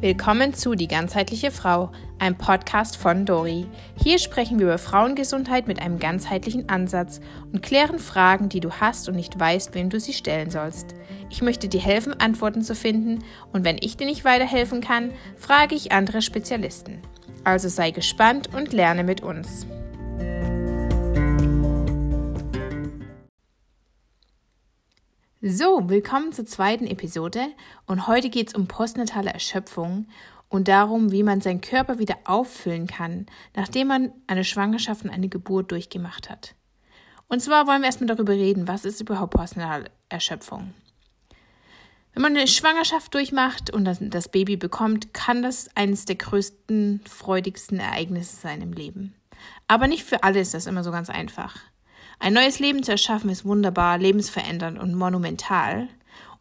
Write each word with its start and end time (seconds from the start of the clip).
Willkommen 0.00 0.54
zu 0.54 0.76
Die 0.76 0.86
ganzheitliche 0.86 1.50
Frau, 1.50 1.90
ein 2.20 2.38
Podcast 2.38 2.96
von 2.96 3.26
Dori. 3.26 3.66
Hier 4.00 4.20
sprechen 4.20 4.60
wir 4.60 4.66
über 4.66 4.78
Frauengesundheit 4.78 5.66
mit 5.66 5.82
einem 5.82 5.98
ganzheitlichen 5.98 6.68
Ansatz 6.68 7.20
und 7.52 7.62
klären 7.62 7.98
Fragen, 7.98 8.48
die 8.48 8.60
du 8.60 8.70
hast 8.70 9.08
und 9.08 9.16
nicht 9.16 9.40
weißt, 9.40 9.74
wem 9.74 9.90
du 9.90 9.98
sie 9.98 10.12
stellen 10.12 10.50
sollst. 10.50 10.94
Ich 11.30 11.42
möchte 11.42 11.66
dir 11.66 11.80
helfen, 11.80 12.14
Antworten 12.20 12.62
zu 12.62 12.76
finden 12.76 13.24
und 13.52 13.64
wenn 13.64 13.78
ich 13.80 13.96
dir 13.96 14.06
nicht 14.06 14.24
weiterhelfen 14.24 14.80
kann, 14.80 15.10
frage 15.36 15.74
ich 15.74 15.90
andere 15.90 16.22
Spezialisten. 16.22 17.02
Also 17.42 17.68
sei 17.68 17.90
gespannt 17.90 18.54
und 18.54 18.72
lerne 18.72 19.02
mit 19.02 19.24
uns. 19.24 19.66
So, 25.40 25.88
willkommen 25.88 26.32
zur 26.32 26.46
zweiten 26.46 26.84
Episode 26.88 27.46
und 27.86 28.08
heute 28.08 28.28
geht 28.28 28.48
es 28.48 28.54
um 28.54 28.66
postnatale 28.66 29.32
Erschöpfung 29.32 30.08
und 30.48 30.66
darum, 30.66 31.12
wie 31.12 31.22
man 31.22 31.40
seinen 31.40 31.60
Körper 31.60 32.00
wieder 32.00 32.16
auffüllen 32.24 32.88
kann, 32.88 33.26
nachdem 33.54 33.86
man 33.86 34.10
eine 34.26 34.42
Schwangerschaft 34.42 35.04
und 35.04 35.10
eine 35.10 35.28
Geburt 35.28 35.70
durchgemacht 35.70 36.28
hat. 36.28 36.56
Und 37.28 37.40
zwar 37.40 37.68
wollen 37.68 37.82
wir 37.82 37.86
erstmal 37.86 38.08
darüber 38.08 38.32
reden, 38.32 38.66
was 38.66 38.84
ist 38.84 39.00
überhaupt 39.00 39.34
postnatale 39.34 39.92
Erschöpfung. 40.08 40.74
Wenn 42.14 42.22
man 42.22 42.36
eine 42.36 42.48
Schwangerschaft 42.48 43.14
durchmacht 43.14 43.70
und 43.70 43.84
das 43.84 44.28
Baby 44.30 44.56
bekommt, 44.56 45.14
kann 45.14 45.42
das 45.42 45.68
eines 45.76 46.04
der 46.04 46.16
größten, 46.16 47.02
freudigsten 47.08 47.78
Ereignisse 47.78 48.34
sein 48.34 48.60
im 48.60 48.72
Leben. 48.72 49.14
Aber 49.68 49.86
nicht 49.86 50.02
für 50.02 50.24
alle 50.24 50.40
ist 50.40 50.54
das 50.54 50.66
immer 50.66 50.82
so 50.82 50.90
ganz 50.90 51.10
einfach. 51.10 51.60
Ein 52.20 52.32
neues 52.32 52.58
Leben 52.58 52.82
zu 52.82 52.90
erschaffen 52.90 53.30
ist 53.30 53.44
wunderbar, 53.44 53.98
lebensverändernd 53.98 54.78
und 54.78 54.94
monumental. 54.94 55.88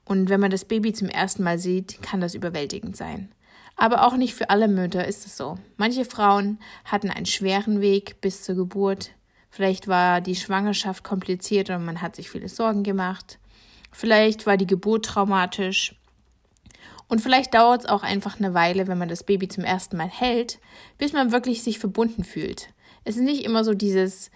Und 0.06 0.30
wenn 0.30 0.40
man 0.40 0.50
das 0.50 0.66
Baby 0.66 0.92
zum 0.92 1.08
ersten 1.08 1.44
Mal 1.44 1.60
sieht, 1.60 2.02
kann 2.02 2.20
das 2.20 2.34
überwältigend 2.34 2.98
sein. 2.98 3.32
Aber 3.76 4.08
auch 4.08 4.18
nicht 4.18 4.34
für 4.34 4.50
alle 4.50 4.68
Mütter 4.68 5.06
ist 5.06 5.26
es 5.28 5.38
so. 5.38 5.60
Manche 5.78 6.04
Frauen 6.04 6.58
hatten 6.84 7.12
einen 7.12 7.28
schweren 7.28 7.80
Weg 7.80 8.20
bis 8.22 8.44
zur 8.44 8.56
Geburt. 8.56 9.12
Vielleicht 9.52 9.88
war 9.88 10.20
die 10.20 10.36
Schwangerschaft 10.36 11.04
kompliziert 11.04 11.70
und 11.70 11.86
man 11.86 12.02
hat 12.02 12.16
sich 12.16 12.32
viele 12.32 12.50
Sorgen 12.50 12.82
gemacht. 12.82 13.38
Vielleicht 13.92 14.48
war 14.48 14.58
die 14.58 14.68
Geburt 14.68 15.06
traumatisch. 15.06 15.96
Und 17.08 17.22
vielleicht 17.22 17.54
dauert 17.54 17.82
es 17.82 17.90
auch 17.90 18.04
einfach 18.04 18.40
eine 18.40 18.54
Weile, 18.56 18.88
wenn 18.88 18.98
man 18.98 19.10
das 19.10 19.24
Baby 19.24 19.48
zum 19.48 19.64
ersten 19.64 19.96
Mal 19.96 20.10
hält, 20.10 20.60
bis 20.98 21.14
man 21.14 21.32
wirklich 21.32 21.62
sich 21.62 21.78
verbunden 21.80 22.24
fühlt. 22.24 22.70
Es 23.06 23.16
ist 23.16 23.24
nicht 23.24 23.46
immer 23.46 23.64
so 23.64 23.74
dieses, 23.74 24.32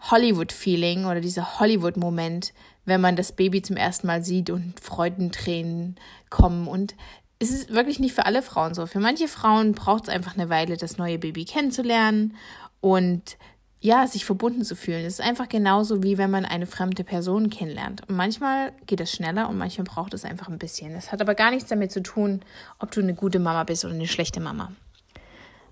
Hollywood-Feeling 0.00 1.04
oder 1.04 1.20
dieser 1.20 1.60
Hollywood-Moment, 1.60 2.52
wenn 2.84 3.00
man 3.00 3.16
das 3.16 3.32
Baby 3.32 3.62
zum 3.62 3.76
ersten 3.76 4.06
Mal 4.06 4.24
sieht 4.24 4.50
und 4.50 4.80
Freudentränen 4.80 5.96
kommen. 6.30 6.66
Und 6.66 6.94
es 7.38 7.50
ist 7.50 7.70
wirklich 7.70 8.00
nicht 8.00 8.14
für 8.14 8.26
alle 8.26 8.42
Frauen 8.42 8.74
so. 8.74 8.86
Für 8.86 9.00
manche 9.00 9.28
Frauen 9.28 9.72
braucht 9.72 10.04
es 10.04 10.14
einfach 10.14 10.34
eine 10.34 10.48
Weile, 10.48 10.76
das 10.76 10.98
neue 10.98 11.18
Baby 11.18 11.44
kennenzulernen 11.44 12.36
und 12.80 13.36
ja, 13.82 14.06
sich 14.06 14.26
verbunden 14.26 14.62
zu 14.62 14.76
fühlen. 14.76 15.06
Es 15.06 15.14
ist 15.14 15.24
einfach 15.26 15.48
genauso 15.48 16.02
wie 16.02 16.18
wenn 16.18 16.30
man 16.30 16.44
eine 16.44 16.66
fremde 16.66 17.02
Person 17.02 17.48
kennenlernt. 17.48 18.06
Und 18.08 18.16
manchmal 18.16 18.72
geht 18.86 19.00
es 19.00 19.10
schneller 19.10 19.48
und 19.48 19.56
manchmal 19.56 19.86
braucht 19.86 20.12
es 20.12 20.26
einfach 20.26 20.48
ein 20.48 20.58
bisschen. 20.58 20.92
Es 20.92 21.12
hat 21.12 21.22
aber 21.22 21.34
gar 21.34 21.50
nichts 21.50 21.70
damit 21.70 21.90
zu 21.90 22.02
tun, 22.02 22.40
ob 22.78 22.90
du 22.90 23.00
eine 23.00 23.14
gute 23.14 23.38
Mama 23.38 23.64
bist 23.64 23.86
oder 23.86 23.94
eine 23.94 24.06
schlechte 24.06 24.40
Mama. 24.40 24.72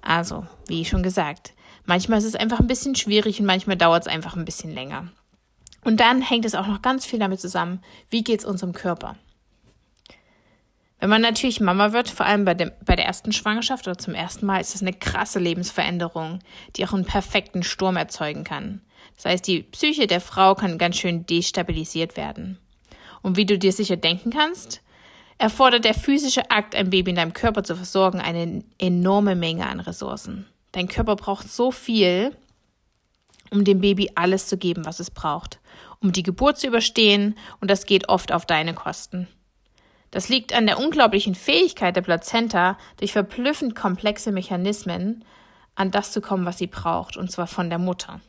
Also, 0.00 0.46
wie 0.68 0.86
schon 0.86 1.02
gesagt, 1.02 1.52
manchmal 1.88 2.18
ist 2.18 2.24
es 2.24 2.36
einfach 2.36 2.60
ein 2.60 2.66
bisschen 2.66 2.94
schwierig 2.94 3.40
und 3.40 3.46
manchmal 3.46 3.76
dauert 3.76 4.02
es 4.02 4.12
einfach 4.12 4.36
ein 4.36 4.44
bisschen 4.44 4.72
länger. 4.72 5.08
Und 5.84 6.00
dann 6.00 6.22
hängt 6.22 6.44
es 6.44 6.54
auch 6.54 6.66
noch 6.66 6.82
ganz 6.82 7.06
viel 7.06 7.18
damit 7.18 7.40
zusammen, 7.40 7.82
wie 8.10 8.22
geht 8.22 8.40
es 8.40 8.46
unserem 8.46 8.72
Körper. 8.72 9.16
Wenn 11.00 11.10
man 11.10 11.22
natürlich 11.22 11.60
Mama 11.60 11.92
wird, 11.92 12.10
vor 12.10 12.26
allem 12.26 12.44
bei, 12.44 12.54
dem, 12.54 12.72
bei 12.84 12.96
der 12.96 13.06
ersten 13.06 13.32
Schwangerschaft 13.32 13.86
oder 13.86 13.96
zum 13.96 14.14
ersten 14.14 14.46
Mal, 14.46 14.60
ist 14.60 14.74
das 14.74 14.82
eine 14.82 14.92
krasse 14.92 15.38
Lebensveränderung, 15.38 16.40
die 16.76 16.84
auch 16.84 16.92
einen 16.92 17.04
perfekten 17.04 17.62
Sturm 17.62 17.96
erzeugen 17.96 18.44
kann. 18.44 18.82
Das 19.16 19.24
heißt, 19.24 19.46
die 19.46 19.62
Psyche 19.62 20.06
der 20.06 20.20
Frau 20.20 20.54
kann 20.54 20.76
ganz 20.76 20.96
schön 20.96 21.24
destabilisiert 21.24 22.16
werden. 22.16 22.58
Und 23.22 23.36
wie 23.36 23.46
du 23.46 23.58
dir 23.58 23.72
sicher 23.72 23.96
denken 23.96 24.30
kannst, 24.30 24.82
erfordert 25.38 25.84
der 25.84 25.94
physische 25.94 26.50
Akt, 26.50 26.74
ein 26.74 26.90
Baby 26.90 27.10
in 27.10 27.16
deinem 27.16 27.32
Körper 27.32 27.62
zu 27.62 27.76
versorgen, 27.76 28.20
eine 28.20 28.64
enorme 28.78 29.36
Menge 29.36 29.66
an 29.68 29.80
Ressourcen. 29.80 30.46
Dein 30.72 30.88
Körper 30.88 31.16
braucht 31.16 31.50
so 31.50 31.70
viel, 31.70 32.36
um 33.50 33.64
dem 33.64 33.80
Baby 33.80 34.10
alles 34.14 34.46
zu 34.46 34.58
geben, 34.58 34.84
was 34.84 35.00
es 35.00 35.10
braucht, 35.10 35.60
um 36.00 36.12
die 36.12 36.22
Geburt 36.22 36.58
zu 36.58 36.66
überstehen, 36.66 37.36
und 37.60 37.70
das 37.70 37.86
geht 37.86 38.08
oft 38.08 38.32
auf 38.32 38.46
deine 38.46 38.74
Kosten. 38.74 39.28
Das 40.10 40.28
liegt 40.28 40.52
an 40.52 40.66
der 40.66 40.78
unglaublichen 40.78 41.34
Fähigkeit 41.34 41.96
der 41.96 42.02
Plazenta, 42.02 42.78
durch 42.98 43.12
verblüffend 43.12 43.74
komplexe 43.74 44.32
Mechanismen 44.32 45.24
an 45.74 45.90
das 45.90 46.12
zu 46.12 46.20
kommen, 46.20 46.46
was 46.46 46.58
sie 46.58 46.66
braucht, 46.66 47.16
und 47.16 47.30
zwar 47.30 47.46
von 47.46 47.68
der 47.68 47.78
Mutter. 47.78 48.20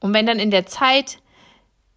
Und 0.00 0.14
wenn 0.14 0.26
dann 0.26 0.38
in 0.38 0.50
der 0.50 0.66
Zeit, 0.66 1.18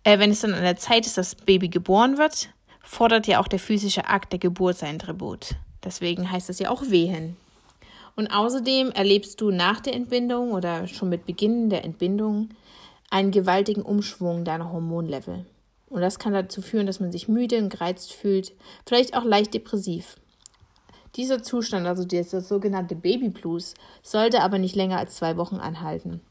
äh, 0.04 0.20
wenn 0.20 0.32
es 0.32 0.42
dann 0.42 0.54
an 0.54 0.64
der 0.64 0.78
Zeit 0.78 1.06
ist, 1.06 1.18
dass 1.18 1.32
das 1.32 1.46
Baby 1.46 1.70
geboren 1.70 2.18
wird, 2.18 2.50
fordert 2.82 3.28
ja 3.28 3.40
auch 3.40 3.48
der 3.48 3.60
physische 3.60 4.08
Akt 4.08 4.32
der 4.32 4.40
Geburt 4.40 4.78
sein 4.78 5.00
Tribut. 5.00 5.56
Deswegen 5.84 6.32
heißt 6.32 6.50
es 6.50 6.60
ja 6.60 6.70
auch 6.70 6.84
Wehen. 6.84 7.38
Und 8.18 8.28
außerdem 8.28 8.92
erlebst 8.92 9.40
du 9.40 9.52
nach 9.52 9.80
der 9.80 9.94
Entbindung 9.94 10.52
oder 10.52 10.88
schon 10.88 11.08
mit 11.08 11.28
Beginn 11.28 11.70
der 11.70 11.86
Entbindung 11.86 12.50
einen 13.12 13.30
gewaltigen 13.30 13.84
Umschwung 13.84 14.44
deiner 14.44 14.72
Hormonlevel. 14.74 15.46
Und 15.88 16.02
das 16.02 16.18
kann 16.18 16.34
dazu 16.34 16.64
führen, 16.64 16.88
dass 16.88 17.00
man 17.00 17.12
sich 17.12 17.28
müde 17.28 17.60
und 17.60 17.70
gereizt 17.70 18.12
fühlt, 18.12 18.54
vielleicht 18.88 19.16
auch 19.16 19.24
leicht 19.24 19.54
depressiv. 19.54 20.16
Dieser 21.16 21.44
Zustand, 21.44 21.86
also 21.86 22.06
der 22.06 22.24
sogenannte 22.24 22.96
Baby 22.96 23.30
Blues, 23.30 23.76
sollte 24.02 24.42
aber 24.42 24.58
nicht 24.58 24.76
länger 24.76 24.98
als 24.98 25.16
zwei 25.16 25.38
Wochen 25.38 25.58
anhalten. 25.58 26.22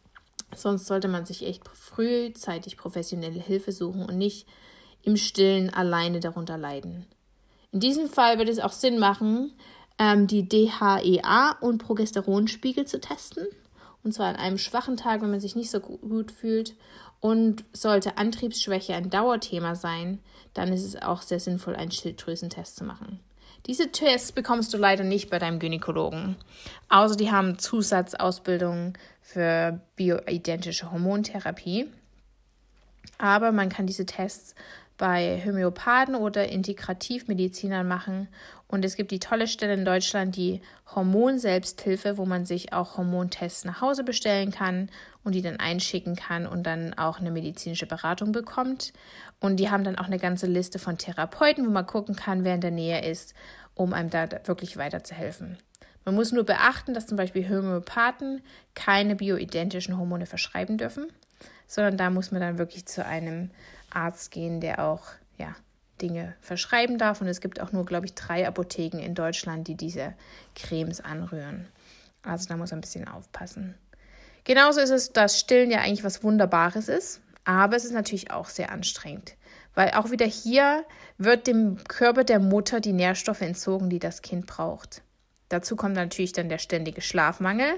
Sonst 0.54 0.86
sollte 0.86 1.06
man 1.06 1.24
sich 1.24 1.47
echt 1.47 1.68
frühzeitig 1.68 2.76
professionelle 2.76 3.41
Hilfe 3.41 3.70
suchen 3.70 4.04
und 4.04 4.18
nicht 4.18 4.47
im 5.03 5.16
Stillen 5.16 5.72
alleine 5.72 6.18
darunter 6.18 6.58
leiden. 6.58 7.06
In 7.70 7.78
diesem 7.78 8.08
Fall 8.08 8.38
wird 8.38 8.48
es 8.48 8.58
auch 8.58 8.72
Sinn 8.72 8.98
machen, 8.98 9.53
ähm, 9.98 10.26
die 10.26 10.48
DHEA 10.48 11.56
und 11.60 11.78
Progesteronspiegel 11.78 12.86
zu 12.86 13.00
testen. 13.00 13.46
Und 14.02 14.12
zwar 14.12 14.28
an 14.28 14.36
einem 14.36 14.58
schwachen 14.58 14.96
Tag, 14.96 15.22
wenn 15.22 15.30
man 15.30 15.40
sich 15.40 15.56
nicht 15.56 15.70
so 15.70 15.80
gut 15.80 16.30
fühlt. 16.30 16.74
Und 17.20 17.64
sollte 17.72 18.18
Antriebsschwäche 18.18 18.94
ein 18.94 19.10
Dauerthema 19.10 19.74
sein, 19.74 20.20
dann 20.54 20.72
ist 20.72 20.84
es 20.84 21.00
auch 21.00 21.22
sehr 21.22 21.40
sinnvoll, 21.40 21.74
einen 21.74 21.90
Schilddrüsentest 21.90 22.76
zu 22.76 22.84
machen. 22.84 23.20
Diese 23.66 23.90
Tests 23.90 24.30
bekommst 24.30 24.72
du 24.72 24.78
leider 24.78 25.02
nicht 25.02 25.28
bei 25.28 25.40
deinem 25.40 25.58
Gynäkologen. 25.58 26.36
Außer 26.88 27.16
die 27.16 27.32
haben 27.32 27.58
Zusatzausbildung 27.58 28.96
für 29.22 29.80
bioidentische 29.96 30.92
Hormontherapie. 30.92 31.88
Aber 33.18 33.50
man 33.50 33.68
kann 33.68 33.86
diese 33.86 34.06
Tests 34.06 34.54
bei 34.96 35.42
Homöopathen 35.44 36.14
oder 36.14 36.48
Integrativmedizinern 36.48 37.86
machen. 37.86 38.28
Und 38.68 38.84
es 38.84 38.96
gibt 38.96 39.10
die 39.10 39.20
tolle 39.20 39.46
Stelle 39.46 39.74
in 39.74 39.84
Deutschland, 39.84 40.36
die 40.36 40.60
Hormonselbsthilfe, 40.94 42.18
wo 42.18 42.26
man 42.26 42.46
sich 42.46 42.72
auch 42.72 42.96
Hormontests 42.96 43.64
nach 43.64 43.80
Hause 43.80 44.02
bestellen 44.02 44.50
kann 44.50 44.90
und 45.22 45.34
die 45.34 45.42
dann 45.42 45.60
einschicken 45.60 46.16
kann 46.16 46.46
und 46.46 46.64
dann 46.64 46.94
auch 46.94 47.20
eine 47.20 47.30
medizinische 47.30 47.86
Beratung 47.86 48.32
bekommt. 48.32 48.92
Und 49.40 49.56
die 49.56 49.70
haben 49.70 49.84
dann 49.84 49.98
auch 49.98 50.06
eine 50.06 50.18
ganze 50.18 50.46
Liste 50.46 50.78
von 50.78 50.98
Therapeuten, 50.98 51.66
wo 51.66 51.70
man 51.70 51.86
gucken 51.86 52.16
kann, 52.16 52.44
wer 52.44 52.54
in 52.54 52.60
der 52.60 52.70
Nähe 52.70 53.08
ist, 53.08 53.34
um 53.74 53.92
einem 53.92 54.10
da 54.10 54.28
wirklich 54.44 54.76
weiterzuhelfen. 54.76 55.58
Man 56.04 56.14
muss 56.14 56.32
nur 56.32 56.44
beachten, 56.44 56.94
dass 56.94 57.06
zum 57.06 57.16
Beispiel 57.16 57.48
Homöopathen 57.48 58.40
keine 58.74 59.16
bioidentischen 59.16 59.98
Hormone 59.98 60.26
verschreiben 60.26 60.78
dürfen, 60.78 61.08
sondern 61.66 61.96
da 61.96 62.10
muss 62.10 62.30
man 62.30 62.40
dann 62.40 62.58
wirklich 62.58 62.86
zu 62.86 63.04
einem 63.04 63.50
Arzt 63.96 64.30
gehen, 64.30 64.60
der 64.60 64.84
auch 64.84 65.02
ja, 65.38 65.54
Dinge 66.00 66.34
verschreiben 66.40 66.98
darf. 66.98 67.21
Und 67.21 67.28
es 67.28 67.41
gibt 67.41 67.60
auch 67.60 67.72
nur, 67.72 67.86
glaube 67.86 68.06
ich, 68.06 68.15
drei 68.15 68.47
Apotheken 68.47 68.98
in 68.98 69.15
Deutschland, 69.15 69.66
die 69.66 69.74
diese 69.74 70.15
Cremes 70.54 71.00
anrühren. 71.00 71.66
Also 72.22 72.48
da 72.48 72.56
muss 72.56 72.71
man 72.71 72.78
ein 72.78 72.82
bisschen 72.82 73.09
aufpassen. 73.09 73.74
Genauso 74.44 74.80
ist 74.80 74.91
es, 74.91 75.12
dass 75.12 75.41
Stillen 75.41 75.71
ja 75.71 75.80
eigentlich 75.80 76.04
was 76.04 76.22
Wunderbares 76.22 76.88
ist, 76.88 77.21
aber 77.44 77.76
es 77.76 77.84
ist 77.84 77.92
natürlich 77.92 78.30
auch 78.30 78.48
sehr 78.48 78.71
anstrengend, 78.71 79.34
weil 79.74 79.91
auch 79.91 80.10
wieder 80.10 80.26
hier 80.26 80.84
wird 81.18 81.47
dem 81.47 81.82
Körper 81.88 82.22
der 82.22 82.38
Mutter 82.38 82.80
die 82.80 82.92
Nährstoffe 82.92 83.41
entzogen, 83.41 83.91
die 83.91 83.98
das 83.98 84.22
Kind 84.22 84.47
braucht. 84.47 85.03
Dazu 85.48 85.74
kommt 85.74 85.94
natürlich 85.94 86.32
dann 86.32 86.48
der 86.48 86.59
ständige 86.59 87.00
Schlafmangel 87.00 87.74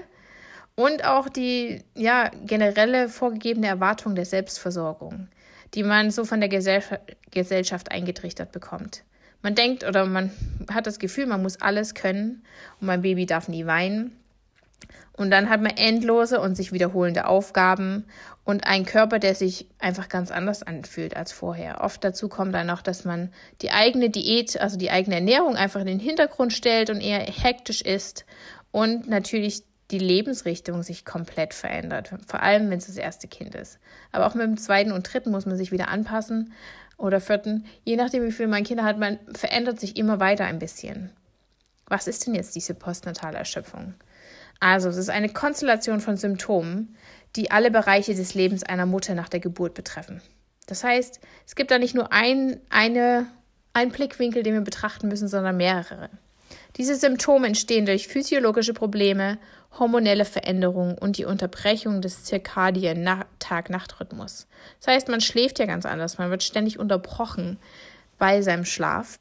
und 0.75 1.05
auch 1.05 1.29
die 1.29 1.83
ja 1.95 2.29
generelle 2.45 3.09
vorgegebene 3.09 3.67
Erwartung 3.67 4.15
der 4.15 4.25
Selbstversorgung 4.25 5.27
die 5.73 5.83
man 5.83 6.11
so 6.11 6.25
von 6.25 6.39
der 6.39 6.49
Gesellschaft 6.49 7.91
eingetrichtert 7.91 8.51
bekommt. 8.51 9.03
Man 9.41 9.55
denkt 9.55 9.85
oder 9.85 10.05
man 10.05 10.31
hat 10.71 10.87
das 10.87 10.99
Gefühl, 10.99 11.25
man 11.25 11.41
muss 11.41 11.61
alles 11.61 11.93
können 11.93 12.43
und 12.81 12.87
mein 12.87 13.01
Baby 13.01 13.25
darf 13.25 13.47
nie 13.47 13.65
weinen. 13.65 14.15
Und 15.13 15.31
dann 15.31 15.49
hat 15.49 15.61
man 15.61 15.75
endlose 15.75 16.39
und 16.39 16.55
sich 16.55 16.71
wiederholende 16.71 17.27
Aufgaben 17.27 18.05
und 18.45 18.65
einen 18.65 18.85
Körper, 18.85 19.19
der 19.19 19.35
sich 19.35 19.67
einfach 19.77 20.07
ganz 20.07 20.31
anders 20.31 20.63
anfühlt 20.63 21.15
als 21.15 21.33
vorher. 21.33 21.81
Oft 21.81 22.03
dazu 22.03 22.29
kommt 22.29 22.55
dann 22.55 22.67
noch, 22.67 22.81
dass 22.81 23.03
man 23.03 23.29
die 23.61 23.71
eigene 23.71 24.09
Diät, 24.09 24.59
also 24.59 24.77
die 24.77 24.91
eigene 24.91 25.17
Ernährung 25.17 25.55
einfach 25.55 25.81
in 25.81 25.87
den 25.87 25.99
Hintergrund 25.99 26.53
stellt 26.53 26.89
und 26.89 27.01
eher 27.01 27.19
hektisch 27.19 27.81
ist 27.81 28.25
und 28.71 29.09
natürlich 29.09 29.63
die 29.91 29.99
Lebensrichtung 29.99 30.83
sich 30.83 31.03
komplett 31.03 31.53
verändert, 31.53 32.13
vor 32.27 32.41
allem 32.41 32.69
wenn 32.69 32.77
es 32.77 32.87
das 32.87 32.97
erste 32.97 33.27
Kind 33.27 33.55
ist. 33.55 33.79
Aber 34.11 34.27
auch 34.27 34.35
mit 34.35 34.45
dem 34.45 34.57
zweiten 34.57 34.91
und 34.91 35.11
dritten 35.11 35.31
muss 35.31 35.45
man 35.45 35.57
sich 35.57 35.71
wieder 35.71 35.87
anpassen 35.87 36.53
oder 36.97 37.19
vierten, 37.19 37.65
je 37.83 37.95
nachdem 37.95 38.23
wie 38.23 38.31
viel 38.31 38.47
man 38.47 38.63
Kinder 38.63 38.83
hat, 38.83 38.99
man 38.99 39.17
verändert 39.33 39.79
sich 39.79 39.97
immer 39.97 40.19
weiter 40.19 40.45
ein 40.45 40.59
bisschen. 40.59 41.11
Was 41.87 42.07
ist 42.07 42.27
denn 42.27 42.35
jetzt 42.35 42.55
diese 42.55 42.75
postnatale 42.75 43.37
Erschöpfung? 43.37 43.95
Also, 44.59 44.89
es 44.89 44.97
ist 44.97 45.09
eine 45.09 45.29
Konstellation 45.29 46.01
von 46.01 46.17
Symptomen, 46.17 46.95
die 47.35 47.49
alle 47.49 47.71
Bereiche 47.71 48.13
des 48.13 48.33
Lebens 48.33 48.63
einer 48.63 48.85
Mutter 48.85 49.15
nach 49.15 49.29
der 49.29 49.39
Geburt 49.39 49.73
betreffen. 49.73 50.21
Das 50.67 50.83
heißt, 50.83 51.19
es 51.47 51.55
gibt 51.55 51.71
da 51.71 51.79
nicht 51.79 51.95
nur 51.95 52.11
ein, 52.11 52.59
eine, 52.69 53.25
einen 53.73 53.91
Blickwinkel, 53.91 54.43
den 54.43 54.53
wir 54.53 54.61
betrachten 54.61 55.07
müssen, 55.07 55.27
sondern 55.27 55.57
mehrere. 55.57 56.09
Diese 56.77 56.95
Symptome 56.95 57.47
entstehen 57.47 57.85
durch 57.85 58.07
physiologische 58.07 58.73
Probleme, 58.73 59.37
hormonelle 59.77 60.25
Veränderungen 60.25 60.97
und 60.97 61.17
die 61.17 61.25
Unterbrechung 61.25 62.01
des 62.01 62.23
zirkadien 62.23 63.07
Tag-Nacht-Rhythmus. 63.39 64.47
Das 64.79 64.93
heißt, 64.93 65.09
man 65.09 65.21
schläft 65.21 65.59
ja 65.59 65.65
ganz 65.65 65.85
anders, 65.85 66.17
man 66.17 66.29
wird 66.29 66.43
ständig 66.43 66.79
unterbrochen 66.79 67.57
bei 68.17 68.41
seinem 68.41 68.65
Schlaf. 68.65 69.19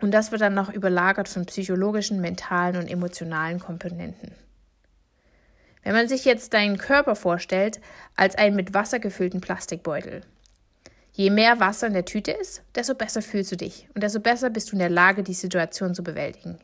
Und 0.00 0.12
das 0.12 0.32
wird 0.32 0.40
dann 0.40 0.54
noch 0.54 0.72
überlagert 0.72 1.28
von 1.28 1.44
psychologischen, 1.44 2.20
mentalen 2.20 2.76
und 2.76 2.88
emotionalen 2.88 3.60
Komponenten. 3.60 4.32
Wenn 5.82 5.94
man 5.94 6.08
sich 6.08 6.24
jetzt 6.24 6.54
deinen 6.54 6.78
Körper 6.78 7.16
vorstellt 7.16 7.80
als 8.16 8.34
einen 8.36 8.56
mit 8.56 8.74
Wasser 8.74 8.98
gefüllten 8.98 9.40
Plastikbeutel. 9.40 10.22
Je 11.12 11.30
mehr 11.30 11.60
Wasser 11.60 11.88
in 11.88 11.94
der 11.94 12.04
Tüte 12.04 12.30
ist, 12.30 12.62
desto 12.74 12.94
besser 12.94 13.22
fühlst 13.22 13.52
du 13.52 13.56
dich 13.56 13.88
und 13.94 14.02
desto 14.02 14.20
besser 14.20 14.50
bist 14.50 14.70
du 14.70 14.72
in 14.72 14.78
der 14.78 14.90
Lage, 14.90 15.22
die 15.22 15.34
Situation 15.34 15.94
zu 15.94 16.02
bewältigen. 16.02 16.58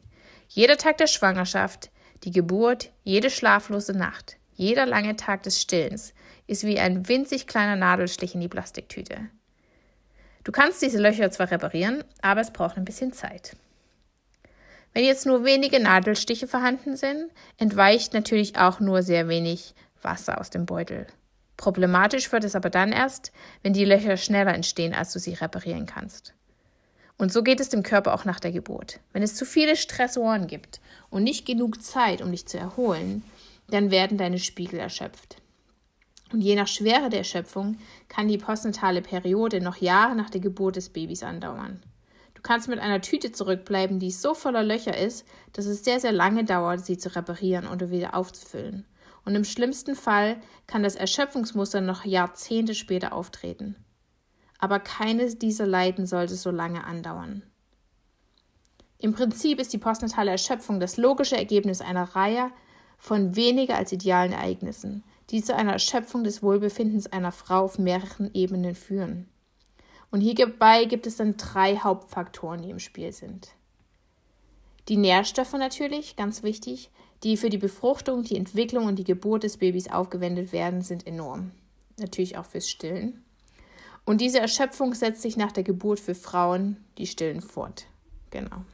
Jeder 0.49 0.77
Tag 0.77 0.99
der 0.99 1.09
Schwangerschaft, 1.09 1.91
die 2.25 2.31
Geburt, 2.31 2.91
jede 3.03 3.31
schlaflose 3.31 3.93
Nacht, 3.93 4.37
jeder 4.55 4.87
lange 4.87 5.17
Tag 5.17 5.43
des 5.43 5.61
Stillens 5.61 6.15
ist 6.47 6.65
wie 6.65 6.79
ein 6.79 7.09
winzig 7.09 7.47
kleiner 7.47 7.77
Nadelstich 7.77 8.35
in 8.35 8.41
die 8.41 8.49
Plastiktüte. 8.49 9.29
Du 10.45 10.53
kannst 10.53 10.81
diese 10.81 11.01
Löcher 11.01 11.31
zwar 11.31 11.51
reparieren, 11.51 12.05
aber 12.23 12.41
es 12.41 12.53
braucht 12.53 12.77
ein 12.77 12.85
bisschen 12.85 13.13
Zeit. 13.13 13.57
Wenn 14.93 15.05
jetzt 15.05 15.27
nur 15.27 15.45
wenige 15.45 15.81
Nadelstiche 15.81 16.47
vorhanden 16.47 16.97
sind, 16.97 17.31
entweicht 17.59 18.15
natürlich 18.15 18.57
auch 18.57 18.81
nur 18.81 19.03
sehr 19.03 19.29
wenig 19.29 19.75
Wasser 20.01 20.41
aus 20.41 20.51
dem 20.51 20.65
Beutel. 20.65 21.07
Problematisch 21.57 22.33
wird 22.33 22.45
es 22.45 22.55
aber 22.55 22.71
dann 22.71 22.93
erst, 22.93 23.33
wenn 23.63 23.73
die 23.73 23.85
Löcher 23.85 24.17
schneller 24.17 24.55
entstehen, 24.55 24.95
als 24.95 25.13
du 25.13 25.19
sie 25.19 25.35
reparieren 25.35 25.87
kannst. 25.87 26.35
Und 27.19 27.33
so 27.33 27.43
geht 27.43 27.61
es 27.61 27.71
dem 27.71 27.83
Körper 27.83 28.15
auch 28.15 28.27
nach 28.27 28.41
der 28.41 28.53
Geburt. 28.53 29.01
Wenn 29.13 29.23
es 29.23 29.35
zu 29.35 29.47
viele 29.47 29.77
Stressoren 29.77 30.47
gibt 30.47 30.81
und 31.09 31.25
nicht 31.25 31.47
genug 31.47 31.83
Zeit, 31.83 32.21
um 32.21 32.31
dich 32.31 32.47
zu 32.47 32.59
erholen, 32.59 33.23
dann 33.69 33.91
werden 33.91 34.19
deine 34.19 34.39
Spiegel 34.39 34.79
erschöpft. 34.79 35.37
Und 36.33 36.41
je 36.41 36.57
nach 36.57 36.69
Schwere 36.69 37.09
der 37.09 37.21
Erschöpfung 37.21 37.79
kann 38.09 38.29
die 38.29 38.39
postnatale 38.39 39.01
Periode 39.01 39.61
noch 39.61 39.77
Jahre 39.77 40.15
nach 40.15 40.29
der 40.29 40.41
Geburt 40.41 40.77
des 40.77 40.91
Babys 40.91 41.23
andauern. 41.23 41.81
Du 42.35 42.43
kannst 42.43 42.69
mit 42.69 42.81
einer 42.81 43.01
Tüte 43.01 43.33
zurückbleiben, 43.33 43.99
die 43.99 44.11
so 44.11 44.35
voller 44.35 44.63
Löcher 44.63 44.97
ist, 44.97 45.25
dass 45.53 45.67
es 45.67 45.85
sehr, 45.85 46.01
sehr 46.01 46.13
lange 46.13 46.45
dauert, 46.45 46.85
sie 46.85 46.99
zu 46.99 47.15
reparieren 47.15 47.67
oder 47.67 47.91
wieder 47.91 48.15
aufzufüllen. 48.15 48.85
Und 49.27 49.35
im 49.35 49.45
schlimmsten 49.45 49.97
Fall 49.97 50.41
kann 50.69 50.85
das 50.85 50.95
Erschöpfungsmuster 50.95 51.81
noch 51.81 52.05
Jahrzehnte 52.05 52.75
später 52.75 53.13
auftreten. 53.13 53.77
Aber 54.59 54.79
keines 54.79 55.39
dieser 55.39 55.67
Leiden 55.67 56.07
sollte 56.07 56.37
so 56.37 56.51
lange 56.51 56.85
andauern. 56.85 57.43
Im 58.99 59.13
Prinzip 59.13 59.59
ist 59.59 59.73
die 59.73 59.79
postnatale 59.79 60.31
Erschöpfung 60.31 60.81
das 60.81 60.97
logische 60.97 61.37
Ergebnis 61.37 61.81
einer 61.81 62.05
Reihe 62.05 62.51
von 62.99 63.37
weniger 63.37 63.77
als 63.77 63.93
idealen 63.93 64.33
Ereignissen, 64.33 65.03
die 65.31 65.43
zu 65.43 65.55
einer 65.55 65.73
Erschöpfung 65.73 66.23
des 66.23 66.43
Wohlbefindens 66.43 67.09
einer 67.09 67.33
Frau 67.33 67.65
auf 67.65 67.79
mehreren 67.79 68.31
Ebenen 68.33 68.77
führen. 68.77 69.29
Und 70.13 70.21
hierbei 70.21 70.85
gibt 70.85 71.07
es 71.07 71.17
dann 71.17 71.37
drei 71.37 71.77
Hauptfaktoren, 71.77 72.63
die 72.63 72.71
im 72.71 72.79
Spiel 72.79 73.13
sind. 73.13 73.49
Die 74.89 74.97
Nährstoffe 74.97 75.55
natürlich, 75.55 76.15
ganz 76.15 76.45
wichtig, 76.45 76.91
die 77.23 77.37
für 77.37 77.51
die 77.51 77.59
Befruchtung, 77.59 78.23
die 78.23 78.37
Entwicklung 78.37 78.87
und 78.87 78.99
die 78.99 79.05
Geburt 79.05 79.43
des 79.43 79.57
Babys 79.57 79.91
aufgewendet 79.91 80.53
werden, 80.53 80.83
sind 80.83 81.07
enorm. 81.07 81.51
Natürlich 81.99 82.37
auch 82.37 82.45
fürs 82.45 82.69
Stillen. 82.69 83.25
Und 84.05 84.21
diese 84.21 84.39
Erschöpfung 84.39 84.95
setzt 84.95 85.23
sich 85.23 85.37
nach 85.37 85.53
der 85.53 85.65
Geburt 85.65 85.99
für 85.99 86.15
Frauen, 86.15 86.77
die 86.99 87.07
stillen, 87.07 87.41
fort. 87.41 87.87
Genau. 88.31 88.65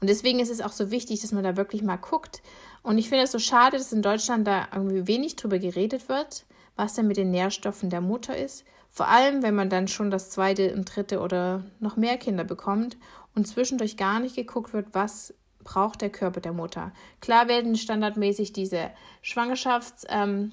Und 0.00 0.08
deswegen 0.08 0.40
ist 0.40 0.50
es 0.50 0.60
auch 0.60 0.72
so 0.72 0.90
wichtig, 0.90 1.20
dass 1.20 1.32
man 1.32 1.44
da 1.44 1.56
wirklich 1.56 1.82
mal 1.82 1.96
guckt, 1.96 2.42
und 2.82 2.98
ich 2.98 3.08
finde 3.08 3.24
es 3.24 3.32
so 3.32 3.40
schade, 3.40 3.78
dass 3.78 3.92
in 3.92 4.00
Deutschland 4.00 4.46
da 4.46 4.68
irgendwie 4.72 5.08
wenig 5.08 5.34
drüber 5.34 5.58
geredet 5.58 6.08
wird, 6.08 6.46
was 6.76 6.94
denn 6.94 7.08
mit 7.08 7.16
den 7.16 7.32
Nährstoffen 7.32 7.90
der 7.90 8.00
Mutter 8.00 8.36
ist. 8.36 8.64
Vor 8.90 9.08
allem, 9.08 9.42
wenn 9.42 9.56
man 9.56 9.68
dann 9.68 9.88
schon 9.88 10.12
das 10.12 10.30
zweite 10.30 10.72
und 10.72 10.84
dritte 10.94 11.18
oder 11.18 11.64
noch 11.80 11.96
mehr 11.96 12.16
Kinder 12.16 12.44
bekommt 12.44 12.96
und 13.34 13.48
zwischendurch 13.48 13.96
gar 13.96 14.20
nicht 14.20 14.36
geguckt 14.36 14.72
wird, 14.72 14.86
was 14.92 15.34
braucht 15.66 16.00
der 16.00 16.10
Körper 16.10 16.40
der 16.40 16.52
Mutter. 16.52 16.92
Klar 17.20 17.48
werden 17.48 17.76
standardmäßig 17.76 18.54
diese 18.54 18.90
Schwangerschafts- 19.22 20.06
ähm, 20.08 20.52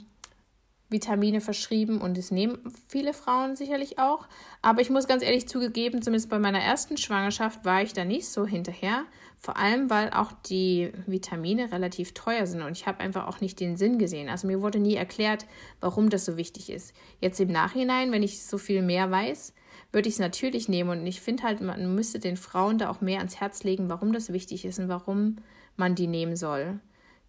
verschrieben 1.39 2.01
und 2.01 2.17
es 2.19 2.29
nehmen 2.29 2.59
viele 2.87 3.13
Frauen 3.13 3.55
sicherlich 3.55 3.97
auch. 3.97 4.27
Aber 4.61 4.81
ich 4.81 4.91
muss 4.91 5.07
ganz 5.07 5.23
ehrlich 5.23 5.47
zugegeben, 5.47 6.01
zumindest 6.01 6.29
bei 6.29 6.37
meiner 6.37 6.59
ersten 6.59 6.97
Schwangerschaft 6.97 7.65
war 7.65 7.81
ich 7.81 7.93
da 7.93 8.05
nicht 8.05 8.27
so 8.27 8.45
hinterher. 8.45 9.05
Vor 9.39 9.57
allem, 9.57 9.89
weil 9.89 10.11
auch 10.11 10.31
die 10.31 10.91
Vitamine 11.07 11.71
relativ 11.71 12.13
teuer 12.13 12.45
sind 12.45 12.61
und 12.61 12.73
ich 12.73 12.85
habe 12.85 12.99
einfach 12.99 13.27
auch 13.27 13.41
nicht 13.41 13.59
den 13.59 13.75
Sinn 13.75 13.97
gesehen. 13.97 14.29
Also 14.29 14.45
mir 14.47 14.61
wurde 14.61 14.79
nie 14.79 14.95
erklärt, 14.95 15.45
warum 15.79 16.09
das 16.09 16.25
so 16.25 16.37
wichtig 16.37 16.69
ist. 16.69 16.93
Jetzt 17.19 17.39
im 17.39 17.51
Nachhinein, 17.51 18.11
wenn 18.11 18.23
ich 18.23 18.43
so 18.43 18.57
viel 18.59 18.81
mehr 18.83 19.09
weiß, 19.09 19.53
würde 19.93 20.09
ich 20.09 20.15
es 20.15 20.19
natürlich 20.19 20.67
nehmen 20.67 20.89
und 20.89 21.07
ich 21.07 21.21
finde 21.21 21.43
halt, 21.43 21.61
man 21.61 21.95
müsste 21.95 22.19
den 22.19 22.35
Frauen 22.35 22.77
da 22.77 22.89
auch 22.89 22.99
mehr 22.99 23.19
ans 23.19 23.39
Herz 23.39 23.63
legen, 23.63 23.87
warum 23.87 24.11
das 24.11 24.33
wichtig 24.33 24.65
ist 24.65 24.79
und 24.79 24.89
warum 24.89 25.37
man 25.77 25.95
die 25.95 26.07
nehmen 26.07 26.35
soll 26.35 26.79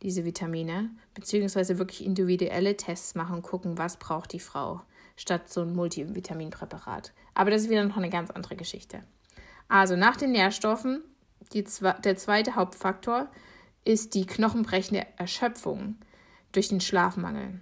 diese 0.05 0.25
Vitamine, 0.25 0.91
beziehungsweise 1.15 1.79
wirklich 1.79 2.05
individuelle 2.05 2.77
Tests 2.77 3.15
machen, 3.15 3.43
gucken, 3.43 3.79
was 3.79 3.97
braucht 3.97 4.33
die 4.33 4.41
Frau, 4.41 4.83
statt 5.17 5.49
so 5.49 5.63
ein 5.63 5.75
Multivitaminpräparat. 5.75 7.13
Aber 7.33 7.51
das 7.51 7.63
ist 7.63 7.71
wieder 7.71 7.85
noch 7.85 7.97
eine 7.97 8.11
ganz 8.11 8.31
andere 8.31 8.55
Geschichte. 8.55 9.01
Also 9.69 9.97
nach 9.97 10.17
den 10.17 10.33
Nährstoffen, 10.33 11.03
die, 11.53 11.65
der 12.05 12.17
zweite 12.17 12.55
Hauptfaktor 12.55 13.29
ist 13.85 14.15
die 14.15 14.27
knochenbrechende 14.27 15.07
Erschöpfung 15.17 15.97
durch 16.53 16.69
den 16.69 16.81
Schlafmangel. 16.81 17.61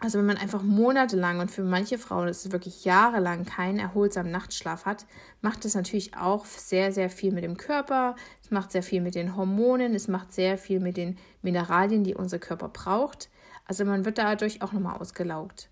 Also 0.00 0.18
wenn 0.18 0.26
man 0.26 0.36
einfach 0.36 0.62
monatelang 0.62 1.40
und 1.40 1.50
für 1.50 1.64
manche 1.64 1.98
Frauen 1.98 2.28
ist 2.28 2.46
es 2.46 2.52
wirklich 2.52 2.84
jahrelang 2.84 3.44
keinen 3.44 3.80
erholsamen 3.80 4.30
Nachtschlaf 4.30 4.84
hat, 4.84 5.06
macht 5.40 5.64
das 5.64 5.74
natürlich 5.74 6.16
auch 6.16 6.46
sehr, 6.46 6.92
sehr 6.92 7.10
viel 7.10 7.32
mit 7.32 7.42
dem 7.42 7.56
Körper, 7.56 8.14
es 8.40 8.52
macht 8.52 8.70
sehr 8.70 8.84
viel 8.84 9.00
mit 9.00 9.16
den 9.16 9.34
Hormonen, 9.34 9.96
es 9.96 10.06
macht 10.06 10.32
sehr 10.32 10.56
viel 10.56 10.78
mit 10.78 10.96
den 10.96 11.18
Mineralien, 11.42 12.04
die 12.04 12.14
unser 12.14 12.38
Körper 12.38 12.68
braucht. 12.68 13.28
Also 13.64 13.84
man 13.84 14.04
wird 14.04 14.18
dadurch 14.18 14.62
auch 14.62 14.72
nochmal 14.72 14.98
ausgelaugt. 14.98 15.68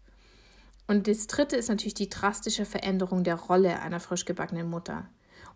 Und 0.88 1.06
das 1.06 1.28
dritte 1.28 1.56
ist 1.56 1.68
natürlich 1.68 1.94
die 1.94 2.10
drastische 2.10 2.64
Veränderung 2.64 3.22
der 3.22 3.36
Rolle 3.36 3.80
einer 3.80 4.00
frisch 4.00 4.24
gebackenen 4.24 4.68
Mutter. 4.68 5.08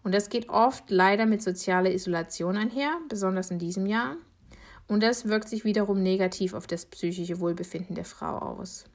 Und 0.04 0.14
das 0.14 0.28
geht 0.28 0.48
oft 0.48 0.90
leider 0.90 1.26
mit 1.26 1.42
sozialer 1.42 1.92
Isolation 1.92 2.56
einher, 2.56 2.92
besonders 3.08 3.50
in 3.50 3.58
diesem 3.58 3.86
Jahr. 3.86 4.16
Und 4.90 5.04
das 5.04 5.28
wirkt 5.28 5.48
sich 5.48 5.64
wiederum 5.64 6.02
negativ 6.02 6.52
auf 6.52 6.66
das 6.66 6.84
psychische 6.84 7.38
Wohlbefinden 7.38 7.94
der 7.94 8.04
Frau 8.04 8.36
aus. 8.38 8.86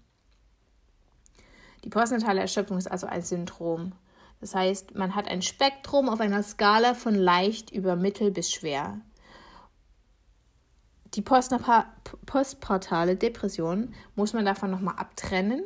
Die 1.85 1.89
postnatale 1.89 2.41
Erschöpfung 2.41 2.77
ist 2.77 2.91
also 2.91 3.07
ein 3.07 3.21
Syndrom. 3.21 3.93
Das 4.41 4.53
heißt, 4.53 4.95
man 4.95 5.15
hat 5.15 5.29
ein 5.29 5.41
Spektrum 5.41 6.09
auf 6.09 6.19
einer 6.19 6.43
Skala 6.43 6.95
von 6.95 7.15
leicht 7.15 7.71
über 7.71 7.95
mittel 7.95 8.31
bis 8.31 8.51
schwer. 8.51 8.99
Die 11.13 11.21
postpartale 11.21 13.15
Depression 13.15 13.93
muss 14.17 14.33
man 14.33 14.43
davon 14.43 14.71
nochmal 14.71 14.95
abtrennen, 14.97 15.63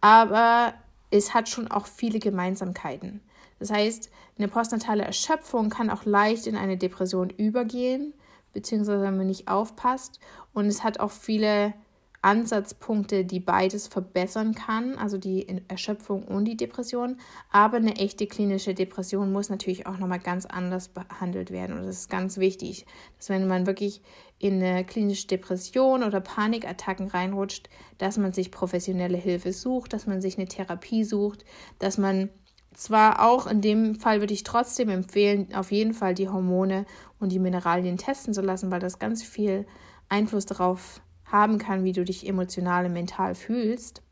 aber 0.00 0.72
es 1.10 1.34
hat 1.34 1.50
schon 1.50 1.70
auch 1.70 1.86
viele 1.86 2.20
Gemeinsamkeiten. 2.20 3.20
Das 3.58 3.70
heißt, 3.70 4.10
eine 4.38 4.48
postnatale 4.48 5.04
Erschöpfung 5.04 5.68
kann 5.68 5.90
auch 5.90 6.06
leicht 6.06 6.46
in 6.46 6.56
eine 6.56 6.78
Depression 6.78 7.28
übergehen 7.28 8.14
beziehungsweise 8.56 9.02
wenn 9.02 9.18
man 9.18 9.26
nicht 9.26 9.48
aufpasst. 9.48 10.18
Und 10.54 10.64
es 10.64 10.82
hat 10.82 10.98
auch 10.98 11.10
viele 11.10 11.74
Ansatzpunkte, 12.22 13.26
die 13.26 13.38
beides 13.38 13.86
verbessern 13.86 14.54
kann, 14.54 14.96
also 14.96 15.18
die 15.18 15.46
Erschöpfung 15.68 16.24
und 16.24 16.46
die 16.46 16.56
Depression. 16.56 17.18
Aber 17.52 17.76
eine 17.76 17.96
echte 17.96 18.26
klinische 18.26 18.72
Depression 18.72 19.30
muss 19.30 19.50
natürlich 19.50 19.86
auch 19.86 19.98
nochmal 19.98 20.20
ganz 20.20 20.46
anders 20.46 20.88
behandelt 20.88 21.50
werden. 21.50 21.78
Und 21.78 21.84
das 21.84 21.98
ist 21.98 22.10
ganz 22.10 22.38
wichtig, 22.38 22.86
dass 23.18 23.28
wenn 23.28 23.46
man 23.46 23.66
wirklich 23.66 24.00
in 24.38 24.62
eine 24.62 24.86
klinische 24.86 25.26
Depression 25.26 26.02
oder 26.02 26.22
Panikattacken 26.22 27.08
reinrutscht, 27.08 27.68
dass 27.98 28.16
man 28.16 28.32
sich 28.32 28.50
professionelle 28.50 29.18
Hilfe 29.18 29.52
sucht, 29.52 29.92
dass 29.92 30.06
man 30.06 30.22
sich 30.22 30.38
eine 30.38 30.48
Therapie 30.48 31.04
sucht, 31.04 31.44
dass 31.78 31.98
man 31.98 32.30
zwar 32.76 33.26
auch 33.26 33.46
in 33.46 33.60
dem 33.60 33.94
Fall 33.94 34.20
würde 34.20 34.34
ich 34.34 34.44
trotzdem 34.44 34.88
empfehlen, 34.88 35.54
auf 35.54 35.72
jeden 35.72 35.94
Fall 35.94 36.14
die 36.14 36.28
Hormone 36.28 36.84
und 37.18 37.32
die 37.32 37.38
Mineralien 37.38 37.96
testen 37.96 38.34
zu 38.34 38.42
lassen, 38.42 38.70
weil 38.70 38.80
das 38.80 38.98
ganz 38.98 39.22
viel 39.22 39.66
Einfluss 40.08 40.46
darauf 40.46 41.00
haben 41.24 41.58
kann, 41.58 41.84
wie 41.84 41.92
du 41.92 42.04
dich 42.04 42.28
emotional 42.28 42.86
und 42.86 42.92
mental 42.92 43.34
fühlst. 43.34 44.02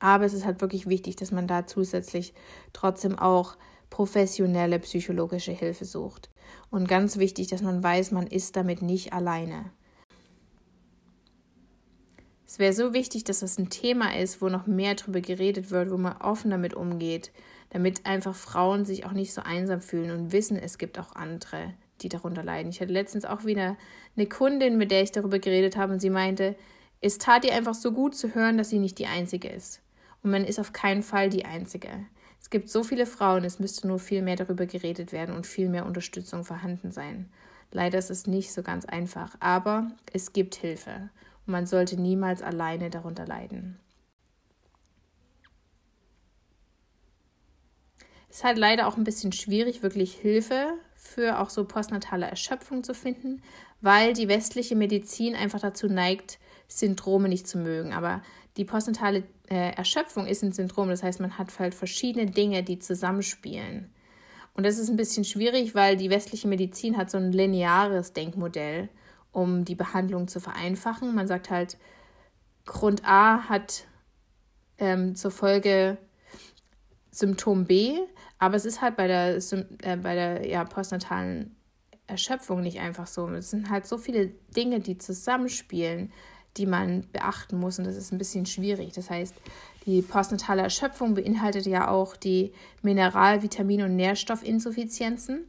Aber 0.00 0.24
es 0.24 0.32
ist 0.32 0.44
halt 0.44 0.60
wirklich 0.60 0.88
wichtig, 0.88 1.16
dass 1.16 1.30
man 1.30 1.46
da 1.46 1.66
zusätzlich 1.66 2.34
trotzdem 2.72 3.18
auch 3.18 3.56
professionelle 3.90 4.78
psychologische 4.80 5.52
Hilfe 5.52 5.84
sucht. 5.84 6.30
Und 6.70 6.88
ganz 6.88 7.18
wichtig, 7.18 7.48
dass 7.48 7.62
man 7.62 7.82
weiß, 7.82 8.10
man 8.10 8.26
ist 8.26 8.56
damit 8.56 8.82
nicht 8.82 9.12
alleine. 9.12 9.70
Es 12.46 12.58
wäre 12.58 12.72
so 12.72 12.92
wichtig, 12.92 13.24
dass 13.24 13.40
das 13.40 13.58
ein 13.58 13.70
Thema 13.70 14.16
ist, 14.16 14.42
wo 14.42 14.48
noch 14.48 14.66
mehr 14.66 14.94
darüber 14.94 15.20
geredet 15.20 15.70
wird, 15.70 15.90
wo 15.90 15.96
man 15.96 16.16
offen 16.18 16.50
damit 16.50 16.74
umgeht, 16.74 17.32
damit 17.74 18.06
einfach 18.06 18.36
Frauen 18.36 18.84
sich 18.84 19.04
auch 19.04 19.10
nicht 19.10 19.34
so 19.34 19.42
einsam 19.42 19.80
fühlen 19.80 20.12
und 20.12 20.30
wissen, 20.30 20.56
es 20.56 20.78
gibt 20.78 20.96
auch 20.96 21.16
andere, 21.16 21.74
die 22.02 22.08
darunter 22.08 22.44
leiden. 22.44 22.70
Ich 22.70 22.80
hatte 22.80 22.92
letztens 22.92 23.24
auch 23.24 23.44
wieder 23.44 23.76
eine 24.16 24.26
Kundin, 24.26 24.78
mit 24.78 24.92
der 24.92 25.02
ich 25.02 25.10
darüber 25.10 25.40
geredet 25.40 25.76
habe 25.76 25.92
und 25.92 25.98
sie 25.98 26.08
meinte, 26.08 26.54
es 27.00 27.18
tat 27.18 27.44
ihr 27.44 27.52
einfach 27.52 27.74
so 27.74 27.90
gut 27.90 28.14
zu 28.14 28.32
hören, 28.32 28.58
dass 28.58 28.70
sie 28.70 28.78
nicht 28.78 29.00
die 29.00 29.08
Einzige 29.08 29.48
ist. 29.48 29.82
Und 30.22 30.30
man 30.30 30.44
ist 30.44 30.60
auf 30.60 30.72
keinen 30.72 31.02
Fall 31.02 31.30
die 31.30 31.46
Einzige. 31.46 31.90
Es 32.40 32.48
gibt 32.48 32.70
so 32.70 32.84
viele 32.84 33.06
Frauen, 33.06 33.42
es 33.42 33.58
müsste 33.58 33.88
nur 33.88 33.98
viel 33.98 34.22
mehr 34.22 34.36
darüber 34.36 34.66
geredet 34.66 35.10
werden 35.10 35.34
und 35.34 35.44
viel 35.44 35.68
mehr 35.68 35.84
Unterstützung 35.84 36.44
vorhanden 36.44 36.92
sein. 36.92 37.28
Leider 37.72 37.98
ist 37.98 38.10
es 38.10 38.28
nicht 38.28 38.52
so 38.52 38.62
ganz 38.62 38.84
einfach, 38.84 39.34
aber 39.40 39.90
es 40.12 40.32
gibt 40.32 40.54
Hilfe 40.54 41.10
und 41.44 41.52
man 41.52 41.66
sollte 41.66 42.00
niemals 42.00 42.40
alleine 42.40 42.88
darunter 42.88 43.26
leiden. 43.26 43.80
Ist 48.34 48.42
halt 48.42 48.58
leider 48.58 48.88
auch 48.88 48.96
ein 48.96 49.04
bisschen 49.04 49.30
schwierig, 49.30 49.84
wirklich 49.84 50.12
Hilfe 50.12 50.74
für 50.96 51.38
auch 51.38 51.50
so 51.50 51.64
postnatale 51.64 52.26
Erschöpfung 52.26 52.82
zu 52.82 52.92
finden, 52.92 53.40
weil 53.80 54.12
die 54.12 54.26
westliche 54.26 54.74
Medizin 54.74 55.36
einfach 55.36 55.60
dazu 55.60 55.86
neigt, 55.86 56.40
Syndrome 56.66 57.28
nicht 57.28 57.46
zu 57.46 57.58
mögen. 57.58 57.92
Aber 57.92 58.22
die 58.56 58.64
postnatale 58.64 59.22
äh, 59.48 59.76
Erschöpfung 59.76 60.26
ist 60.26 60.42
ein 60.42 60.50
Syndrom, 60.50 60.88
das 60.88 61.04
heißt, 61.04 61.20
man 61.20 61.38
hat 61.38 61.56
halt 61.60 61.76
verschiedene 61.76 62.26
Dinge, 62.26 62.64
die 62.64 62.80
zusammenspielen. 62.80 63.94
Und 64.54 64.66
das 64.66 64.78
ist 64.78 64.88
ein 64.88 64.96
bisschen 64.96 65.24
schwierig, 65.24 65.76
weil 65.76 65.96
die 65.96 66.10
westliche 66.10 66.48
Medizin 66.48 66.96
hat 66.96 67.12
so 67.12 67.18
ein 67.18 67.30
lineares 67.30 68.14
Denkmodell, 68.14 68.88
um 69.30 69.64
die 69.64 69.76
Behandlung 69.76 70.26
zu 70.26 70.40
vereinfachen. 70.40 71.14
Man 71.14 71.28
sagt 71.28 71.50
halt, 71.50 71.78
Grund 72.66 73.02
A 73.04 73.48
hat 73.48 73.84
ähm, 74.78 75.14
zur 75.14 75.30
Folge 75.30 75.98
Symptom 77.14 77.64
B, 77.64 77.98
aber 78.38 78.56
es 78.56 78.64
ist 78.64 78.82
halt 78.82 78.96
bei 78.96 79.06
der, 79.06 79.36
äh, 79.36 79.96
bei 79.96 80.14
der 80.14 80.48
ja, 80.48 80.64
postnatalen 80.64 81.54
Erschöpfung 82.06 82.60
nicht 82.60 82.80
einfach 82.80 83.06
so. 83.06 83.28
Es 83.28 83.50
sind 83.50 83.70
halt 83.70 83.86
so 83.86 83.98
viele 83.98 84.28
Dinge, 84.56 84.80
die 84.80 84.98
zusammenspielen, 84.98 86.12
die 86.56 86.66
man 86.66 87.06
beachten 87.12 87.58
muss 87.58 87.78
und 87.78 87.86
das 87.86 87.96
ist 87.96 88.12
ein 88.12 88.18
bisschen 88.18 88.46
schwierig. 88.46 88.92
Das 88.94 89.10
heißt, 89.10 89.34
die 89.86 90.02
postnatale 90.02 90.62
Erschöpfung 90.62 91.14
beinhaltet 91.14 91.66
ja 91.66 91.88
auch 91.88 92.16
die 92.16 92.52
Mineral-, 92.82 93.42
Vitamin- 93.42 93.82
und 93.82 93.96
Nährstoffinsuffizienzen, 93.96 95.46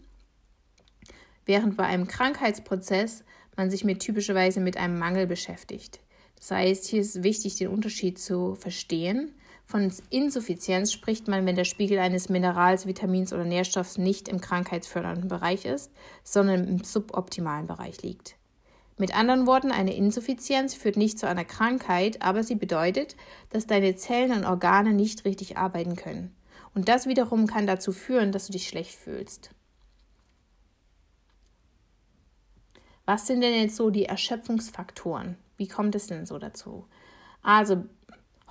während 1.46 1.78
bei 1.78 1.86
einem 1.86 2.08
Krankheitsprozess 2.08 3.24
man 3.56 3.72
sich 3.72 3.84
mit 3.84 4.02
typischerweise 4.02 4.60
mit 4.60 4.78
einem 4.78 5.00
Mangel 5.00 5.26
beschäftigt. 5.26 6.00
Das 6.38 6.52
heißt, 6.52 6.86
hier 6.86 7.02
ist 7.02 7.24
wichtig, 7.24 7.56
den 7.56 7.70
Unterschied 7.70 8.20
zu 8.20 8.56
verstehen 8.56 9.34
von 9.66 9.92
Insuffizienz 10.12 10.94
spricht 10.94 11.28
man, 11.28 11.46
wenn 11.46 11.56
der 11.56 11.66
Spiegel 11.66 11.98
eines 11.98 12.30
Minerals, 12.30 12.86
Vitamins 12.86 13.34
oder 13.34 13.46
Nährstoffs 13.46 13.98
nicht 13.98 14.28
im 14.28 14.40
krankheitsfördernden 14.40 15.28
Bereich 15.28 15.66
ist, 15.66 15.92
sondern 16.24 16.68
im 16.68 16.84
suboptimalen 16.84 17.66
Bereich 17.66 18.04
liegt. 18.04 18.36
Mit 18.98 19.14
anderen 19.14 19.46
Worten, 19.48 19.72
eine 19.72 19.96
Insuffizienz 19.96 20.76
führt 20.76 20.96
nicht 20.96 21.20
zu 21.20 21.28
einer 21.28 21.44
Krankheit, 21.44 22.22
aber 22.22 22.44
sie 22.44 22.56
bedeutet, 22.56 23.18
dass 23.50 23.68
deine 23.68 23.96
Zellen 23.96 24.32
und 24.32 24.46
Organe 24.46 24.94
nicht 24.94 25.26
richtig 25.26 25.58
arbeiten 25.58 25.96
können. 25.96 26.34
Und 26.74 26.88
das 26.88 27.08
wiederum 27.08 27.48
kann 27.48 27.68
dazu 27.68 27.92
führen, 27.92 28.32
dass 28.32 28.46
du 28.46 28.54
dich 28.54 28.68
schlecht 28.68 28.96
fühlst. 28.96 29.50
Was 33.06 33.28
sind 33.28 33.42
denn 33.42 33.54
jetzt 33.54 33.76
so 33.76 33.90
die 33.90 34.06
Erschöpfungsfaktoren? 34.06 35.38
Wie 35.58 35.68
kommt 35.68 35.96
es 35.96 36.08
denn 36.08 36.26
so 36.26 36.38
dazu? 36.38 36.86
Also 37.42 37.86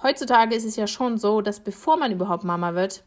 heutzutage 0.02 0.54
ist 0.54 0.64
es 0.64 0.76
ja 0.76 0.86
schon 0.86 1.18
so, 1.18 1.40
dass 1.40 1.60
bevor 1.60 1.96
man 1.96 2.12
überhaupt 2.12 2.44
Mama 2.44 2.74
wird, 2.74 3.04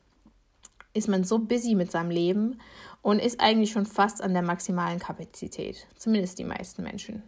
ist 0.93 1.07
man 1.07 1.23
so 1.23 1.39
busy 1.39 1.75
mit 1.75 1.91
seinem 1.91 2.09
Leben 2.09 2.59
und 3.01 3.19
ist 3.19 3.39
eigentlich 3.39 3.71
schon 3.71 3.85
fast 3.85 4.21
an 4.21 4.33
der 4.33 4.41
maximalen 4.41 4.99
Kapazität. 4.99 5.87
Zumindest 5.95 6.39
die 6.39 6.43
meisten 6.43 6.83
Menschen, 6.83 7.23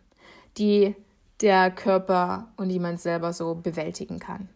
die 0.58 0.96
der 1.42 1.72
Körper 1.72 2.52
und 2.58 2.70
die 2.70 2.80
man 2.80 2.98
selber 2.98 3.32
so 3.32 3.56
bewältigen 3.56 4.20
kann. 4.20 4.50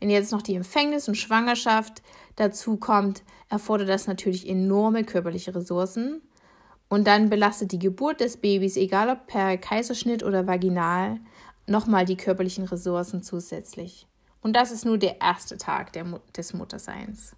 Wenn 0.00 0.10
jetzt 0.10 0.32
noch 0.32 0.42
die 0.42 0.54
Empfängnis 0.54 1.08
und 1.08 1.16
Schwangerschaft 1.16 2.02
dazu 2.36 2.76
kommt, 2.76 3.22
erfordert 3.48 3.88
das 3.88 4.06
natürlich 4.06 4.48
enorme 4.48 5.04
körperliche 5.04 5.54
Ressourcen. 5.54 6.22
Und 6.88 7.06
dann 7.06 7.28
belastet 7.28 7.72
die 7.72 7.78
Geburt 7.78 8.20
des 8.20 8.38
Babys, 8.38 8.76
egal 8.76 9.10
ob 9.10 9.26
per 9.26 9.58
Kaiserschnitt 9.58 10.22
oder 10.22 10.46
vaginal, 10.46 11.20
nochmal 11.66 12.04
die 12.04 12.16
körperlichen 12.16 12.64
Ressourcen 12.64 13.22
zusätzlich. 13.22 14.07
Und 14.40 14.54
das 14.54 14.70
ist 14.70 14.84
nur 14.84 14.98
der 14.98 15.20
erste 15.20 15.56
Tag 15.56 15.92
der, 15.92 16.04
des 16.36 16.54
Mutterseins. 16.54 17.34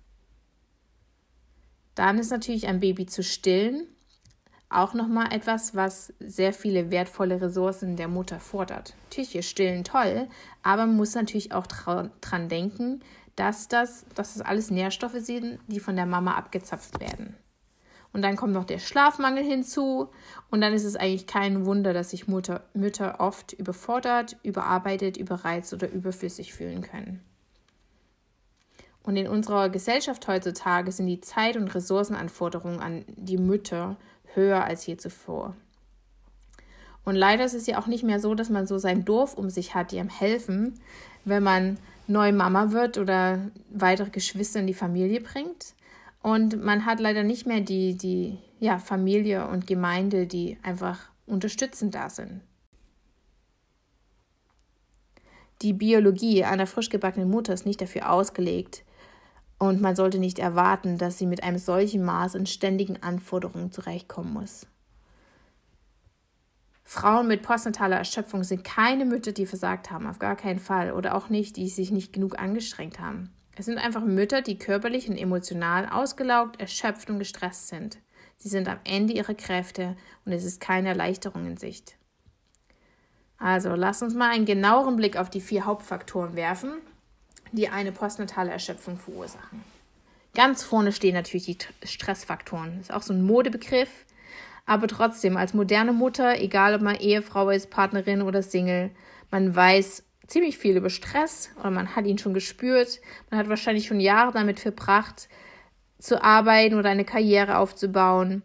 Dann 1.94 2.18
ist 2.18 2.30
natürlich 2.30 2.66
ein 2.66 2.80
Baby 2.80 3.06
zu 3.06 3.22
stillen 3.22 3.86
auch 4.70 4.94
nochmal 4.94 5.32
etwas, 5.32 5.74
was 5.74 6.14
sehr 6.20 6.52
viele 6.52 6.90
wertvolle 6.92 7.40
Ressourcen 7.40 7.96
der 7.96 8.06
Mutter 8.06 8.38
fordert. 8.38 8.94
Natürlich 9.04 9.34
ist 9.34 9.48
Stillen 9.48 9.82
toll, 9.82 10.28
aber 10.62 10.86
man 10.86 10.96
muss 10.96 11.14
natürlich 11.14 11.52
auch 11.52 11.66
dran 11.66 12.48
denken, 12.48 13.00
dass 13.34 13.66
das, 13.66 14.06
dass 14.14 14.34
das 14.34 14.42
alles 14.42 14.70
Nährstoffe 14.70 15.18
sind, 15.18 15.58
die 15.66 15.80
von 15.80 15.96
der 15.96 16.06
Mama 16.06 16.34
abgezapft 16.34 17.00
werden. 17.00 17.36
Und 18.12 18.22
dann 18.22 18.36
kommt 18.36 18.52
noch 18.52 18.64
der 18.64 18.78
Schlafmangel 18.78 19.44
hinzu. 19.44 20.08
Und 20.50 20.60
dann 20.60 20.72
ist 20.72 20.84
es 20.84 20.96
eigentlich 20.96 21.26
kein 21.26 21.64
Wunder, 21.64 21.92
dass 21.92 22.10
sich 22.10 22.26
Mutter, 22.26 22.64
Mütter 22.74 23.20
oft 23.20 23.52
überfordert, 23.52 24.36
überarbeitet, 24.42 25.16
überreizt 25.16 25.72
oder 25.72 25.90
überflüssig 25.90 26.52
fühlen 26.52 26.82
können. 26.82 27.20
Und 29.02 29.16
in 29.16 29.28
unserer 29.28 29.70
Gesellschaft 29.70 30.26
heutzutage 30.28 30.92
sind 30.92 31.06
die 31.06 31.20
Zeit- 31.20 31.56
und 31.56 31.74
Ressourcenanforderungen 31.74 32.80
an 32.80 33.04
die 33.16 33.38
Mütter 33.38 33.96
höher 34.34 34.64
als 34.64 34.86
je 34.86 34.96
zuvor. 34.96 35.54
Und 37.04 37.14
leider 37.14 37.44
ist 37.44 37.54
es 37.54 37.66
ja 37.66 37.80
auch 37.80 37.86
nicht 37.86 38.04
mehr 38.04 38.20
so, 38.20 38.34
dass 38.34 38.50
man 38.50 38.66
so 38.66 38.78
sein 38.78 39.04
Dorf 39.04 39.34
um 39.34 39.48
sich 39.48 39.74
hat, 39.74 39.90
die 39.90 39.98
einem 39.98 40.10
helfen, 40.10 40.78
wenn 41.24 41.42
man 41.42 41.78
neu 42.06 42.32
Mama 42.32 42.72
wird 42.72 42.98
oder 42.98 43.38
weitere 43.70 44.10
Geschwister 44.10 44.60
in 44.60 44.66
die 44.66 44.74
Familie 44.74 45.20
bringt, 45.20 45.74
und 46.22 46.62
man 46.62 46.84
hat 46.84 47.00
leider 47.00 47.22
nicht 47.22 47.46
mehr 47.46 47.60
die, 47.60 47.96
die 47.96 48.38
ja, 48.58 48.78
Familie 48.78 49.48
und 49.48 49.66
Gemeinde, 49.66 50.26
die 50.26 50.58
einfach 50.62 50.98
unterstützend 51.26 51.94
da 51.94 52.10
sind. 52.10 52.42
Die 55.62 55.72
Biologie 55.72 56.44
einer 56.44 56.66
frisch 56.66 56.88
gebackenen 56.88 57.28
Mutter 57.28 57.52
ist 57.52 57.66
nicht 57.66 57.80
dafür 57.80 58.10
ausgelegt 58.10 58.84
und 59.58 59.80
man 59.80 59.94
sollte 59.94 60.18
nicht 60.18 60.38
erwarten, 60.38 60.96
dass 60.96 61.18
sie 61.18 61.26
mit 61.26 61.42
einem 61.42 61.58
solchen 61.58 62.02
Maß 62.02 62.36
an 62.36 62.46
ständigen 62.46 63.02
Anforderungen 63.02 63.70
zurechtkommen 63.70 64.32
muss. 64.32 64.66
Frauen 66.82 67.28
mit 67.28 67.42
postnataler 67.42 67.98
Erschöpfung 67.98 68.42
sind 68.42 68.64
keine 68.64 69.04
Mütter, 69.04 69.32
die 69.32 69.46
versagt 69.46 69.90
haben, 69.90 70.06
auf 70.06 70.18
gar 70.18 70.34
keinen 70.34 70.58
Fall, 70.58 70.92
oder 70.92 71.14
auch 71.14 71.28
nicht, 71.28 71.56
die 71.56 71.68
sich 71.68 71.92
nicht 71.92 72.12
genug 72.12 72.38
angestrengt 72.38 72.98
haben. 72.98 73.30
Es 73.56 73.66
sind 73.66 73.78
einfach 73.78 74.04
Mütter, 74.04 74.42
die 74.42 74.58
körperlich 74.58 75.08
und 75.08 75.16
emotional 75.16 75.88
ausgelaugt, 75.88 76.60
erschöpft 76.60 77.10
und 77.10 77.18
gestresst 77.18 77.68
sind. 77.68 77.98
Sie 78.36 78.48
sind 78.48 78.68
am 78.68 78.78
Ende 78.84 79.12
ihrer 79.12 79.34
Kräfte 79.34 79.96
und 80.24 80.32
es 80.32 80.44
ist 80.44 80.60
keine 80.60 80.88
Erleichterung 80.88 81.46
in 81.46 81.56
Sicht. 81.56 81.96
Also, 83.38 83.74
lass 83.74 84.02
uns 84.02 84.14
mal 84.14 84.30
einen 84.30 84.44
genaueren 84.44 84.96
Blick 84.96 85.16
auf 85.16 85.30
die 85.30 85.40
vier 85.40 85.64
Hauptfaktoren 85.64 86.36
werfen, 86.36 86.72
die 87.52 87.68
eine 87.68 87.92
postnatale 87.92 88.50
Erschöpfung 88.50 88.98
verursachen. 88.98 89.64
Ganz 90.34 90.62
vorne 90.62 90.92
stehen 90.92 91.14
natürlich 91.14 91.46
die 91.46 91.58
Stressfaktoren. 91.86 92.78
Das 92.78 92.88
ist 92.88 92.94
auch 92.94 93.02
so 93.02 93.12
ein 93.12 93.22
Modebegriff, 93.22 93.90
aber 94.64 94.86
trotzdem, 94.86 95.36
als 95.36 95.54
moderne 95.54 95.92
Mutter, 95.92 96.38
egal 96.40 96.74
ob 96.74 96.82
man 96.82 96.96
Ehefrau 96.96 97.50
ist, 97.50 97.70
Partnerin 97.70 98.22
oder 98.22 98.42
Single, 98.42 98.90
man 99.30 99.56
weiß 99.56 100.04
ziemlich 100.30 100.56
viel 100.56 100.76
über 100.76 100.90
Stress 100.90 101.50
oder 101.58 101.70
man 101.70 101.94
hat 101.94 102.06
ihn 102.06 102.18
schon 102.18 102.34
gespürt. 102.34 103.00
Man 103.30 103.38
hat 103.38 103.48
wahrscheinlich 103.48 103.86
schon 103.86 104.00
Jahre 104.00 104.32
damit 104.32 104.60
verbracht, 104.60 105.28
zu 105.98 106.22
arbeiten 106.22 106.76
oder 106.76 106.88
eine 106.88 107.04
Karriere 107.04 107.58
aufzubauen. 107.58 108.42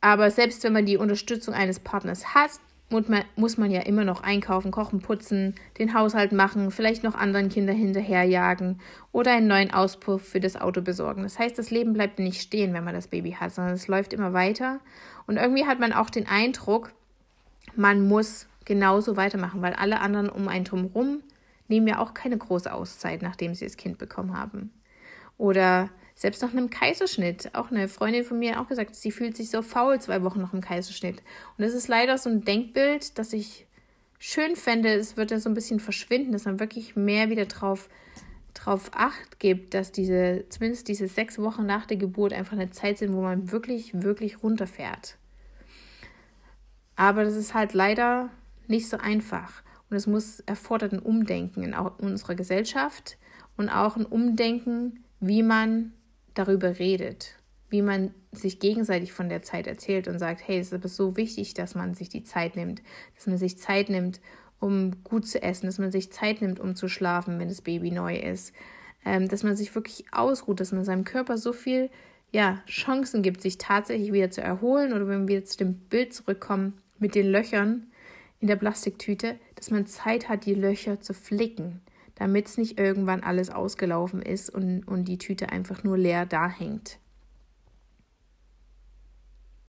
Aber 0.00 0.30
selbst 0.30 0.64
wenn 0.64 0.72
man 0.72 0.86
die 0.86 0.96
Unterstützung 0.96 1.54
eines 1.54 1.78
Partners 1.78 2.34
hat, 2.34 2.50
muss 3.36 3.56
man, 3.56 3.70
ja 3.70 3.82
immer 3.82 4.04
noch 4.04 4.24
einkaufen, 4.24 4.72
kochen, 4.72 5.00
putzen, 5.00 5.54
den 5.78 5.94
Haushalt 5.94 6.32
machen, 6.32 6.72
vielleicht 6.72 7.04
noch 7.04 7.14
anderen 7.14 7.48
Kindern 7.48 7.76
hinterherjagen 7.76 8.80
oder 9.12 9.30
einen 9.30 9.46
neuen 9.46 9.72
Auspuff 9.72 10.22
für 10.26 10.40
das 10.40 10.56
Auto 10.56 10.82
besorgen. 10.82 11.22
Das 11.22 11.38
heißt, 11.38 11.56
das 11.56 11.70
Leben 11.70 11.92
bleibt 11.92 12.18
nicht 12.18 12.40
stehen, 12.40 12.74
wenn 12.74 12.82
man 12.82 12.94
das 12.94 13.06
Baby 13.06 13.36
hat, 13.38 13.54
sondern 13.54 13.74
es 13.74 13.86
läuft 13.86 14.12
immer 14.12 14.32
weiter. 14.32 14.80
Und 15.28 15.36
irgendwie 15.36 15.66
hat 15.66 15.78
man 15.78 15.92
auch 15.92 16.10
den 16.10 16.26
Eindruck, 16.26 16.92
man 17.76 18.08
muss 18.08 18.48
genauso 18.70 19.16
weitermachen, 19.16 19.62
weil 19.62 19.72
alle 19.72 20.00
anderen 20.00 20.28
um 20.28 20.46
einen 20.46 20.64
drumherum 20.64 21.24
nehmen 21.66 21.88
ja 21.88 21.98
auch 21.98 22.14
keine 22.14 22.38
große 22.38 22.72
Auszeit, 22.72 23.20
nachdem 23.20 23.52
sie 23.52 23.64
das 23.64 23.76
Kind 23.76 23.98
bekommen 23.98 24.38
haben. 24.38 24.70
Oder 25.38 25.90
selbst 26.14 26.40
nach 26.40 26.52
einem 26.52 26.70
Kaiserschnitt. 26.70 27.50
Auch 27.56 27.72
eine 27.72 27.88
Freundin 27.88 28.22
von 28.22 28.38
mir 28.38 28.52
hat 28.52 28.60
auch 28.60 28.68
gesagt, 28.68 28.94
sie 28.94 29.10
fühlt 29.10 29.36
sich 29.36 29.50
so 29.50 29.62
faul 29.62 30.00
zwei 30.00 30.22
Wochen 30.22 30.40
nach 30.40 30.52
dem 30.52 30.60
Kaiserschnitt. 30.60 31.16
Und 31.58 31.64
das 31.64 31.74
ist 31.74 31.88
leider 31.88 32.16
so 32.16 32.30
ein 32.30 32.44
Denkbild, 32.44 33.18
das 33.18 33.32
ich 33.32 33.66
schön 34.20 34.54
fände, 34.54 34.94
es 34.94 35.16
wird 35.16 35.32
ja 35.32 35.40
so 35.40 35.50
ein 35.50 35.54
bisschen 35.54 35.80
verschwinden, 35.80 36.30
dass 36.30 36.44
man 36.44 36.60
wirklich 36.60 36.94
mehr 36.94 37.28
wieder 37.28 37.46
drauf, 37.46 37.88
drauf 38.54 38.92
acht 38.94 39.40
gibt, 39.40 39.74
dass 39.74 39.90
diese, 39.90 40.44
zumindest 40.48 40.86
diese 40.86 41.08
sechs 41.08 41.40
Wochen 41.40 41.66
nach 41.66 41.86
der 41.86 41.96
Geburt 41.96 42.32
einfach 42.32 42.52
eine 42.52 42.70
Zeit 42.70 42.98
sind, 42.98 43.14
wo 43.14 43.20
man 43.20 43.50
wirklich, 43.50 44.00
wirklich 44.00 44.44
runterfährt. 44.44 45.16
Aber 46.94 47.24
das 47.24 47.34
ist 47.34 47.52
halt 47.52 47.72
leider 47.72 48.30
nicht 48.70 48.88
so 48.88 48.96
einfach. 48.96 49.62
Und 49.90 49.96
es 49.96 50.06
muss 50.06 50.40
erfordert 50.40 50.92
ein 50.92 51.00
Umdenken 51.00 51.62
in, 51.62 51.74
unserer 51.74 52.34
Gesellschaft 52.34 53.18
und 53.56 53.68
auch 53.68 53.96
ein 53.96 54.06
Umdenken, 54.06 55.04
wie 55.18 55.42
man 55.42 55.92
darüber 56.34 56.78
redet, 56.78 57.34
wie 57.68 57.82
man 57.82 58.14
sich 58.32 58.60
gegenseitig 58.60 59.12
von 59.12 59.28
der 59.28 59.42
Zeit 59.42 59.66
erzählt 59.66 60.08
und 60.08 60.18
sagt, 60.18 60.46
hey, 60.46 60.58
es 60.58 60.72
ist 60.72 60.96
so 60.96 61.16
wichtig, 61.16 61.54
dass 61.54 61.74
man 61.74 61.94
sich 61.94 62.08
die 62.08 62.22
Zeit 62.22 62.56
nimmt, 62.56 62.82
dass 63.16 63.26
man 63.26 63.36
sich 63.36 63.58
Zeit 63.58 63.90
nimmt, 63.90 64.20
um 64.60 65.02
gut 65.02 65.26
zu 65.26 65.42
essen, 65.42 65.66
dass 65.66 65.78
man 65.78 65.90
sich 65.90 66.12
Zeit 66.12 66.40
nimmt, 66.40 66.60
um 66.60 66.76
zu 66.76 66.88
schlafen, 66.88 67.38
wenn 67.38 67.48
das 67.48 67.62
Baby 67.62 67.90
neu 67.90 68.16
ist, 68.16 68.52
ähm, 69.04 69.28
dass 69.28 69.42
man 69.42 69.56
sich 69.56 69.74
wirklich 69.74 70.04
ausruht, 70.12 70.60
dass 70.60 70.72
man 70.72 70.84
seinem 70.84 71.04
Körper 71.04 71.36
so 71.36 71.52
viel 71.52 71.90
ja, 72.30 72.62
Chancen 72.66 73.22
gibt, 73.22 73.40
sich 73.40 73.58
tatsächlich 73.58 74.12
wieder 74.12 74.30
zu 74.30 74.40
erholen 74.40 74.92
oder 74.92 75.08
wenn 75.08 75.26
wir 75.26 75.44
zu 75.44 75.56
dem 75.56 75.74
Bild 75.74 76.14
zurückkommen 76.14 76.78
mit 76.98 77.14
den 77.14 77.26
Löchern 77.26 77.86
in 78.40 78.48
der 78.48 78.56
Plastiktüte, 78.56 79.38
dass 79.54 79.70
man 79.70 79.86
Zeit 79.86 80.28
hat, 80.28 80.46
die 80.46 80.54
Löcher 80.54 81.00
zu 81.00 81.14
flicken, 81.14 81.80
damit 82.14 82.48
es 82.48 82.58
nicht 82.58 82.78
irgendwann 82.78 83.22
alles 83.22 83.50
ausgelaufen 83.50 84.22
ist 84.22 84.50
und, 84.50 84.82
und 84.84 85.04
die 85.04 85.18
Tüte 85.18 85.50
einfach 85.50 85.84
nur 85.84 85.98
leer 85.98 86.26
da 86.26 86.48
hängt. 86.48 86.98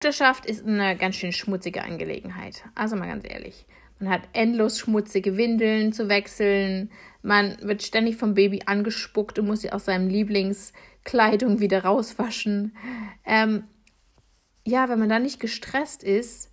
Mutterschaft 0.02 0.46
ist 0.46 0.66
eine 0.66 0.96
ganz 0.96 1.18
schön 1.18 1.34
schmutzige 1.34 1.84
Angelegenheit. 1.84 2.64
Also 2.74 2.96
mal 2.96 3.10
ganz 3.10 3.26
ehrlich. 3.28 3.66
Man 4.00 4.10
hat 4.10 4.22
endlos 4.32 4.80
schmutzige 4.80 5.36
Windeln 5.36 5.92
zu 5.92 6.08
wechseln. 6.08 6.90
Man 7.22 7.58
wird 7.62 7.84
ständig 7.84 8.16
vom 8.16 8.34
Baby 8.34 8.62
angespuckt 8.66 9.40
und 9.40 9.48
muss 9.48 9.60
sie 9.60 9.74
aus 9.74 9.84
seinem 9.84 10.08
Lieblingskleidung 10.08 11.60
wieder 11.60 11.84
rauswaschen. 11.84 12.78
Ähm, 13.26 13.66
ja, 14.66 14.88
wenn 14.88 15.00
man 15.00 15.10
da 15.10 15.20
nicht 15.20 15.42
gestresst 15.42 16.02
ist, 16.02 16.49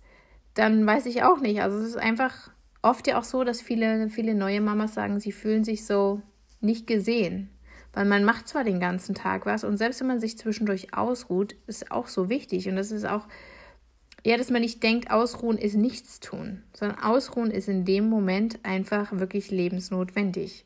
dann 0.57 0.85
weiß 0.85 1.05
ich 1.05 1.23
auch 1.23 1.39
nicht. 1.39 1.61
Also 1.61 1.77
es 1.77 1.89
ist 1.89 1.97
einfach 1.97 2.51
oft 2.81 3.07
ja 3.07 3.19
auch 3.19 3.23
so, 3.23 3.43
dass 3.43 3.61
viele, 3.61 4.09
viele 4.09 4.35
neue 4.35 4.61
Mamas 4.61 4.93
sagen, 4.93 5.19
sie 5.19 5.31
fühlen 5.31 5.63
sich 5.63 5.85
so 5.85 6.21
nicht 6.61 6.87
gesehen. 6.87 7.49
Weil 7.93 8.05
man 8.05 8.23
macht 8.23 8.47
zwar 8.47 8.63
den 8.63 8.79
ganzen 8.79 9.15
Tag 9.15 9.45
was 9.45 9.63
und 9.63 9.77
selbst 9.77 9.99
wenn 9.99 10.07
man 10.07 10.19
sich 10.19 10.37
zwischendurch 10.37 10.93
ausruht, 10.93 11.55
ist 11.65 11.91
auch 11.91 12.07
so 12.07 12.29
wichtig. 12.29 12.69
Und 12.69 12.75
das 12.75 12.91
ist 12.91 13.05
auch, 13.05 13.27
ja, 14.23 14.37
dass 14.37 14.51
man 14.51 14.61
nicht 14.61 14.83
denkt, 14.83 15.09
ausruhen 15.09 15.57
ist 15.57 15.75
nichts 15.75 16.19
tun, 16.19 16.63
sondern 16.73 16.99
ausruhen 16.99 17.49
ist 17.49 17.67
in 17.67 17.85
dem 17.85 18.07
Moment 18.07 18.59
einfach 18.63 19.11
wirklich 19.13 19.49
lebensnotwendig 19.51 20.65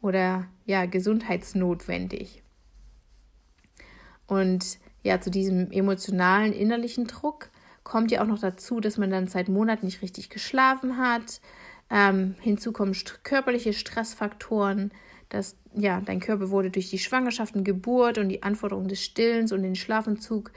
oder 0.00 0.46
ja, 0.66 0.86
gesundheitsnotwendig. 0.86 2.42
Und 4.26 4.78
ja, 5.02 5.20
zu 5.20 5.30
diesem 5.30 5.70
emotionalen, 5.72 6.52
innerlichen 6.52 7.06
Druck 7.06 7.50
kommt 7.88 8.10
ja 8.10 8.22
auch 8.22 8.26
noch 8.26 8.38
dazu, 8.38 8.80
dass 8.80 8.98
man 8.98 9.10
dann 9.10 9.28
seit 9.28 9.48
Monaten 9.48 9.86
nicht 9.86 10.02
richtig 10.02 10.28
geschlafen 10.28 10.98
hat. 10.98 11.40
Ähm, 11.90 12.34
hinzu 12.40 12.70
kommen 12.72 12.92
st 12.92 13.24
körperliche 13.24 13.72
Stressfaktoren, 13.72 14.92
dass 15.30 15.56
ja, 15.74 16.02
dein 16.02 16.20
Körper 16.20 16.50
wurde 16.50 16.70
durch 16.70 16.90
die 16.90 16.98
Schwangerschaft 16.98 17.56
und 17.56 17.64
Geburt 17.64 18.18
und 18.18 18.28
die 18.28 18.42
Anforderungen 18.42 18.88
des 18.88 19.02
Stillens 19.02 19.52
und 19.52 19.62
den 19.62 19.74
Schlafentzug 19.74 20.52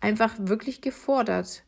einfach 0.00 0.34
wirklich 0.38 0.80
gefordert. 0.80 1.64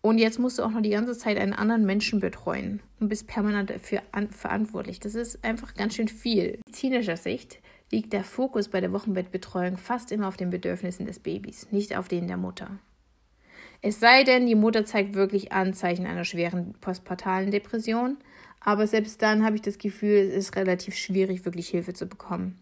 Und 0.00 0.18
jetzt 0.18 0.38
musst 0.38 0.58
du 0.58 0.62
auch 0.62 0.70
noch 0.70 0.82
die 0.82 0.90
ganze 0.90 1.18
Zeit 1.18 1.36
einen 1.36 1.52
anderen 1.52 1.84
Menschen 1.84 2.20
betreuen 2.20 2.82
und 3.00 3.08
bist 3.08 3.26
permanent 3.26 3.70
dafür 3.70 4.02
verantwortlich. 4.30 5.00
Das 5.00 5.16
ist 5.16 5.42
einfach 5.42 5.74
ganz 5.74 5.96
schön 5.96 6.08
viel. 6.08 6.58
Aus 6.58 6.66
medizinischer 6.66 7.16
Sicht 7.16 7.58
liegt 7.90 8.12
der 8.12 8.22
Fokus 8.22 8.68
bei 8.68 8.80
der 8.80 8.92
Wochenbettbetreuung 8.92 9.76
fast 9.76 10.12
immer 10.12 10.28
auf 10.28 10.36
den 10.36 10.50
Bedürfnissen 10.50 11.06
des 11.06 11.18
Babys, 11.18 11.66
nicht 11.72 11.96
auf 11.96 12.06
denen 12.06 12.28
der 12.28 12.36
Mutter. 12.36 12.78
Es 13.86 14.00
sei 14.00 14.24
denn, 14.24 14.46
die 14.46 14.54
Mutter 14.54 14.86
zeigt 14.86 15.12
wirklich 15.12 15.52
Anzeichen 15.52 16.06
einer 16.06 16.24
schweren 16.24 16.72
postpartalen 16.80 17.50
Depression, 17.50 18.16
aber 18.58 18.86
selbst 18.86 19.20
dann 19.20 19.44
habe 19.44 19.56
ich 19.56 19.62
das 19.62 19.76
Gefühl, 19.76 20.16
es 20.16 20.34
ist 20.34 20.56
relativ 20.56 20.96
schwierig, 20.96 21.44
wirklich 21.44 21.68
Hilfe 21.68 21.92
zu 21.92 22.06
bekommen. 22.06 22.58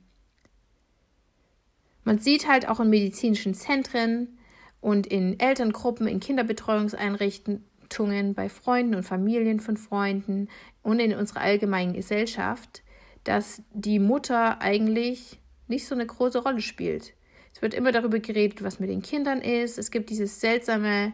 Man 2.02 2.18
sieht 2.18 2.48
halt 2.48 2.68
auch 2.68 2.80
in 2.80 2.90
medizinischen 2.90 3.54
Zentren 3.54 4.36
und 4.80 5.06
in 5.06 5.38
Elterngruppen, 5.38 6.08
in 6.08 6.18
Kinderbetreuungseinrichtungen, 6.18 8.34
bei 8.34 8.48
Freunden 8.48 8.96
und 8.96 9.04
Familien 9.04 9.60
von 9.60 9.76
Freunden 9.76 10.48
und 10.82 10.98
in 10.98 11.14
unserer 11.14 11.42
allgemeinen 11.42 11.92
Gesellschaft, 11.92 12.82
dass 13.22 13.62
die 13.72 14.00
Mutter 14.00 14.60
eigentlich 14.60 15.38
nicht 15.68 15.86
so 15.86 15.94
eine 15.94 16.04
große 16.04 16.42
Rolle 16.42 16.62
spielt. 16.62 17.14
Es 17.54 17.62
wird 17.62 17.74
immer 17.74 17.92
darüber 17.92 18.18
geredet, 18.18 18.62
was 18.62 18.80
mit 18.80 18.90
den 18.90 19.02
Kindern 19.02 19.40
ist. 19.40 19.78
Es 19.78 19.90
gibt 19.90 20.10
dieses 20.10 20.40
seltsame, 20.40 21.12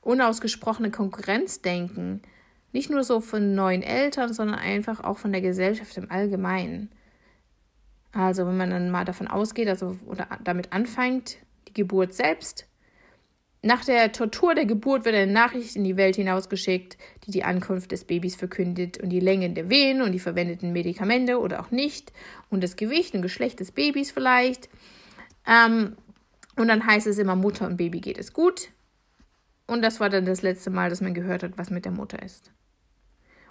unausgesprochene 0.00 0.90
Konkurrenzdenken. 0.90 2.22
Nicht 2.72 2.90
nur 2.90 3.04
so 3.04 3.20
von 3.20 3.54
neuen 3.54 3.82
Eltern, 3.82 4.32
sondern 4.32 4.58
einfach 4.58 5.04
auch 5.04 5.18
von 5.18 5.32
der 5.32 5.42
Gesellschaft 5.42 5.96
im 5.96 6.10
Allgemeinen. 6.10 6.90
Also 8.12 8.46
wenn 8.46 8.56
man 8.56 8.70
dann 8.70 8.90
mal 8.90 9.04
davon 9.04 9.28
ausgeht, 9.28 9.68
also 9.68 9.96
oder 10.06 10.26
damit 10.44 10.72
anfängt, 10.72 11.38
die 11.68 11.74
Geburt 11.74 12.14
selbst. 12.14 12.66
Nach 13.64 13.84
der 13.84 14.10
Tortur 14.10 14.54
der 14.56 14.66
Geburt 14.66 15.04
wird 15.04 15.14
eine 15.14 15.32
Nachricht 15.32 15.76
in 15.76 15.84
die 15.84 15.96
Welt 15.96 16.16
hinausgeschickt, 16.16 16.98
die 17.24 17.30
die 17.30 17.44
Ankunft 17.44 17.92
des 17.92 18.04
Babys 18.04 18.34
verkündet 18.34 18.98
und 18.98 19.10
die 19.10 19.20
Länge 19.20 19.48
der 19.50 19.70
Wehen 19.70 20.02
und 20.02 20.10
die 20.10 20.18
verwendeten 20.18 20.72
Medikamente 20.72 21.38
oder 21.38 21.60
auch 21.60 21.70
nicht 21.70 22.12
und 22.50 22.64
das 22.64 22.74
Gewicht 22.74 23.14
und 23.14 23.22
Geschlecht 23.22 23.60
des 23.60 23.70
Babys 23.70 24.10
vielleicht. 24.10 24.68
Ähm, 25.46 25.96
und 26.56 26.68
dann 26.68 26.86
heißt 26.86 27.06
es 27.06 27.18
immer, 27.18 27.36
Mutter 27.36 27.66
und 27.66 27.76
Baby 27.76 28.00
geht 28.00 28.18
es 28.18 28.32
gut. 28.32 28.70
Und 29.66 29.82
das 29.82 30.00
war 30.00 30.10
dann 30.10 30.26
das 30.26 30.42
letzte 30.42 30.70
Mal, 30.70 30.90
dass 30.90 31.00
man 31.00 31.14
gehört 31.14 31.42
hat, 31.42 31.56
was 31.56 31.70
mit 31.70 31.84
der 31.84 31.92
Mutter 31.92 32.22
ist. 32.22 32.52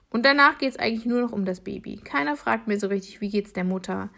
Und 0.09 0.25
danach 0.25 0.57
geht 0.57 0.71
es 0.71 0.79
eigentlich 0.79 1.05
nur 1.05 1.21
noch 1.21 1.31
um 1.31 1.45
das 1.45 1.61
Baby. 1.61 1.97
Keiner 1.97 2.35
fragt 2.35 2.67
mir 2.67 2.79
so 2.79 2.87
richtig, 2.87 3.21
wie 3.21 3.29
geht 3.29 3.47
es 3.47 3.53
der 3.53 3.63
Mutter? 3.63 4.09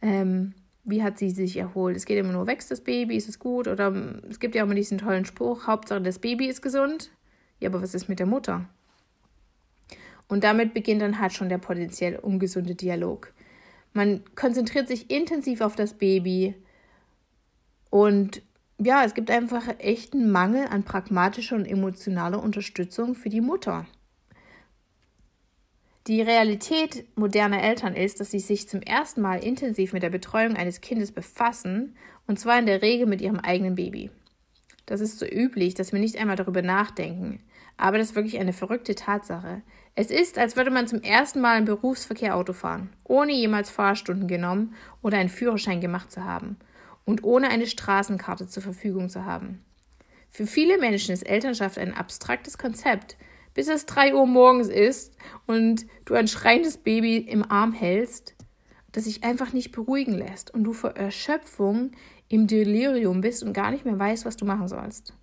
Ähm, 0.00 0.54
wie 0.84 1.02
hat 1.02 1.18
sie 1.18 1.30
sich 1.30 1.56
erholt? 1.56 1.96
Es 1.96 2.06
geht 2.06 2.18
immer 2.18 2.32
nur, 2.32 2.46
wächst 2.46 2.70
das 2.70 2.80
Baby, 2.80 3.16
ist 3.16 3.28
es 3.28 3.38
gut? 3.38 3.68
Oder 3.68 3.88
ähm, 3.88 4.22
es 4.28 4.40
gibt 4.40 4.54
ja 4.54 4.62
auch 4.62 4.66
immer 4.66 4.74
diesen 4.74 4.98
tollen 4.98 5.24
Spruch, 5.24 5.66
Hauptsache 5.66 6.00
das 6.00 6.18
Baby 6.18 6.46
ist 6.46 6.62
gesund. 6.62 7.10
Ja, 7.60 7.68
aber 7.68 7.82
was 7.82 7.94
ist 7.94 8.08
mit 8.08 8.18
der 8.18 8.26
Mutter? 8.26 8.68
Und 10.26 10.42
damit 10.42 10.74
beginnt 10.74 11.02
dann 11.02 11.20
halt 11.20 11.32
schon 11.32 11.50
der 11.50 11.58
potenziell 11.58 12.16
ungesunde 12.16 12.74
Dialog. 12.74 13.32
Man 13.92 14.22
konzentriert 14.34 14.88
sich 14.88 15.10
intensiv 15.10 15.60
auf 15.60 15.76
das 15.76 15.94
Baby, 15.94 16.54
und 17.92 18.40
ja, 18.78 19.04
es 19.04 19.12
gibt 19.12 19.30
einfach 19.30 19.68
echten 19.78 20.30
Mangel 20.32 20.66
an 20.68 20.82
pragmatischer 20.82 21.56
und 21.56 21.66
emotionaler 21.66 22.42
Unterstützung 22.42 23.14
für 23.14 23.28
die 23.28 23.42
Mutter. 23.42 23.84
Die 26.06 26.22
Realität 26.22 27.04
moderner 27.18 27.62
Eltern 27.62 27.94
ist, 27.94 28.18
dass 28.18 28.30
sie 28.30 28.40
sich 28.40 28.66
zum 28.66 28.80
ersten 28.80 29.20
Mal 29.20 29.44
intensiv 29.44 29.92
mit 29.92 30.02
der 30.02 30.08
Betreuung 30.08 30.56
eines 30.56 30.80
Kindes 30.80 31.12
befassen, 31.12 31.94
und 32.26 32.40
zwar 32.40 32.58
in 32.58 32.64
der 32.64 32.80
Regel 32.80 33.06
mit 33.06 33.20
ihrem 33.20 33.40
eigenen 33.40 33.74
Baby. 33.74 34.10
Das 34.86 35.02
ist 35.02 35.18
so 35.18 35.26
üblich, 35.26 35.74
dass 35.74 35.92
wir 35.92 36.00
nicht 36.00 36.16
einmal 36.16 36.36
darüber 36.36 36.62
nachdenken, 36.62 37.40
aber 37.76 37.98
das 37.98 38.08
ist 38.08 38.16
wirklich 38.16 38.40
eine 38.40 38.54
verrückte 38.54 38.94
Tatsache. 38.94 39.60
Es 39.94 40.10
ist, 40.10 40.38
als 40.38 40.56
würde 40.56 40.70
man 40.70 40.88
zum 40.88 41.02
ersten 41.02 41.42
Mal 41.42 41.58
im 41.58 41.66
Berufsverkehr 41.66 42.36
Auto 42.36 42.54
fahren, 42.54 42.88
ohne 43.04 43.32
jemals 43.32 43.68
Fahrstunden 43.68 44.28
genommen 44.28 44.74
oder 45.02 45.18
einen 45.18 45.28
Führerschein 45.28 45.82
gemacht 45.82 46.10
zu 46.10 46.24
haben 46.24 46.56
und 47.04 47.24
ohne 47.24 47.48
eine 47.48 47.66
Straßenkarte 47.66 48.46
zur 48.46 48.62
Verfügung 48.62 49.08
zu 49.08 49.24
haben. 49.24 49.64
Für 50.30 50.46
viele 50.46 50.78
Menschen 50.78 51.12
ist 51.12 51.22
Elternschaft 51.22 51.78
ein 51.78 51.94
abstraktes 51.94 52.56
Konzept, 52.56 53.16
bis 53.54 53.68
es 53.68 53.86
3 53.86 54.14
Uhr 54.14 54.26
morgens 54.26 54.68
ist 54.68 55.14
und 55.46 55.86
du 56.04 56.14
ein 56.14 56.28
schreiendes 56.28 56.78
Baby 56.78 57.18
im 57.18 57.50
Arm 57.50 57.72
hältst, 57.72 58.34
das 58.92 59.04
sich 59.04 59.24
einfach 59.24 59.52
nicht 59.52 59.72
beruhigen 59.72 60.14
lässt 60.14 60.52
und 60.52 60.64
du 60.64 60.72
vor 60.72 60.90
Erschöpfung 60.96 61.92
im 62.28 62.46
Delirium 62.46 63.20
bist 63.20 63.42
und 63.42 63.52
gar 63.52 63.70
nicht 63.70 63.84
mehr 63.84 63.98
weißt, 63.98 64.24
was 64.24 64.36
du 64.36 64.44
machen 64.44 64.68
sollst. 64.68 65.14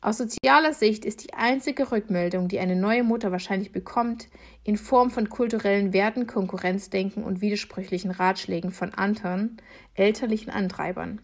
Aus 0.00 0.18
sozialer 0.18 0.72
Sicht 0.72 1.04
ist 1.04 1.24
die 1.24 1.34
einzige 1.34 1.90
Rückmeldung, 1.90 2.48
die 2.48 2.58
eine 2.58 2.76
neue 2.76 3.02
Mutter 3.02 3.32
wahrscheinlich 3.32 3.72
bekommt, 3.72 4.28
in 4.62 4.76
Form 4.76 5.10
von 5.10 5.28
kulturellen 5.28 5.92
Werten, 5.92 6.26
Konkurrenzdenken 6.26 7.24
und 7.24 7.40
widersprüchlichen 7.40 8.10
Ratschlägen 8.10 8.70
von 8.70 8.92
anderen 8.92 9.56
elterlichen 9.94 10.50
Antreibern. 10.50 11.20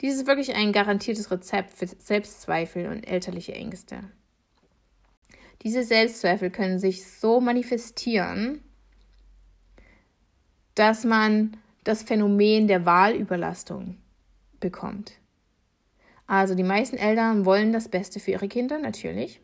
Dies 0.00 0.14
ist 0.14 0.26
wirklich 0.26 0.54
ein 0.54 0.72
garantiertes 0.72 1.30
Rezept 1.30 1.74
für 1.74 1.86
Selbstzweifel 1.86 2.86
und 2.86 3.06
elterliche 3.06 3.54
Ängste. 3.54 4.00
Diese 5.62 5.82
Selbstzweifel 5.82 6.50
können 6.50 6.78
sich 6.78 7.04
so 7.04 7.40
manifestieren, 7.40 8.62
dass 10.74 11.04
man 11.04 11.56
das 11.82 12.04
Phänomen 12.04 12.68
der 12.68 12.86
Wahlüberlastung 12.86 13.96
bekommt. 14.60 15.12
Also 16.28 16.54
die 16.54 16.62
meisten 16.62 16.98
Eltern 16.98 17.46
wollen 17.46 17.72
das 17.72 17.88
Beste 17.88 18.20
für 18.20 18.32
ihre 18.32 18.48
Kinder, 18.48 18.78
natürlich, 18.78 19.40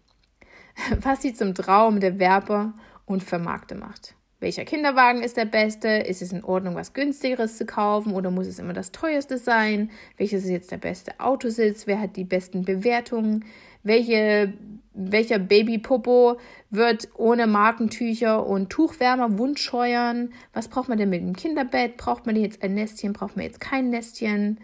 was 1.01 1.23
sie 1.23 1.33
zum 1.33 1.55
Traum 1.55 1.99
der 1.99 2.21
Werber 2.21 2.75
und 3.07 3.25
Vermarkter 3.25 3.75
macht. 3.75 4.15
Welcher 4.39 4.67
Kinderwagen 4.67 5.23
ist 5.23 5.39
der 5.39 5.47
beste? 5.47 5.89
Ist 5.89 6.21
es 6.21 6.31
in 6.31 6.45
Ordnung, 6.45 6.75
was 6.75 6.93
günstigeres 6.93 7.57
zu 7.57 7.65
kaufen 7.65 8.13
oder 8.13 8.31
muss 8.31 8.47
es 8.47 8.59
immer 8.59 8.75
das 8.75 8.93
teuerste 8.93 9.39
sein? 9.39 9.91
Welches 10.19 10.45
ist 10.45 10.51
jetzt 10.51 10.71
der 10.71 10.77
beste 10.77 11.19
Autositz? 11.19 11.87
Wer 11.87 11.99
hat 11.99 12.17
die 12.17 12.25
besten 12.25 12.63
Bewertungen? 12.63 13.47
Welche, 13.83 14.53
welcher 14.93 15.39
Babypopo 15.39 16.39
wird 16.69 17.09
ohne 17.15 17.47
Markentücher 17.47 18.47
und 18.47 18.69
Tuchwärmer 18.69 19.39
wundscheuern? 19.39 20.35
Was 20.53 20.69
braucht 20.69 20.91
man 20.91 20.99
denn 20.99 21.09
mit 21.09 21.23
dem 21.23 21.35
Kinderbett? 21.35 21.97
Braucht 21.97 22.27
man 22.27 22.37
jetzt 22.37 22.63
ein 22.63 22.75
Nestchen? 22.75 23.15
Braucht 23.15 23.37
man 23.37 23.47
jetzt 23.47 23.61
kein 23.61 23.89
Nestchen? 23.89 24.61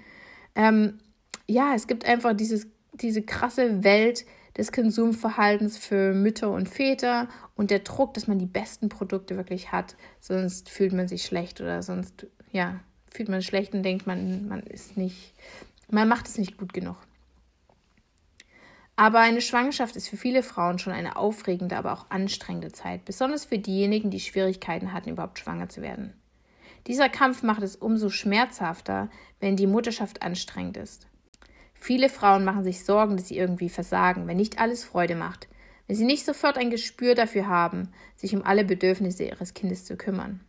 Ähm, 0.55 0.99
ja, 1.51 1.75
es 1.75 1.87
gibt 1.87 2.05
einfach 2.05 2.35
dieses, 2.35 2.69
diese 2.93 3.23
krasse 3.23 3.83
Welt 3.85 4.25
des 4.57 4.73
Konsumverhaltens 4.73 5.79
für 5.79 6.13
Mütter 6.13 6.51
und 6.51 6.69
Väter 6.69 7.29
und 7.57 7.71
der 7.71 7.81
Druck, 7.81 8.15
dass 8.15 8.27
man 8.27 8.39
die 8.39 8.47
besten 8.47 8.89
Produkte 8.89 9.37
wirklich 9.37 9.73
hat. 9.73 9.97
Sonst 10.21 10.69
fühlt 10.69 10.93
man 10.93 11.09
sich 11.09 11.25
schlecht 11.25 11.61
oder 11.61 11.83
sonst, 11.83 12.27
ja, 12.53 12.81
fühlt 13.13 13.29
man 13.29 13.43
schlecht 13.43 13.75
und 13.75 13.83
denkt, 13.83 14.07
man, 14.07 14.49
man 14.49 14.63
ist 14.63 14.97
nicht, 14.97 15.35
man 15.91 16.09
macht 16.09 16.29
es 16.29 16.39
nicht 16.39 16.57
gut 16.57 16.73
genug. 16.73 16.97
Aber 18.97 19.21
eine 19.21 19.41
Schwangerschaft 19.41 19.97
ist 19.97 20.09
für 20.09 20.19
viele 20.19 20.43
Frauen 20.43 20.79
schon 20.79 20.93
eine 20.93 21.17
aufregende, 21.17 21.77
aber 21.77 21.93
auch 21.93 22.11
anstrengende 22.11 22.71
Zeit, 22.71 23.05
besonders 23.05 23.47
für 23.47 23.59
diejenigen, 23.59 24.11
die 24.11 24.21
Schwierigkeiten 24.21 24.93
hatten, 24.93 25.11
überhaupt 25.11 25.39
schwanger 25.39 25.69
zu 25.69 25.81
werden. 25.81 26.13
Dieser 26.87 27.09
Kampf 27.09 27.43
macht 27.43 27.63
es 27.63 27.77
umso 27.77 28.11
schmerzhafter, 28.11 29.09
wenn 29.39 29.57
die 29.57 29.67
Mutterschaft 29.67 30.23
anstrengend 30.23 30.77
ist. 30.77 31.07
Viele 31.81 32.11
Frauen 32.11 32.45
machen 32.45 32.63
sich 32.63 32.85
Sorgen, 32.85 33.17
dass 33.17 33.29
sie 33.29 33.39
irgendwie 33.39 33.71
versagen, 33.71 34.27
wenn 34.27 34.37
nicht 34.37 34.59
alles 34.59 34.85
Freude 34.85 35.17
macht, 35.17 35.49
wenn 35.87 35.97
sie 35.97 36.05
nicht 36.05 36.27
sofort 36.27 36.59
ein 36.59 36.71
Gespür 36.71 37.15
dafür 37.15 37.49
haben, 37.49 37.89
sich 38.17 38.37
um 38.37 38.45
alle 38.45 38.65
Bedürfnisse 38.65 39.25
ihres 39.25 39.55
Kindes 39.55 39.87
zu 39.87 39.97
kümmern. 39.97 40.41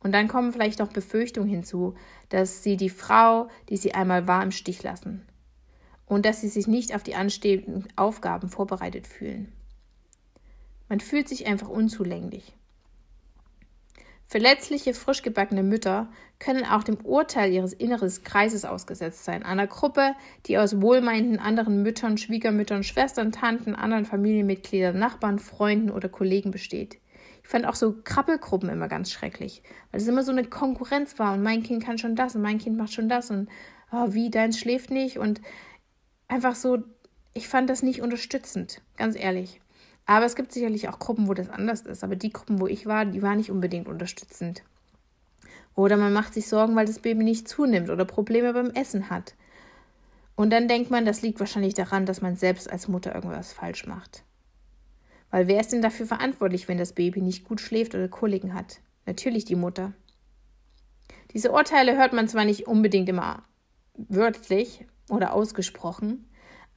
Und 0.00 0.12
dann 0.12 0.26
kommen 0.26 0.52
vielleicht 0.52 0.80
auch 0.80 0.88
Befürchtungen 0.88 1.48
hinzu, 1.48 1.94
dass 2.30 2.62
sie 2.62 2.76
die 2.76 2.88
Frau, 2.88 3.48
die 3.68 3.76
sie 3.76 3.94
einmal 3.94 4.26
war, 4.26 4.42
im 4.42 4.50
Stich 4.50 4.82
lassen. 4.82 5.26
Und 6.06 6.24
dass 6.24 6.40
sie 6.40 6.48
sich 6.48 6.66
nicht 6.66 6.94
auf 6.94 7.02
die 7.02 7.14
anstehenden 7.14 7.86
Aufgaben 7.96 8.48
vorbereitet 8.48 9.06
fühlen. 9.06 9.52
Man 10.88 11.00
fühlt 11.00 11.28
sich 11.28 11.46
einfach 11.46 11.68
unzulänglich. 11.68 12.54
Verletzliche, 14.30 14.92
frisch 14.92 15.22
gebackene 15.22 15.62
Mütter 15.62 16.06
können 16.38 16.66
auch 16.66 16.84
dem 16.84 16.96
Urteil 16.96 17.50
ihres 17.50 17.72
inneren 17.72 18.12
Kreises 18.24 18.66
ausgesetzt 18.66 19.24
sein, 19.24 19.42
einer 19.42 19.66
Gruppe, 19.66 20.12
die 20.44 20.58
aus 20.58 20.82
wohlmeinenden 20.82 21.38
anderen 21.38 21.82
Müttern, 21.82 22.18
Schwiegermüttern, 22.18 22.84
Schwestern, 22.84 23.32
Tanten, 23.32 23.74
anderen 23.74 24.04
Familienmitgliedern, 24.04 24.98
Nachbarn, 24.98 25.38
Freunden 25.38 25.90
oder 25.90 26.10
Kollegen 26.10 26.50
besteht. 26.50 26.98
Ich 27.42 27.48
fand 27.48 27.64
auch 27.66 27.74
so 27.74 27.94
Krabbelgruppen 28.04 28.68
immer 28.68 28.88
ganz 28.88 29.10
schrecklich, 29.10 29.62
weil 29.90 30.02
es 30.02 30.06
immer 30.06 30.22
so 30.22 30.30
eine 30.30 30.44
Konkurrenz 30.44 31.18
war 31.18 31.32
und 31.32 31.42
mein 31.42 31.62
Kind 31.62 31.82
kann 31.82 31.96
schon 31.96 32.14
das 32.14 32.36
und 32.36 32.42
mein 32.42 32.58
Kind 32.58 32.76
macht 32.76 32.92
schon 32.92 33.08
das 33.08 33.30
und 33.30 33.48
oh, 33.92 34.08
wie, 34.10 34.30
deins 34.30 34.58
schläft 34.58 34.90
nicht 34.90 35.16
und 35.18 35.40
einfach 36.28 36.54
so, 36.54 36.82
ich 37.32 37.48
fand 37.48 37.70
das 37.70 37.82
nicht 37.82 38.02
unterstützend, 38.02 38.82
ganz 38.98 39.16
ehrlich. 39.16 39.62
Aber 40.08 40.24
es 40.24 40.36
gibt 40.36 40.52
sicherlich 40.52 40.88
auch 40.88 40.98
Gruppen, 40.98 41.28
wo 41.28 41.34
das 41.34 41.50
anders 41.50 41.82
ist. 41.82 42.02
Aber 42.02 42.16
die 42.16 42.32
Gruppen, 42.32 42.60
wo 42.60 42.66
ich 42.66 42.86
war, 42.86 43.04
die 43.04 43.20
waren 43.20 43.36
nicht 43.36 43.50
unbedingt 43.50 43.86
unterstützend. 43.86 44.62
Oder 45.74 45.98
man 45.98 46.14
macht 46.14 46.32
sich 46.32 46.48
Sorgen, 46.48 46.74
weil 46.74 46.86
das 46.86 47.00
Baby 47.00 47.24
nicht 47.24 47.46
zunimmt 47.46 47.90
oder 47.90 48.06
Probleme 48.06 48.54
beim 48.54 48.70
Essen 48.70 49.10
hat. 49.10 49.34
Und 50.34 50.50
dann 50.50 50.66
denkt 50.66 50.90
man, 50.90 51.04
das 51.04 51.20
liegt 51.20 51.40
wahrscheinlich 51.40 51.74
daran, 51.74 52.06
dass 52.06 52.22
man 52.22 52.36
selbst 52.36 52.72
als 52.72 52.88
Mutter 52.88 53.14
irgendwas 53.14 53.52
falsch 53.52 53.86
macht. 53.86 54.24
Weil 55.30 55.46
wer 55.46 55.60
ist 55.60 55.72
denn 55.72 55.82
dafür 55.82 56.06
verantwortlich, 56.06 56.68
wenn 56.68 56.78
das 56.78 56.94
Baby 56.94 57.20
nicht 57.20 57.44
gut 57.44 57.60
schläft 57.60 57.94
oder 57.94 58.08
Koliken 58.08 58.54
hat? 58.54 58.80
Natürlich 59.04 59.44
die 59.44 59.56
Mutter. 59.56 59.92
Diese 61.34 61.52
Urteile 61.52 61.98
hört 61.98 62.14
man 62.14 62.28
zwar 62.28 62.46
nicht 62.46 62.66
unbedingt 62.66 63.10
immer 63.10 63.42
wörtlich 63.94 64.86
oder 65.10 65.34
ausgesprochen, 65.34 66.27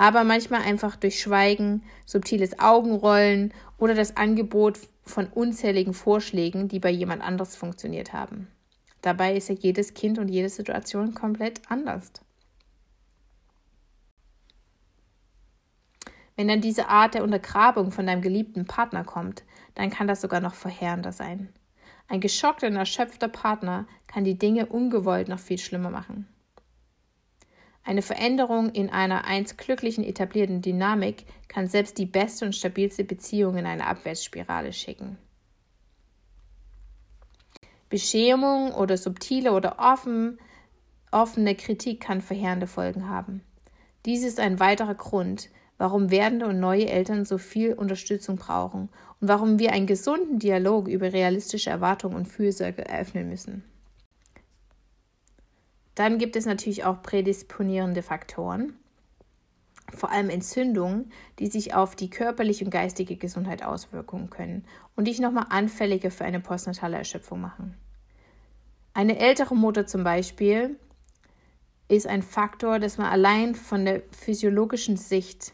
aber 0.02 0.24
manchmal 0.24 0.64
einfach 0.64 0.96
durch 0.96 1.20
Schweigen, 1.20 1.84
subtiles 2.08 2.58
Augenrollen 2.58 3.54
oder 3.78 3.94
das 3.94 4.18
Angebot 4.18 4.80
von 5.04 5.28
unzähligen 5.28 5.94
Vorschlägen, 5.94 6.68
die 6.68 6.80
bei 6.80 6.90
jemand 6.90 7.22
anders 7.22 7.56
funktioniert 7.56 8.12
haben. 8.12 8.48
Dabei 9.04 9.36
ist 9.36 9.50
ja 9.50 9.54
jedes 9.54 9.94
Kind 9.94 10.18
und 10.18 10.28
jede 10.28 10.50
Situation 10.50 11.14
komplett 11.14 11.62
anders. 11.70 12.14
Wenn 16.36 16.48
dann 16.48 16.62
diese 16.62 16.88
Art 16.88 17.14
der 17.14 17.24
Untergrabung 17.24 17.92
von 17.92 18.08
deinem 18.08 18.24
geliebten 18.24 18.66
Partner 18.66 19.04
kommt, 19.04 19.44
dann 19.76 19.92
kann 19.92 20.08
das 20.08 20.22
sogar 20.22 20.42
noch 20.42 20.56
verheerender 20.56 21.12
sein. 21.12 21.50
Ein 22.08 22.22
geschockter 22.22 22.66
und 22.66 22.76
erschöpfter 22.76 23.28
Partner 23.28 23.86
kann 24.08 24.24
die 24.24 24.40
Dinge 24.40 24.66
ungewollt 24.66 25.28
noch 25.28 25.38
viel 25.38 25.60
schlimmer 25.60 25.92
machen. 25.92 26.31
Eine 27.84 28.02
Veränderung 28.02 28.70
in 28.70 28.89
einer 28.89 29.26
einst 29.26 29.58
glücklichen 29.58 30.04
etablierten 30.04 30.62
Dynamik 30.62 31.26
kann 31.48 31.67
selbst 31.67 31.98
die 31.98 32.06
beste 32.06 32.46
und 32.46 32.56
stabilste 32.56 33.04
Beziehung 33.04 33.58
in 33.58 33.65
eine 33.65 33.88
Abwärtsspirale 33.88 34.72
schicken. 34.72 35.17
Beschämung 37.89 38.72
oder 38.74 38.98
subtile 38.98 39.52
oder 39.52 39.78
offen, 39.80 40.39
offene 41.12 41.56
Kritik 41.56 42.00
kann 42.02 42.22
verheerende 42.22 42.67
Folgen 42.67 43.10
haben. 43.10 43.41
Dies 44.06 44.24
ist 44.24 44.39
ein 44.39 44.60
weiterer 44.60 44.96
Grund, 44.96 45.50
warum 45.78 46.12
werdende 46.12 46.48
und 46.48 46.60
neue 46.60 46.88
Eltern 46.88 47.26
so 47.26 47.38
viel 47.38 47.74
Unterstützung 47.74 48.38
brauchen 48.38 48.89
und 49.20 49.28
warum 49.28 49.60
wir 49.60 49.74
einen 49.74 49.88
gesunden 49.88 50.39
Dialog 50.39 50.88
über 50.88 51.12
realistische 51.12 51.72
Erwartungen 51.72 52.15
und 52.15 52.28
Fürsorge 52.28 52.86
eröffnen 52.88 53.28
müssen. 53.28 53.63
Dann 56.02 56.18
gibt 56.18 56.36
es 56.36 56.48
natürlich 56.48 56.84
auch 56.84 57.04
prädisponierende 57.04 58.02
Faktoren, 58.02 58.74
vor 59.94 60.10
allem 60.10 60.32
Entzündungen, 60.32 61.12
die 61.38 61.46
sich 61.46 61.76
auf 61.76 61.96
die 61.96 62.10
körperliche 62.10 62.66
und 62.66 62.72
geistige 62.72 63.18
Gesundheit 63.18 63.62
auswirken 63.62 64.32
können 64.32 64.66
und 64.96 65.06
dich 65.06 65.20
nochmal 65.20 65.46
anfälliger 65.52 66.10
für 66.10 66.26
eine 66.26 66.40
postnatale 66.40 66.98
Erschöpfung 66.98 67.40
machen. 67.40 67.78
Eine 68.96 69.20
ältere 69.20 69.56
Mutter 69.56 69.86
zum 69.86 70.04
Beispiel 70.04 70.80
ist 71.88 72.08
ein 72.08 72.24
Faktor, 72.24 72.80
dass 72.80 72.98
man 72.98 73.06
allein 73.06 73.54
von 73.54 73.86
der 73.86 74.02
physiologischen 74.10 74.98
Sicht 74.98 75.54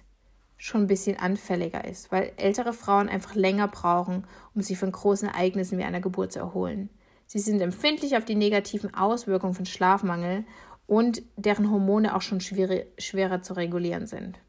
schon 0.55 0.83
ein 0.83 0.87
bisschen 0.87 1.19
anfälliger 1.19 1.83
ist, 1.83 2.09
weil 2.09 2.31
ältere 2.37 2.71
Frauen 2.71 3.09
einfach 3.09 3.35
länger 3.35 3.67
brauchen, 3.67 4.25
um 4.55 4.61
sich 4.61 4.77
von 4.77 4.93
großen 4.93 5.27
Ereignissen 5.27 5.77
wie 5.77 5.83
einer 5.83 5.99
Geburt 5.99 6.31
zu 6.31 6.39
erholen. 6.39 6.89
Sie 7.27 7.39
sind 7.39 7.59
empfindlich 7.59 8.15
auf 8.15 8.23
die 8.23 8.35
negativen 8.35 8.93
Auswirkungen 8.93 9.53
von 9.53 9.65
Schlafmangel 9.65 10.45
und 10.87 11.21
deren 11.35 11.69
Hormone 11.69 12.15
auch 12.15 12.21
schon 12.21 12.39
schwer, 12.39 12.85
schwerer 12.97 13.41
zu 13.41 13.53
regulieren 13.53 14.07
sind. 14.07 14.39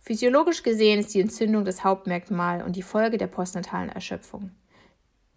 Physiologisch 0.00 0.62
gesehen 0.62 1.00
ist 1.00 1.12
die 1.12 1.20
Entzündung 1.20 1.64
das 1.64 1.84
Hauptmerkmal 1.84 2.62
und 2.62 2.76
die 2.76 2.82
Folge 2.82 3.18
der 3.18 3.26
postnatalen 3.26 3.90
Erschöpfung. 3.90 4.52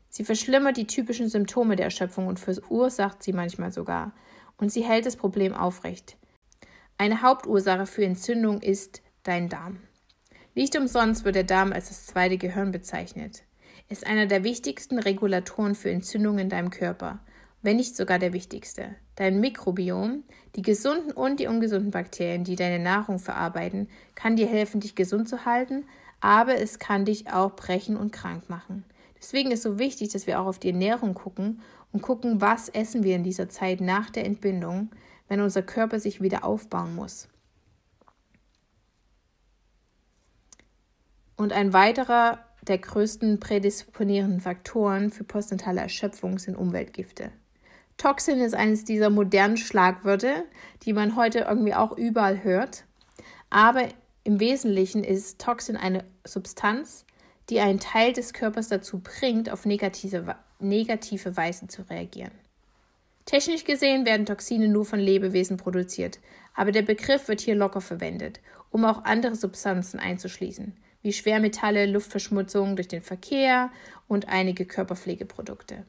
Sie 0.08 0.24
verschlimmert 0.24 0.78
die 0.78 0.88
typischen 0.88 1.28
Symptome 1.28 1.76
der 1.76 1.86
Erschöpfung 1.86 2.28
und 2.28 2.40
verursacht 2.40 3.22
sie 3.22 3.34
manchmal 3.34 3.72
sogar. 3.72 4.14
Und 4.58 4.72
sie 4.72 4.84
hält 4.84 5.06
das 5.06 5.16
Problem 5.16 5.54
aufrecht. 5.54 6.18
Eine 6.98 7.22
Hauptursache 7.22 7.86
für 7.86 8.06
Entzündung 8.06 8.62
ist 8.62 9.02
dein 9.24 9.50
Darm. 9.50 9.82
Nicht 10.56 10.78
umsonst 10.78 11.26
wird 11.26 11.36
der 11.36 11.44
Darm 11.44 11.72
als 11.72 11.90
das 11.90 12.06
zweite 12.06 12.38
Gehirn 12.38 12.72
bezeichnet 12.72 13.44
ist 13.90 14.06
einer 14.06 14.28
der 14.28 14.44
wichtigsten 14.44 15.00
Regulatoren 15.00 15.76
für 15.76 15.90
Entzündungen 15.90 16.40
in 16.40 16.50
deinem 16.50 16.70
Körper 16.70 17.20
wenn 17.62 17.78
nicht 17.78 17.96
sogar 17.96 18.20
der 18.20 18.34
wichtigste. 18.34 18.96
Dein 19.16 19.40
Mikrobiom, 19.40 20.24
die 20.56 20.62
gesunden 20.62 21.12
und 21.12 21.40
die 21.40 21.48
ungesunden 21.48 21.92
Bakterien, 21.92 22.44
die 22.44 22.56
deine 22.56 22.80
Nahrung 22.80 23.20
verarbeiten, 23.20 23.90
kann 24.16 24.36
dir 24.36 24.48
helfen, 24.48 24.80
dich 24.80 24.96
gesund 24.96 25.28
zu 25.28 25.46
halten, 25.46 25.86
aber 26.22 26.56
es 26.60 26.80
kann 26.80 27.06
dich 27.06 27.32
auch 27.32 27.56
brechen 27.56 27.98
und 27.98 28.12
krank 28.12 28.50
machen. 28.50 28.86
Deswegen 29.18 29.52
ist 29.52 29.64
so 29.64 29.78
wichtig, 29.78 30.10
dass 30.10 30.28
wir 30.28 30.40
auch 30.40 30.46
auf 30.46 30.60
die 30.60 30.70
Ernährung 30.70 31.14
gucken 31.14 31.62
und 31.92 32.02
gucken, 32.02 32.40
was 32.40 32.70
essen 32.70 33.04
wir 33.04 33.16
in 33.16 33.24
dieser 33.24 33.50
Zeit 33.50 33.82
nach 33.82 34.10
der 34.10 34.26
Entbindung, 34.26 34.92
wenn 35.28 35.42
unser 35.42 35.62
Körper 35.62 36.00
sich 36.00 36.22
wieder 36.22 36.46
aufbauen 36.46 36.96
muss. 36.96 37.28
Und 41.36 41.52
ein 41.54 41.74
weiterer 41.74 42.49
der 42.70 42.78
größten 42.78 43.40
prädisponierenden 43.40 44.40
Faktoren 44.40 45.10
für 45.10 45.24
postnatale 45.24 45.82
Erschöpfung 45.82 46.40
sind 46.40 46.56
Umweltgifte. 46.56 47.32
Toxin 47.98 48.40
ist 48.40 48.56
eines 48.56 48.86
dieser 48.86 49.10
modernen 49.10 49.58
Schlagwörter, 49.58 50.46
die 50.84 50.94
man 50.94 51.18
heute 51.18 51.40
irgendwie 51.40 51.74
auch 51.74 51.98
überall 51.98 52.44
hört. 52.44 52.86
Aber 53.50 53.90
im 54.24 54.40
Wesentlichen 54.40 55.04
ist 55.04 55.42
Toxin 55.42 55.76
eine 55.76 56.06
Substanz, 56.26 57.06
die 57.50 57.60
einen 57.60 57.80
Teil 57.80 58.14
des 58.14 58.34
Körpers 58.34 58.70
dazu 58.70 59.00
bringt, 59.00 59.50
auf 59.50 59.66
negative, 59.66 60.36
negative 60.60 61.36
Weise 61.36 61.68
zu 61.68 61.82
reagieren. 61.90 62.32
Technisch 63.26 63.64
gesehen 63.64 64.06
werden 64.06 64.26
Toxine 64.26 64.68
nur 64.68 64.86
von 64.86 65.00
Lebewesen 65.00 65.58
produziert, 65.58 66.20
aber 66.56 66.72
der 66.72 66.84
Begriff 66.84 67.28
wird 67.28 67.42
hier 67.42 67.56
locker 67.56 67.82
verwendet, 67.82 68.40
um 68.72 68.86
auch 68.86 69.04
andere 69.04 69.36
Substanzen 69.36 70.00
einzuschließen, 70.00 70.76
wie 71.02 71.14
Schwermetalle, 71.14 71.86
Luftverschmutzung 71.86 72.76
durch 72.76 72.88
den 72.88 73.02
Verkehr 73.02 73.72
und 74.08 74.28
einige 74.28 74.66
Körperpflegeprodukte. 74.66 75.86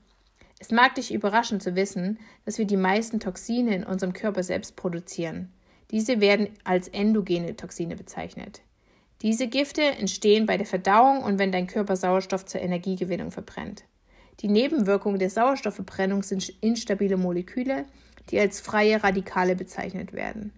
Es 0.59 0.71
mag 0.71 0.95
dich 0.95 1.13
überraschen 1.13 1.61
zu 1.61 1.75
wissen, 1.75 2.19
dass 2.45 2.59
wir 2.59 2.67
die 2.67 2.77
meisten 2.77 3.19
Toxine 3.19 3.75
in 3.75 3.85
unserem 3.85 4.13
Körper 4.13 4.43
selbst 4.43 4.77
produzieren. 4.77 5.51
Diese 5.91 6.21
werden 6.21 6.49
als 6.65 6.89
endogene 6.89 7.57
Toxine 7.57 7.97
bezeichnet. 7.97 8.61
Diese 9.23 9.49
Gifte 9.49 9.83
entstehen 9.83 10.47
bei 10.47 10.57
der 10.57 10.67
Verdauung 10.67 11.23
und 11.23 11.39
wenn 11.39 11.51
dein 11.51 11.67
Körper 11.67 11.97
Sauerstoff 11.97 12.45
zur 12.47 12.61
Energiegewinnung 12.61 13.31
verbrennt. 13.31 13.85
Die 14.41 14.49
Nebenwirkungen 14.49 15.19
der 15.19 15.31
Sauerstoffverbrennung 15.31 16.23
sind 16.23 16.49
instabile 16.61 17.17
Moleküle, 17.17 17.85
die 18.31 18.39
als 18.39 18.61
freie 18.61 19.03
Radikale 19.03 19.57
bezeichnet 19.57 20.13
werden. 20.13 20.53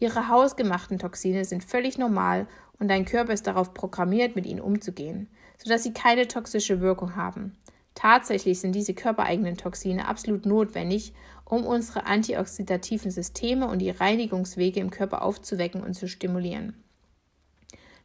Ihre 0.00 0.28
hausgemachten 0.28 0.98
Toxine 0.98 1.44
sind 1.44 1.64
völlig 1.64 1.98
normal 1.98 2.46
und 2.78 2.88
dein 2.88 3.04
Körper 3.04 3.32
ist 3.32 3.46
darauf 3.46 3.74
programmiert, 3.74 4.36
mit 4.36 4.46
ihnen 4.46 4.60
umzugehen, 4.60 5.28
sodass 5.62 5.82
sie 5.82 5.92
keine 5.92 6.26
toxische 6.28 6.80
Wirkung 6.80 7.16
haben. 7.16 7.56
Tatsächlich 7.94 8.60
sind 8.60 8.74
diese 8.74 8.92
körpereigenen 8.92 9.56
Toxine 9.56 10.08
absolut 10.08 10.46
notwendig, 10.46 11.12
um 11.44 11.64
unsere 11.64 12.06
antioxidativen 12.06 13.10
Systeme 13.10 13.68
und 13.68 13.78
die 13.78 13.90
Reinigungswege 13.90 14.80
im 14.80 14.90
Körper 14.90 15.22
aufzuwecken 15.22 15.82
und 15.82 15.94
zu 15.94 16.08
stimulieren. 16.08 16.74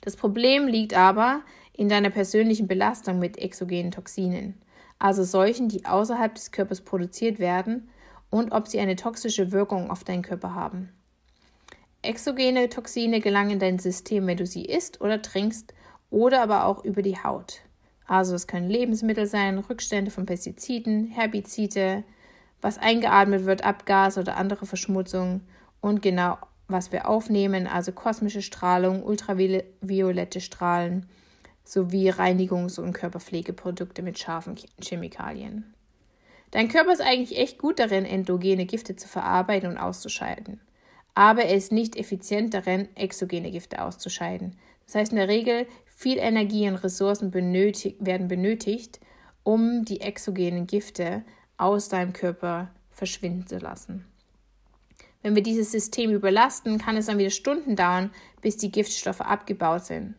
Das 0.02 0.16
Problem 0.16 0.68
liegt 0.68 0.94
aber 0.94 1.42
in 1.74 1.90
deiner 1.90 2.10
persönlichen 2.10 2.68
Belastung 2.68 3.20
mit 3.20 3.38
exogenen 3.38 3.92
Toxinen, 3.92 4.62
also 5.00 5.24
solchen, 5.24 5.70
die 5.70 5.86
außerhalb 5.86 6.36
des 6.36 6.52
Körpers 6.52 6.82
produziert 6.82 7.40
werden 7.40 7.90
und 8.30 8.52
ob 8.52 8.68
sie 8.68 8.80
eine 8.80 8.96
toxische 8.96 9.52
Wirkung 9.52 9.90
auf 9.90 10.04
deinen 10.04 10.22
Körper 10.22 10.54
haben. 10.54 10.94
Exogene 12.02 12.70
Toxine 12.70 13.20
gelangen 13.20 13.52
in 13.52 13.60
dein 13.60 13.80
System, 13.80 14.26
wenn 14.26 14.38
du 14.38 14.46
sie 14.46 14.64
isst 14.64 15.02
oder 15.02 15.22
trinkst 15.22 15.74
oder 16.10 16.42
aber 16.42 16.66
auch 16.66 16.86
über 16.86 17.02
die 17.02 17.22
Haut. 17.22 17.62
Also 18.08 18.36
es 18.36 18.48
können 18.48 18.70
Lebensmittel 18.70 19.28
sein, 19.28 19.60
Rückstände 19.60 20.10
von 20.10 20.26
Pestiziden, 20.26 21.08
Herbizide, 21.08 22.04
was 22.62 22.78
eingeatmet 22.78 23.46
wird, 23.46 23.64
Abgas 23.64 24.18
oder 24.18 24.38
andere 24.38 24.66
Verschmutzung 24.66 25.42
und 25.82 26.02
genau 26.02 26.38
was 26.70 26.92
wir 26.92 27.10
aufnehmen, 27.10 27.68
also 27.68 27.92
kosmische 27.92 28.42
Strahlung, 28.42 29.04
ultraviolette 29.04 30.40
Strahlen 30.40 31.08
sowie 31.64 32.12
Reinigungs- 32.12 32.80
und 32.80 32.94
Körperpflegeprodukte 32.94 34.04
mit 34.04 34.20
scharfen 34.20 34.56
Chemikalien. 34.82 35.74
Dein 36.52 36.68
Körper 36.68 36.94
ist 36.94 37.02
eigentlich 37.02 37.38
echt 37.38 37.58
gut 37.58 37.80
darin, 37.80 38.06
endogene 38.06 38.66
Gifte 38.66 38.96
zu 38.96 39.08
verarbeiten 39.08 39.70
und 39.70 39.78
auszuscheiden. 39.78 40.62
Aber 41.20 41.44
er 41.44 41.58
ist 41.58 41.74
nicht 41.74 41.98
effizient 41.98 42.54
darin, 42.54 42.88
exogene 42.96 43.52
Gifte 43.52 43.84
auszuscheiden. 43.84 44.56
Das 44.86 44.96
heißt 44.96 45.12
in 45.12 45.18
der 45.18 45.28
Regel, 45.28 45.68
viel 45.86 46.18
Energie 46.18 46.66
und 46.70 46.78
Ressourcen 46.78 47.30
benötigt, 47.30 47.98
werden 48.00 48.30
benötigt, 48.30 49.02
um 49.44 49.84
die 49.84 50.00
exogenen 50.00 50.66
Gifte 50.66 51.26
aus 51.58 51.90
deinem 51.90 52.14
Körper 52.14 52.72
verschwinden 52.90 53.46
zu 53.46 53.58
lassen. 53.58 54.06
Wenn 55.22 55.36
wir 55.36 55.44
dieses 55.44 55.74
System 55.74 56.12
überlasten, 56.12 56.78
kann 56.78 56.96
es 56.96 57.08
dann 57.08 57.18
wieder 57.18 57.32
Stunden 57.32 57.76
dauern, 57.76 58.12
bis 58.40 58.56
die 58.56 58.72
Giftstoffe 58.72 59.20
abgebaut 59.20 59.84
sind. 59.84 60.16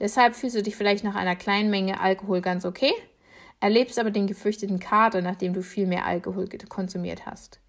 Deshalb 0.00 0.34
fühlst 0.34 0.56
du 0.56 0.64
dich 0.64 0.74
vielleicht 0.74 1.04
nach 1.04 1.14
einer 1.14 1.36
kleinen 1.36 1.70
Menge 1.70 2.00
Alkohol 2.00 2.40
ganz 2.40 2.64
okay, 2.64 2.92
erlebst 3.60 4.00
aber 4.00 4.10
den 4.10 4.26
gefürchteten 4.26 4.80
Kater, 4.80 5.22
nachdem 5.22 5.52
du 5.52 5.62
viel 5.62 5.86
mehr 5.86 6.06
Alkohol 6.06 6.48
konsumiert 6.68 7.24
hast. 7.24 7.60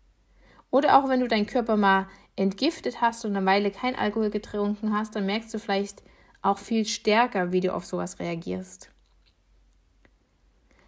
Oder 0.71 0.97
auch 0.97 1.10
wenn 1.10 1.19
du 1.19 1.27
deinen 1.27 1.45
Körper 1.45 1.77
mal 1.77 2.07
entgiftet 2.36 3.01
hast 3.01 3.25
und 3.25 3.36
eine 3.36 3.45
Weile 3.45 3.71
kein 3.71 3.95
Alkohol 3.95 4.29
getrunken 4.29 4.95
hast, 4.97 5.15
dann 5.15 5.25
merkst 5.25 5.53
du 5.53 5.60
vielleicht 5.60 6.01
auch 6.41 6.57
viel 6.57 6.86
stärker, 6.86 7.51
wie 7.51 7.60
du 7.60 7.73
auf 7.73 7.86
sowas 7.86 8.19
reagierst. 8.19 8.89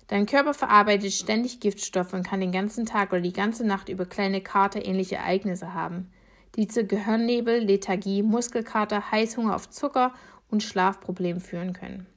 Dein 0.07 0.25
Körper 0.25 0.53
verarbeitet 0.53 1.11
ständig 1.11 1.59
Giftstoffe 1.59 2.13
und 2.13 2.23
kann 2.23 2.39
den 2.39 2.51
ganzen 2.51 2.85
Tag 2.85 3.11
oder 3.11 3.21
die 3.21 3.33
ganze 3.33 3.65
Nacht 3.65 3.89
über 3.89 4.05
kleine 4.05 4.41
Kater-ähnliche 4.41 5.15
Ereignisse 5.15 5.73
haben, 5.73 6.11
die 6.55 6.67
zu 6.67 6.85
Gehirnnebel, 6.85 7.59
Lethargie, 7.59 8.21
Muskelkater, 8.21 9.11
Heißhunger 9.11 9.55
auf 9.55 9.69
Zucker 9.69 10.13
und 10.49 10.63
Schlafproblemen 10.63 11.41
führen 11.41 11.73
können. 11.73 12.07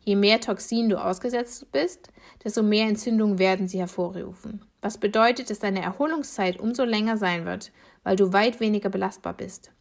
Je 0.00 0.16
mehr 0.16 0.40
Toxin 0.40 0.88
du 0.88 0.96
ausgesetzt 0.96 1.70
bist, 1.70 2.08
desto 2.42 2.62
mehr 2.62 2.88
Entzündungen 2.88 3.38
werden 3.38 3.68
sie 3.68 3.80
hervorrufen. 3.80 4.67
Was 4.80 4.98
bedeutet, 4.98 5.50
dass 5.50 5.58
deine 5.58 5.82
Erholungszeit 5.82 6.58
umso 6.58 6.84
länger 6.84 7.16
sein 7.16 7.44
wird, 7.44 7.72
weil 8.04 8.16
du 8.16 8.32
weit 8.32 8.60
weniger 8.60 8.90
belastbar 8.90 9.34
bist. 9.34 9.72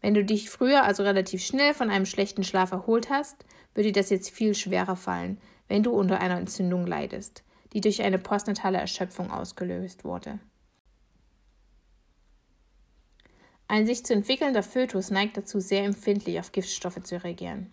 Wenn 0.00 0.14
du 0.14 0.24
dich 0.24 0.50
früher 0.50 0.82
also 0.82 1.04
relativ 1.04 1.44
schnell 1.44 1.74
von 1.74 1.88
einem 1.88 2.06
schlechten 2.06 2.42
Schlaf 2.42 2.72
erholt 2.72 3.08
hast, 3.08 3.44
würde 3.74 3.92
dir 3.92 4.00
das 4.00 4.10
jetzt 4.10 4.30
viel 4.30 4.54
schwerer 4.54 4.96
fallen, 4.96 5.38
wenn 5.68 5.82
du 5.82 5.92
unter 5.92 6.20
einer 6.20 6.38
Entzündung 6.38 6.86
leidest, 6.86 7.44
die 7.72 7.80
durch 7.80 8.02
eine 8.02 8.18
postnatale 8.18 8.78
Erschöpfung 8.78 9.30
ausgelöst 9.30 10.04
wurde. 10.04 10.40
Ein 13.68 13.86
sich 13.86 14.04
zu 14.04 14.12
entwickelnder 14.12 14.62
Fötus 14.62 15.10
neigt 15.10 15.36
dazu, 15.36 15.60
sehr 15.60 15.84
empfindlich 15.84 16.38
auf 16.38 16.52
Giftstoffe 16.52 17.02
zu 17.04 17.22
reagieren. 17.22 17.72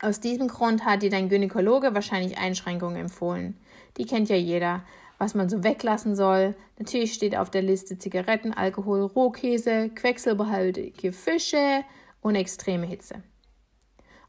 Aus 0.00 0.20
diesem 0.20 0.46
Grund 0.46 0.84
hat 0.84 1.02
dir 1.02 1.10
dein 1.10 1.28
Gynäkologe 1.28 1.92
wahrscheinlich 1.92 2.38
Einschränkungen 2.38 2.96
empfohlen. 2.96 3.58
Die 3.96 4.06
kennt 4.06 4.28
ja 4.28 4.36
jeder. 4.36 4.84
Was 5.18 5.34
man 5.34 5.48
so 5.48 5.64
weglassen 5.64 6.14
soll. 6.14 6.54
Natürlich 6.78 7.12
steht 7.12 7.36
auf 7.36 7.50
der 7.50 7.62
Liste 7.62 7.98
Zigaretten, 7.98 8.54
Alkohol, 8.54 9.02
Rohkäse, 9.02 9.90
quecksilberhaltige 9.90 11.12
Fische 11.12 11.82
und 12.20 12.36
extreme 12.36 12.86
Hitze. 12.86 13.22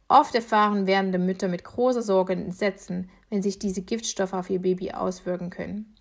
Oft 0.08 0.34
erfahren 0.34 0.88
werdende 0.88 1.20
Mütter 1.20 1.48
mit 1.48 1.64
großer 1.64 2.02
Sorge 2.02 2.34
und 2.34 2.42
Entsetzen, 2.42 3.12
wenn 3.30 3.44
sich 3.44 3.60
diese 3.60 3.84
Giftstoffe 3.84 4.34
auf 4.34 4.50
ihr 4.50 4.60
Baby 4.60 4.92
auswirken 4.92 5.52
können. 5.52 5.94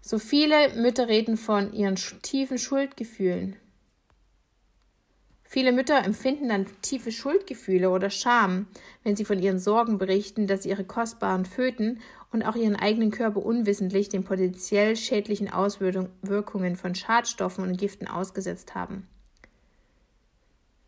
So 0.00 0.20
viele 0.20 0.74
Mütter 0.76 1.08
reden 1.08 1.36
von 1.36 1.72
ihren 1.72 1.96
tiefen 1.96 2.58
Schuldgefühlen. 2.58 3.56
Viele 5.42 5.72
Mütter 5.72 6.04
empfinden 6.04 6.50
dann 6.50 6.66
tiefe 6.82 7.10
Schuldgefühle 7.10 7.90
oder 7.90 8.10
Scham, 8.10 8.66
wenn 9.02 9.16
sie 9.16 9.24
von 9.24 9.42
ihren 9.42 9.58
Sorgen 9.58 9.96
berichten, 9.96 10.46
dass 10.46 10.66
ihre 10.66 10.84
kostbaren 10.84 11.46
Föten 11.46 12.00
und 12.30 12.42
auch 12.42 12.56
ihren 12.56 12.76
eigenen 12.76 13.10
Körper 13.10 13.44
unwissentlich 13.44 14.08
den 14.08 14.24
potenziell 14.24 14.96
schädlichen 14.96 15.50
Auswirkungen 15.50 16.76
von 16.76 16.94
Schadstoffen 16.94 17.64
und 17.64 17.78
Giften 17.78 18.06
ausgesetzt 18.06 18.74
haben. 18.74 19.08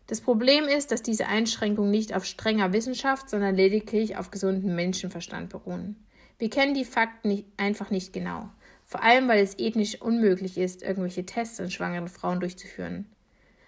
Das 0.07 0.20
Problem 0.20 0.64
ist, 0.64 0.90
dass 0.90 1.03
diese 1.03 1.29
Einschränkungen 1.29 1.90
nicht 1.90 2.14
auf 2.14 2.24
strenger 2.24 2.72
Wissenschaft, 2.72 3.31
sondern 3.31 3.55
lediglich 3.55 4.16
auf 4.16 4.33
gesundem 4.33 4.74
Menschenverstand 4.74 5.50
beruhen. 5.50 6.05
Wir 6.37 6.50
kennen 6.50 6.74
die 6.74 6.85
Fakten 6.85 7.29
nicht, 7.29 7.46
einfach 7.57 7.90
nicht 7.90 8.12
genau. 8.12 8.50
Vor 8.87 9.05
allem, 9.05 9.29
weil 9.29 9.40
es 9.40 9.57
ethnisch 9.59 10.00
unmöglich 10.03 10.59
ist, 10.59 10.83
irgendwelche 10.83 11.24
Tests 11.24 11.61
an 11.61 11.70
schwangeren 11.70 12.09
Frauen 12.09 12.40
durchzuführen. 12.40 13.07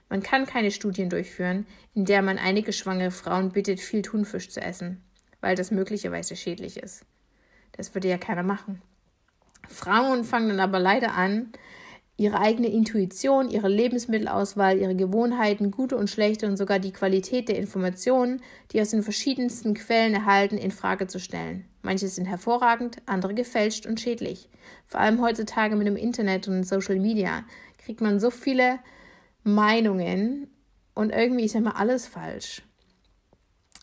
Man 0.08 0.20
kann 0.20 0.44
keine 0.44 0.72
Studien 0.72 1.10
durchführen, 1.10 1.64
in 1.94 2.06
der 2.06 2.22
man 2.22 2.38
einige 2.38 2.72
schwangere 2.72 3.12
Frauen 3.12 3.52
bittet, 3.52 3.78
viel 3.78 4.02
Thunfisch 4.02 4.50
zu 4.50 4.60
essen, 4.60 5.00
weil 5.40 5.54
das 5.54 5.70
möglicherweise 5.70 6.34
schädlich 6.34 6.76
ist. 6.76 7.06
Das 7.72 7.94
würde 7.94 8.08
ja 8.08 8.18
keiner 8.18 8.42
machen. 8.42 8.82
Frauen 9.68 10.24
fangen 10.24 10.50
dann 10.50 10.60
aber 10.60 10.78
leider 10.78 11.14
an, 11.14 11.52
ihre 12.16 12.38
eigene 12.38 12.68
Intuition, 12.68 13.48
ihre 13.48 13.68
Lebensmittelauswahl, 13.68 14.78
ihre 14.78 14.94
Gewohnheiten, 14.94 15.70
gute 15.70 15.96
und 15.96 16.10
schlechte 16.10 16.46
und 16.46 16.56
sogar 16.56 16.78
die 16.78 16.92
Qualität 16.92 17.48
der 17.48 17.58
Informationen, 17.58 18.42
die 18.70 18.80
aus 18.80 18.90
den 18.90 19.02
verschiedensten 19.02 19.74
Quellen 19.74 20.14
erhalten, 20.14 20.58
in 20.58 20.70
Frage 20.70 21.06
zu 21.06 21.18
stellen. 21.18 21.64
Manche 21.80 22.08
sind 22.08 22.26
hervorragend, 22.26 22.98
andere 23.06 23.34
gefälscht 23.34 23.86
und 23.86 24.00
schädlich. 24.00 24.48
Vor 24.86 25.00
allem 25.00 25.20
heutzutage 25.20 25.74
mit 25.74 25.86
dem 25.86 25.96
Internet 25.96 26.46
und 26.48 26.64
Social 26.64 27.00
Media 27.00 27.44
kriegt 27.78 28.00
man 28.00 28.20
so 28.20 28.30
viele 28.30 28.78
Meinungen 29.42 30.48
und 30.94 31.10
irgendwie 31.10 31.46
ist 31.46 31.56
immer 31.56 31.76
alles 31.76 32.06
falsch. 32.06 32.62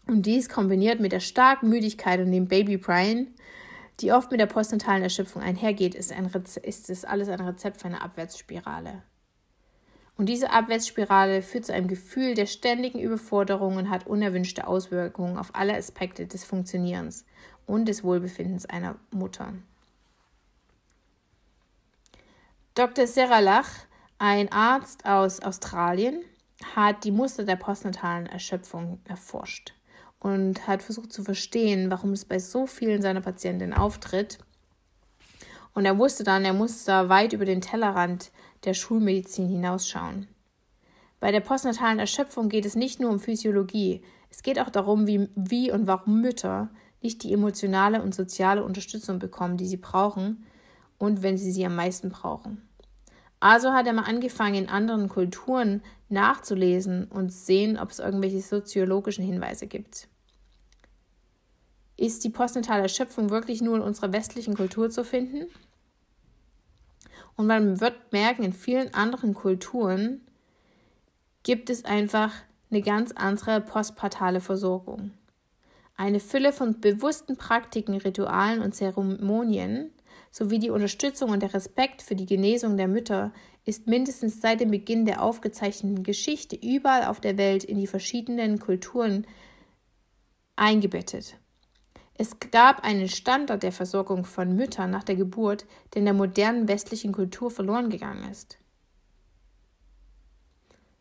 Und 0.08 0.25
dies 0.25 0.49
kombiniert 0.49 0.99
mit 0.99 1.12
der 1.12 1.19
starken 1.19 1.69
Müdigkeit 1.69 2.19
und 2.19 2.32
dem 2.32 2.47
Baby 2.47 2.78
Brian, 2.78 3.28
die 4.02 4.12
oft 4.12 4.32
mit 4.32 4.40
der 4.40 4.46
postnatalen 4.46 5.04
Erschöpfung 5.04 5.42
einhergeht, 5.42 5.96
ist, 5.96 6.12
ein 6.12 6.32
ist 6.64 6.90
es 6.90 7.06
alles 7.06 7.30
ein 7.30 7.42
Rezept 7.42 7.82
für 7.82 7.88
eine 7.88 8.02
Abwärtsspirale. 8.02 9.04
Und 10.18 10.28
diese 10.28 10.52
Abwärtsspirale 10.52 11.42
führt 11.42 11.66
zu 11.66 11.74
einem 11.74 11.88
Gefühl 11.88 12.34
der 12.34 12.46
ständigen 12.46 13.00
Überforderung 13.00 13.78
und 13.78 13.90
hat 13.90 14.08
unerwünschte 14.08 14.68
Auswirkungen 14.68 15.38
auf 15.38 15.56
alle 15.56 15.76
Aspekte 15.76 16.28
des 16.28 16.44
Funktionierens 16.44 17.26
und 17.66 17.88
des 17.88 18.04
Wohlbefindens 18.04 18.66
einer 18.66 18.98
Mutter. 19.12 19.54
Dr. 22.76 23.08
Seralach, 23.08 23.70
ein 24.18 24.52
Arzt 24.52 25.06
aus 25.06 25.40
Australien, 25.42 26.22
hat 26.76 27.06
die 27.06 27.12
Muster 27.12 27.46
der 27.46 27.56
postnatalen 27.56 28.26
Erschöpfung 28.26 29.00
erforscht 29.06 29.74
und 30.19 30.67
hat 30.67 30.84
versucht 30.84 31.13
zu 31.13 31.23
verstehen, 31.23 31.89
warum 31.89 32.12
es 32.12 32.25
bei 32.25 32.39
so 32.39 32.67
vielen 32.67 33.01
seiner 33.01 33.21
Patientinnen 33.21 33.77
auftritt. 33.77 34.39
Und 35.73 35.86
er 35.86 35.97
wusste 35.97 36.23
dann, 36.23 36.45
er 36.45 36.53
muss 36.53 36.84
da 36.84 37.10
weit 37.10 37.34
über 37.34 37.45
den 37.45 37.62
Tellerrand 37.62 38.32
der 38.65 38.73
Schulmedizin 38.73 39.47
hinausschauen. 39.47 40.27
Bei 41.19 41.32
der 41.32 41.41
postnatalen 41.41 41.99
Erschöpfung 41.99 42.49
geht 42.49 42.65
es 42.65 42.75
nicht 42.75 42.99
nur 42.99 43.12
um 43.12 43.19
Physiologie, 43.19 44.03
es 44.29 44.43
geht 44.43 44.60
auch 44.60 44.69
darum, 44.69 45.08
wie, 45.08 45.27
wie 45.36 45.71
und 45.71 45.88
warum 45.88 46.21
Mütter 46.21 46.69
nicht 47.01 47.23
die 47.23 47.34
emotionale 47.34 48.01
und 48.01 48.13
soziale 48.13 48.63
Unterstützung 48.63 49.19
bekommen, 49.19 49.58
die 49.58 49.67
sie 49.67 49.77
brauchen 49.77 50.45
und 50.97 51.23
wenn 51.23 51.38
sie 51.38 51.51
sie 51.51 51.65
am 51.65 51.75
meisten 51.75 52.10
brauchen. 52.10 52.68
Also 53.39 53.71
hat 53.71 53.88
er 53.88 53.93
mal 53.93 54.04
angefangen, 54.04 54.56
in 54.56 54.69
anderen 54.69 55.08
Kulturen 55.08 55.82
nachzulesen 56.10 57.06
und 57.06 57.32
sehen, 57.32 57.78
ob 57.78 57.91
es 57.91 57.99
irgendwelche 57.99 58.41
soziologischen 58.41 59.23
Hinweise 59.23 59.67
gibt. 59.67 60.08
Ist 61.95 62.23
die 62.23 62.30
postnatale 62.30 62.84
Erschöpfung 62.84 63.30
wirklich 63.30 63.62
nur 63.62 63.78
in 63.78 63.82
unserer 63.82 64.12
westlichen 64.13 64.56
Kultur 64.56 64.89
zu 64.89 65.04
finden? 65.04 65.47
Und 67.36 67.47
man 67.47 67.80
wird 67.80 68.12
merken, 68.12 68.43
in 68.43 68.54
vielen 68.54 68.93
anderen 68.93 69.34
Kulturen 69.34 70.21
gibt 71.43 71.69
es 71.69 71.86
einfach 71.86 72.34
eine 72.69 72.82
ganz 72.82 73.12
andere 73.13 73.62
postpartale 73.62 74.41
Versorgung. 74.41 75.12
Eine 75.95 76.19
Fülle 76.19 76.54
von 76.54 76.80
bewussten 76.80 77.38
Praktiken, 77.38 77.95
Ritualen 77.95 78.62
und 78.62 78.75
Zeremonien 78.75 79.91
sowie 80.32 80.60
die 80.60 80.69
Unterstützung 80.69 81.32
und 81.32 81.41
der 81.41 81.54
Respekt 81.54 82.02
für 82.02 82.15
die 82.15 82.26
Genesung 82.26 82.78
der 82.78 82.88
Mütter 82.88 83.34
ist 83.65 83.88
mindestens 83.88 84.41
seit 84.41 84.62
dem 84.62 84.72
Beginn 84.72 85.06
der 85.06 85.22
aufgezeichneten 85.22 86.04
Geschichte 86.04 86.56
überall 86.56 87.06
auf 87.06 87.19
der 87.19 87.38
Welt 87.38 87.63
in 87.63 87.78
die 87.78 87.88
verschiedenen 87.88 88.60
Kulturen 88.60 89.26
eingebettet. 90.56 91.38
Es 92.15 92.38
gab 92.52 92.84
einen 92.84 93.08
Standard 93.08 93.63
der 93.63 93.72
Versorgung 93.72 94.26
von 94.26 94.56
Müttern 94.56 94.91
nach 94.91 95.04
der 95.04 95.15
Geburt, 95.15 95.65
der 95.93 96.00
in 96.00 96.06
der 96.06 96.13
modernen 96.13 96.67
westlichen 96.67 97.13
Kultur 97.13 97.50
verloren 97.50 97.89
gegangen 97.89 98.30
ist. 98.30 98.58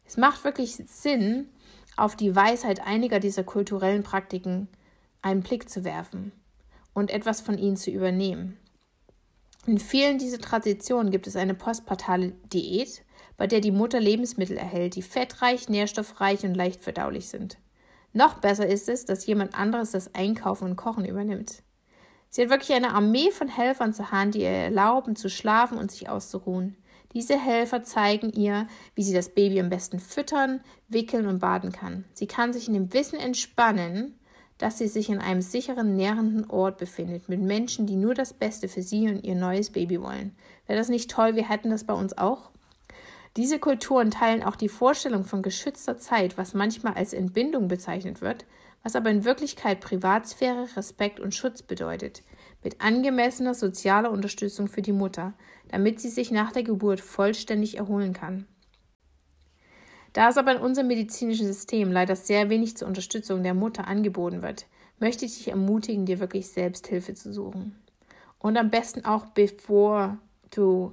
Es 0.04 0.16
macht 0.16 0.44
wirklich 0.44 0.76
Sinn, 0.86 1.48
auf 1.96 2.14
die 2.14 2.36
Weisheit 2.36 2.86
einiger 2.86 3.18
dieser 3.18 3.42
kulturellen 3.42 4.04
Praktiken 4.04 4.68
einen 5.20 5.42
Blick 5.42 5.68
zu 5.68 5.84
werfen 5.84 6.32
und 6.94 7.10
etwas 7.10 7.40
von 7.40 7.58
ihnen 7.58 7.76
zu 7.76 7.90
übernehmen. 7.90 8.56
In 9.68 9.78
vielen 9.78 10.16
dieser 10.16 10.38
Traditionen 10.38 11.10
gibt 11.10 11.26
es 11.26 11.36
eine 11.36 11.52
postpartale 11.52 12.32
Diät, 12.54 13.04
bei 13.36 13.46
der 13.46 13.60
die 13.60 13.70
Mutter 13.70 14.00
Lebensmittel 14.00 14.56
erhält, 14.56 14.94
die 14.94 15.02
fettreich, 15.02 15.68
nährstoffreich 15.68 16.42
und 16.44 16.54
leicht 16.54 16.80
verdaulich 16.80 17.28
sind. 17.28 17.58
Noch 18.14 18.38
besser 18.38 18.66
ist 18.66 18.88
es, 18.88 19.04
dass 19.04 19.26
jemand 19.26 19.54
anderes 19.54 19.90
das 19.90 20.14
Einkaufen 20.14 20.70
und 20.70 20.76
Kochen 20.76 21.04
übernimmt. 21.04 21.62
Sie 22.30 22.40
hat 22.40 22.48
wirklich 22.48 22.74
eine 22.74 22.94
Armee 22.94 23.30
von 23.30 23.48
Helfern 23.48 23.92
zur 23.92 24.10
Hand, 24.10 24.36
die 24.36 24.40
ihr 24.40 24.48
erlauben, 24.48 25.16
zu 25.16 25.28
schlafen 25.28 25.76
und 25.76 25.90
sich 25.90 26.08
auszuruhen. 26.08 26.78
Diese 27.12 27.38
Helfer 27.38 27.82
zeigen 27.82 28.30
ihr, 28.30 28.68
wie 28.94 29.02
sie 29.02 29.12
das 29.12 29.34
Baby 29.34 29.60
am 29.60 29.68
besten 29.68 30.00
füttern, 30.00 30.62
wickeln 30.88 31.26
und 31.26 31.40
baden 31.40 31.72
kann. 31.72 32.06
Sie 32.14 32.26
kann 32.26 32.54
sich 32.54 32.68
in 32.68 32.74
dem 32.74 32.94
Wissen 32.94 33.18
entspannen, 33.18 34.17
dass 34.58 34.78
sie 34.78 34.88
sich 34.88 35.08
in 35.08 35.20
einem 35.20 35.40
sicheren, 35.40 35.94
nährenden 35.94 36.50
Ort 36.50 36.78
befindet, 36.78 37.28
mit 37.28 37.40
Menschen, 37.40 37.86
die 37.86 37.96
nur 37.96 38.14
das 38.14 38.32
Beste 38.32 38.68
für 38.68 38.82
sie 38.82 39.08
und 39.08 39.24
ihr 39.24 39.36
neues 39.36 39.70
Baby 39.70 40.02
wollen. 40.02 40.34
Wäre 40.66 40.78
das 40.78 40.88
nicht 40.88 41.10
toll? 41.10 41.36
Wir 41.36 41.48
hätten 41.48 41.70
das 41.70 41.84
bei 41.84 41.94
uns 41.94 42.18
auch. 42.18 42.50
Diese 43.36 43.60
Kulturen 43.60 44.10
teilen 44.10 44.42
auch 44.42 44.56
die 44.56 44.68
Vorstellung 44.68 45.24
von 45.24 45.42
geschützter 45.42 45.96
Zeit, 45.96 46.36
was 46.36 46.54
manchmal 46.54 46.94
als 46.94 47.12
Entbindung 47.12 47.68
bezeichnet 47.68 48.20
wird, 48.20 48.44
was 48.82 48.96
aber 48.96 49.10
in 49.10 49.24
Wirklichkeit 49.24 49.80
Privatsphäre, 49.80 50.66
Respekt 50.76 51.20
und 51.20 51.34
Schutz 51.34 51.62
bedeutet, 51.62 52.22
mit 52.64 52.80
angemessener 52.80 53.54
sozialer 53.54 54.10
Unterstützung 54.10 54.66
für 54.66 54.82
die 54.82 54.92
Mutter, 54.92 55.34
damit 55.68 56.00
sie 56.00 56.08
sich 56.08 56.32
nach 56.32 56.50
der 56.50 56.64
Geburt 56.64 57.00
vollständig 57.00 57.76
erholen 57.76 58.12
kann. 58.12 58.46
Da 60.12 60.28
es 60.28 60.38
aber 60.38 60.52
in 60.52 60.62
unserem 60.62 60.88
medizinischen 60.88 61.46
System 61.46 61.92
leider 61.92 62.16
sehr 62.16 62.50
wenig 62.50 62.76
zur 62.76 62.88
Unterstützung 62.88 63.42
der 63.42 63.54
Mutter 63.54 63.86
angeboten 63.86 64.42
wird, 64.42 64.66
möchte 64.98 65.24
ich 65.24 65.36
dich 65.36 65.48
ermutigen, 65.48 66.06
dir 66.06 66.18
wirklich 66.20 66.48
Selbsthilfe 66.48 67.14
zu 67.14 67.32
suchen. 67.32 67.78
Und 68.38 68.56
am 68.56 68.70
besten 68.70 69.04
auch 69.04 69.26
bevor 69.26 70.18
du 70.50 70.92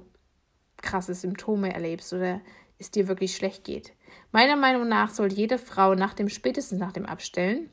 krasse 0.76 1.14
Symptome 1.14 1.72
erlebst 1.72 2.12
oder 2.12 2.40
es 2.78 2.90
dir 2.90 3.08
wirklich 3.08 3.34
schlecht 3.34 3.64
geht. 3.64 3.92
Meiner 4.32 4.56
Meinung 4.56 4.88
nach 4.88 5.10
soll 5.10 5.32
jede 5.32 5.58
Frau 5.58 5.94
nach 5.94 6.14
dem 6.14 6.28
spätestens 6.28 6.78
nach 6.78 6.92
dem 6.92 7.06
Abstellen, 7.06 7.70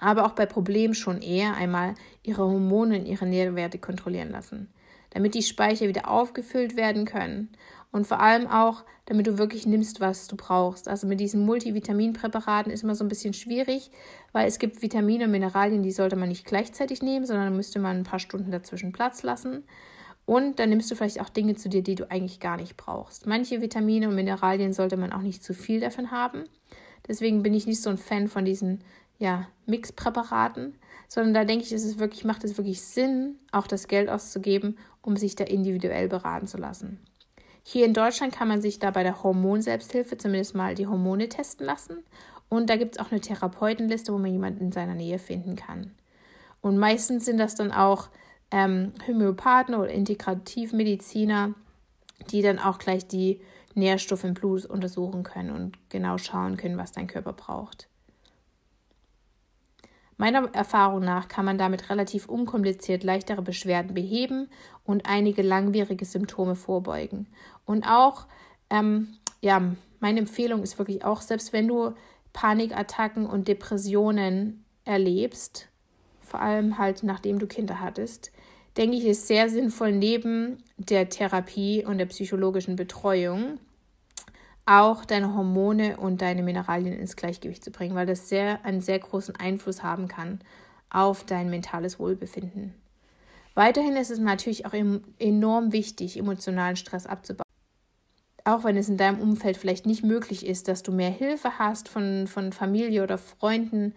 aber 0.00 0.24
auch 0.24 0.32
bei 0.32 0.46
Problemen 0.46 0.94
schon 0.94 1.20
eher 1.20 1.54
einmal 1.54 1.94
ihre 2.22 2.42
Hormone 2.42 3.00
und 3.00 3.06
ihre 3.06 3.26
Nährwerte 3.26 3.78
kontrollieren 3.78 4.30
lassen, 4.30 4.72
damit 5.10 5.34
die 5.34 5.42
Speicher 5.42 5.88
wieder 5.88 6.08
aufgefüllt 6.08 6.76
werden 6.76 7.04
können 7.04 7.50
und 7.94 8.08
vor 8.08 8.18
allem 8.18 8.48
auch, 8.48 8.82
damit 9.06 9.28
du 9.28 9.38
wirklich 9.38 9.66
nimmst, 9.66 10.00
was 10.00 10.26
du 10.26 10.34
brauchst. 10.34 10.88
Also 10.88 11.06
mit 11.06 11.20
diesen 11.20 11.46
Multivitaminpräparaten 11.46 12.72
ist 12.72 12.82
immer 12.82 12.96
so 12.96 13.04
ein 13.04 13.08
bisschen 13.08 13.34
schwierig, 13.34 13.92
weil 14.32 14.48
es 14.48 14.58
gibt 14.58 14.82
Vitamine 14.82 15.26
und 15.26 15.30
Mineralien, 15.30 15.84
die 15.84 15.92
sollte 15.92 16.16
man 16.16 16.28
nicht 16.28 16.44
gleichzeitig 16.44 17.02
nehmen, 17.02 17.24
sondern 17.24 17.54
müsste 17.54 17.78
man 17.78 17.98
ein 17.98 18.02
paar 18.02 18.18
Stunden 18.18 18.50
dazwischen 18.50 18.90
Platz 18.90 19.22
lassen. 19.22 19.62
Und 20.26 20.58
dann 20.58 20.70
nimmst 20.70 20.90
du 20.90 20.96
vielleicht 20.96 21.20
auch 21.20 21.28
Dinge 21.28 21.54
zu 21.54 21.68
dir, 21.68 21.84
die 21.84 21.94
du 21.94 22.10
eigentlich 22.10 22.40
gar 22.40 22.56
nicht 22.56 22.76
brauchst. 22.76 23.28
Manche 23.28 23.62
Vitamine 23.62 24.08
und 24.08 24.16
Mineralien 24.16 24.72
sollte 24.72 24.96
man 24.96 25.12
auch 25.12 25.22
nicht 25.22 25.44
zu 25.44 25.54
viel 25.54 25.78
davon 25.78 26.10
haben. 26.10 26.46
Deswegen 27.06 27.44
bin 27.44 27.54
ich 27.54 27.68
nicht 27.68 27.80
so 27.80 27.90
ein 27.90 27.98
Fan 27.98 28.26
von 28.26 28.44
diesen 28.44 28.82
ja, 29.20 29.46
Mixpräparaten, 29.66 30.74
sondern 31.06 31.32
da 31.32 31.44
denke 31.44 31.64
ich, 31.64 31.72
ist 31.72 31.84
es 31.84 32.00
wirklich, 32.00 32.24
macht 32.24 32.42
es 32.42 32.58
wirklich 32.58 32.82
Sinn, 32.82 33.36
auch 33.52 33.68
das 33.68 33.86
Geld 33.86 34.08
auszugeben, 34.08 34.78
um 35.00 35.16
sich 35.16 35.36
da 35.36 35.44
individuell 35.44 36.08
beraten 36.08 36.48
zu 36.48 36.58
lassen. 36.58 36.98
Hier 37.66 37.86
in 37.86 37.94
Deutschland 37.94 38.32
kann 38.34 38.46
man 38.46 38.60
sich 38.60 38.78
da 38.78 38.90
bei 38.90 39.02
der 39.02 39.22
Hormonselbsthilfe 39.22 40.18
zumindest 40.18 40.54
mal 40.54 40.74
die 40.74 40.86
Hormone 40.86 41.30
testen 41.30 41.64
lassen. 41.64 42.04
Und 42.50 42.68
da 42.68 42.76
gibt 42.76 42.96
es 42.96 43.00
auch 43.00 43.10
eine 43.10 43.20
Therapeutenliste, 43.20 44.12
wo 44.12 44.18
man 44.18 44.30
jemanden 44.30 44.66
in 44.66 44.72
seiner 44.72 44.94
Nähe 44.94 45.18
finden 45.18 45.56
kann. 45.56 45.92
Und 46.60 46.76
meistens 46.78 47.24
sind 47.24 47.38
das 47.38 47.54
dann 47.54 47.72
auch 47.72 48.10
ähm, 48.50 48.92
Homöopathen 49.08 49.74
oder 49.74 49.90
Integrativmediziner, 49.90 51.54
die 52.30 52.42
dann 52.42 52.58
auch 52.58 52.78
gleich 52.78 53.06
die 53.08 53.40
Nährstoffe 53.74 54.24
im 54.24 54.34
Blut 54.34 54.66
untersuchen 54.66 55.22
können 55.22 55.50
und 55.50 55.78
genau 55.88 56.18
schauen 56.18 56.56
können, 56.58 56.76
was 56.78 56.92
dein 56.92 57.06
Körper 57.06 57.32
braucht. 57.32 57.88
Meiner 60.16 60.54
Erfahrung 60.54 61.00
nach 61.00 61.26
kann 61.26 61.44
man 61.44 61.58
damit 61.58 61.90
relativ 61.90 62.28
unkompliziert 62.28 63.02
leichtere 63.02 63.42
Beschwerden 63.42 63.94
beheben 63.94 64.48
und 64.84 65.06
einige 65.06 65.42
langwierige 65.42 66.04
Symptome 66.04 66.54
vorbeugen. 66.54 67.26
Und 67.64 67.84
auch, 67.84 68.26
ähm, 68.70 69.08
ja, 69.40 69.60
meine 70.00 70.20
Empfehlung 70.20 70.62
ist 70.62 70.78
wirklich 70.78 71.04
auch, 71.04 71.20
selbst 71.20 71.52
wenn 71.52 71.68
du 71.68 71.94
Panikattacken 72.32 73.26
und 73.26 73.48
Depressionen 73.48 74.64
erlebst, 74.84 75.68
vor 76.20 76.40
allem 76.40 76.78
halt 76.78 77.02
nachdem 77.02 77.38
du 77.38 77.46
Kinder 77.46 77.80
hattest, 77.80 78.32
denke 78.76 78.96
ich, 78.96 79.04
ist 79.04 79.28
sehr 79.28 79.48
sinnvoll, 79.48 79.92
neben 79.92 80.58
der 80.76 81.08
Therapie 81.08 81.84
und 81.84 81.98
der 81.98 82.06
psychologischen 82.06 82.76
Betreuung 82.76 83.58
auch 84.66 85.04
deine 85.04 85.34
Hormone 85.34 85.98
und 85.98 86.22
deine 86.22 86.42
Mineralien 86.42 86.98
ins 86.98 87.16
Gleichgewicht 87.16 87.62
zu 87.62 87.70
bringen, 87.70 87.94
weil 87.94 88.06
das 88.06 88.28
sehr 88.28 88.64
einen 88.64 88.80
sehr 88.80 88.98
großen 88.98 89.36
Einfluss 89.36 89.82
haben 89.82 90.08
kann 90.08 90.40
auf 90.90 91.24
dein 91.24 91.50
mentales 91.50 91.98
Wohlbefinden. 91.98 92.74
Weiterhin 93.54 93.96
ist 93.96 94.10
es 94.10 94.18
natürlich 94.18 94.66
auch 94.66 94.72
enorm 95.18 95.72
wichtig, 95.72 96.18
emotionalen 96.18 96.76
Stress 96.76 97.06
abzubauen. 97.06 97.43
Auch 98.44 98.64
wenn 98.64 98.76
es 98.76 98.88
in 98.88 98.98
deinem 98.98 99.20
Umfeld 99.20 99.56
vielleicht 99.56 99.86
nicht 99.86 100.04
möglich 100.04 100.46
ist, 100.46 100.68
dass 100.68 100.82
du 100.82 100.92
mehr 100.92 101.10
Hilfe 101.10 101.58
hast 101.58 101.88
von, 101.88 102.26
von 102.26 102.52
Familie 102.52 103.02
oder 103.02 103.18
Freunden 103.18 103.94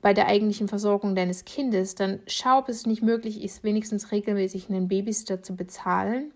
bei 0.00 0.14
der 0.14 0.28
eigentlichen 0.28 0.68
Versorgung 0.68 1.16
deines 1.16 1.44
Kindes, 1.44 1.94
dann 1.94 2.20
schau, 2.26 2.58
ob 2.58 2.68
es 2.68 2.86
nicht 2.86 3.02
möglich 3.02 3.42
ist, 3.42 3.64
wenigstens 3.64 4.12
regelmäßig 4.12 4.68
einen 4.68 4.86
Babysitter 4.86 5.42
zu 5.42 5.56
bezahlen, 5.56 6.30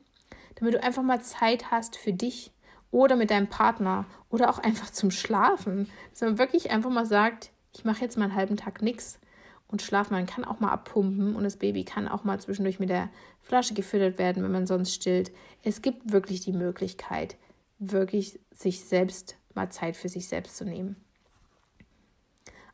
damit 0.57 0.75
du 0.75 0.83
einfach 0.83 1.03
mal 1.03 1.21
Zeit 1.21 1.71
hast 1.71 1.97
für 1.97 2.13
dich 2.13 2.51
oder 2.91 3.15
mit 3.15 3.31
deinem 3.31 3.47
Partner 3.47 4.07
oder 4.31 4.51
auch 4.51 4.59
einfach 4.59 4.91
zum 4.91 5.11
Schlafen. 5.11 5.89
Dass 6.11 6.23
man 6.23 6.39
wirklich 6.39 6.71
einfach 6.71 6.91
mal 6.91 7.07
sagt, 7.07 7.51
ich 7.75 7.85
mache 7.85 8.01
jetzt 8.01 8.17
mal 8.17 8.25
einen 8.25 8.35
halben 8.35 8.57
Tag 8.57 8.83
nichts 8.83 9.21
und 9.69 9.83
schlafe. 9.83 10.13
Man 10.13 10.27
kann 10.27 10.45
auch 10.45 10.61
mal 10.61 10.73
abpumpen 10.73 11.37
und 11.37 11.45
das 11.45 11.57
Baby 11.57 11.85
kann 11.85 12.09
auch 12.09 12.25
mal 12.25 12.41
zwischendurch 12.41 12.81
mit 12.81 12.89
der 12.89 13.09
Flasche 13.43 13.75
gefüttert 13.75 14.19
werden, 14.19 14.43
wenn 14.43 14.53
man 14.53 14.67
sonst 14.67 14.95
stillt. 14.95 15.31
Es 15.63 15.83
gibt 15.83 16.13
wirklich 16.13 16.41
die 16.41 16.53
Möglichkeit, 16.53 17.37
wirklich 17.79 18.39
sich 18.53 18.85
selbst 18.85 19.37
mal 19.55 19.71
Zeit 19.71 19.97
für 19.97 20.09
sich 20.09 20.29
selbst 20.29 20.57
zu 20.57 20.65
nehmen. 20.65 20.97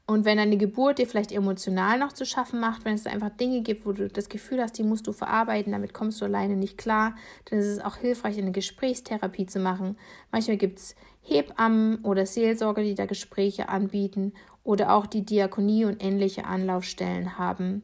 Und 0.06 0.26
wenn 0.26 0.38
eine 0.38 0.58
Geburt 0.58 0.98
dir 0.98 1.06
vielleicht 1.06 1.32
emotional 1.32 1.98
noch 1.98 2.12
zu 2.12 2.26
schaffen 2.26 2.60
macht, 2.60 2.84
wenn 2.84 2.94
es 2.94 3.06
einfach 3.06 3.30
Dinge 3.30 3.62
gibt, 3.62 3.86
wo 3.86 3.92
du 3.92 4.06
das 4.08 4.28
Gefühl 4.28 4.60
hast, 4.60 4.76
die 4.76 4.82
musst 4.82 5.06
du 5.06 5.12
verarbeiten, 5.12 5.72
damit 5.72 5.94
kommst 5.94 6.20
du 6.20 6.26
alleine 6.26 6.56
nicht 6.56 6.76
klar, 6.76 7.14
dann 7.46 7.58
ist 7.58 7.66
es 7.66 7.78
auch 7.78 7.96
hilfreich, 7.96 8.36
eine 8.36 8.52
Gesprächstherapie 8.52 9.46
zu 9.46 9.60
machen. 9.60 9.96
Manchmal 10.30 10.58
gibt 10.58 10.78
es 10.78 10.94
Hebammen 11.22 12.04
oder 12.04 12.26
Seelsorger, 12.26 12.82
die 12.82 12.94
da 12.94 13.06
Gespräche 13.06 13.70
anbieten 13.70 14.34
oder 14.64 14.94
auch 14.94 15.06
die 15.06 15.24
Diakonie 15.24 15.84
und 15.84 16.02
ähnliche 16.02 16.46
Anlaufstellen 16.46 17.38
haben 17.38 17.82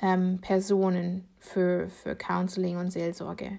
ähm, 0.00 0.38
Personen 0.40 1.28
für, 1.38 1.88
für 1.88 2.16
Counseling 2.16 2.76
und 2.76 2.90
Seelsorge. 2.90 3.58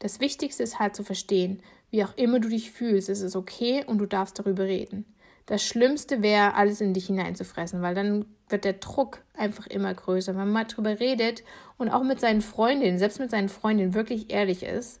Das 0.00 0.20
Wichtigste 0.20 0.62
ist 0.62 0.78
halt 0.78 0.94
zu 0.94 1.04
verstehen, 1.04 1.62
wie 1.90 2.04
auch 2.04 2.16
immer 2.16 2.40
du 2.40 2.48
dich 2.48 2.70
fühlst, 2.70 3.08
ist 3.08 3.22
es 3.22 3.36
okay 3.36 3.84
und 3.86 3.98
du 3.98 4.06
darfst 4.06 4.38
darüber 4.38 4.64
reden. 4.64 5.06
Das 5.46 5.64
Schlimmste 5.64 6.22
wäre, 6.22 6.54
alles 6.54 6.80
in 6.80 6.92
dich 6.92 7.06
hineinzufressen, 7.06 7.80
weil 7.80 7.94
dann 7.94 8.26
wird 8.48 8.64
der 8.64 8.74
Druck 8.74 9.22
einfach 9.34 9.66
immer 9.68 9.94
größer. 9.94 10.32
Wenn 10.32 10.40
man 10.40 10.52
mal 10.52 10.64
drüber 10.64 10.98
redet 10.98 11.44
und 11.78 11.88
auch 11.88 12.02
mit 12.02 12.20
seinen 12.20 12.40
Freundinnen, 12.40 12.98
selbst 12.98 13.20
mit 13.20 13.30
seinen 13.30 13.48
Freundinnen 13.48 13.94
wirklich 13.94 14.32
ehrlich 14.32 14.64
ist, 14.64 15.00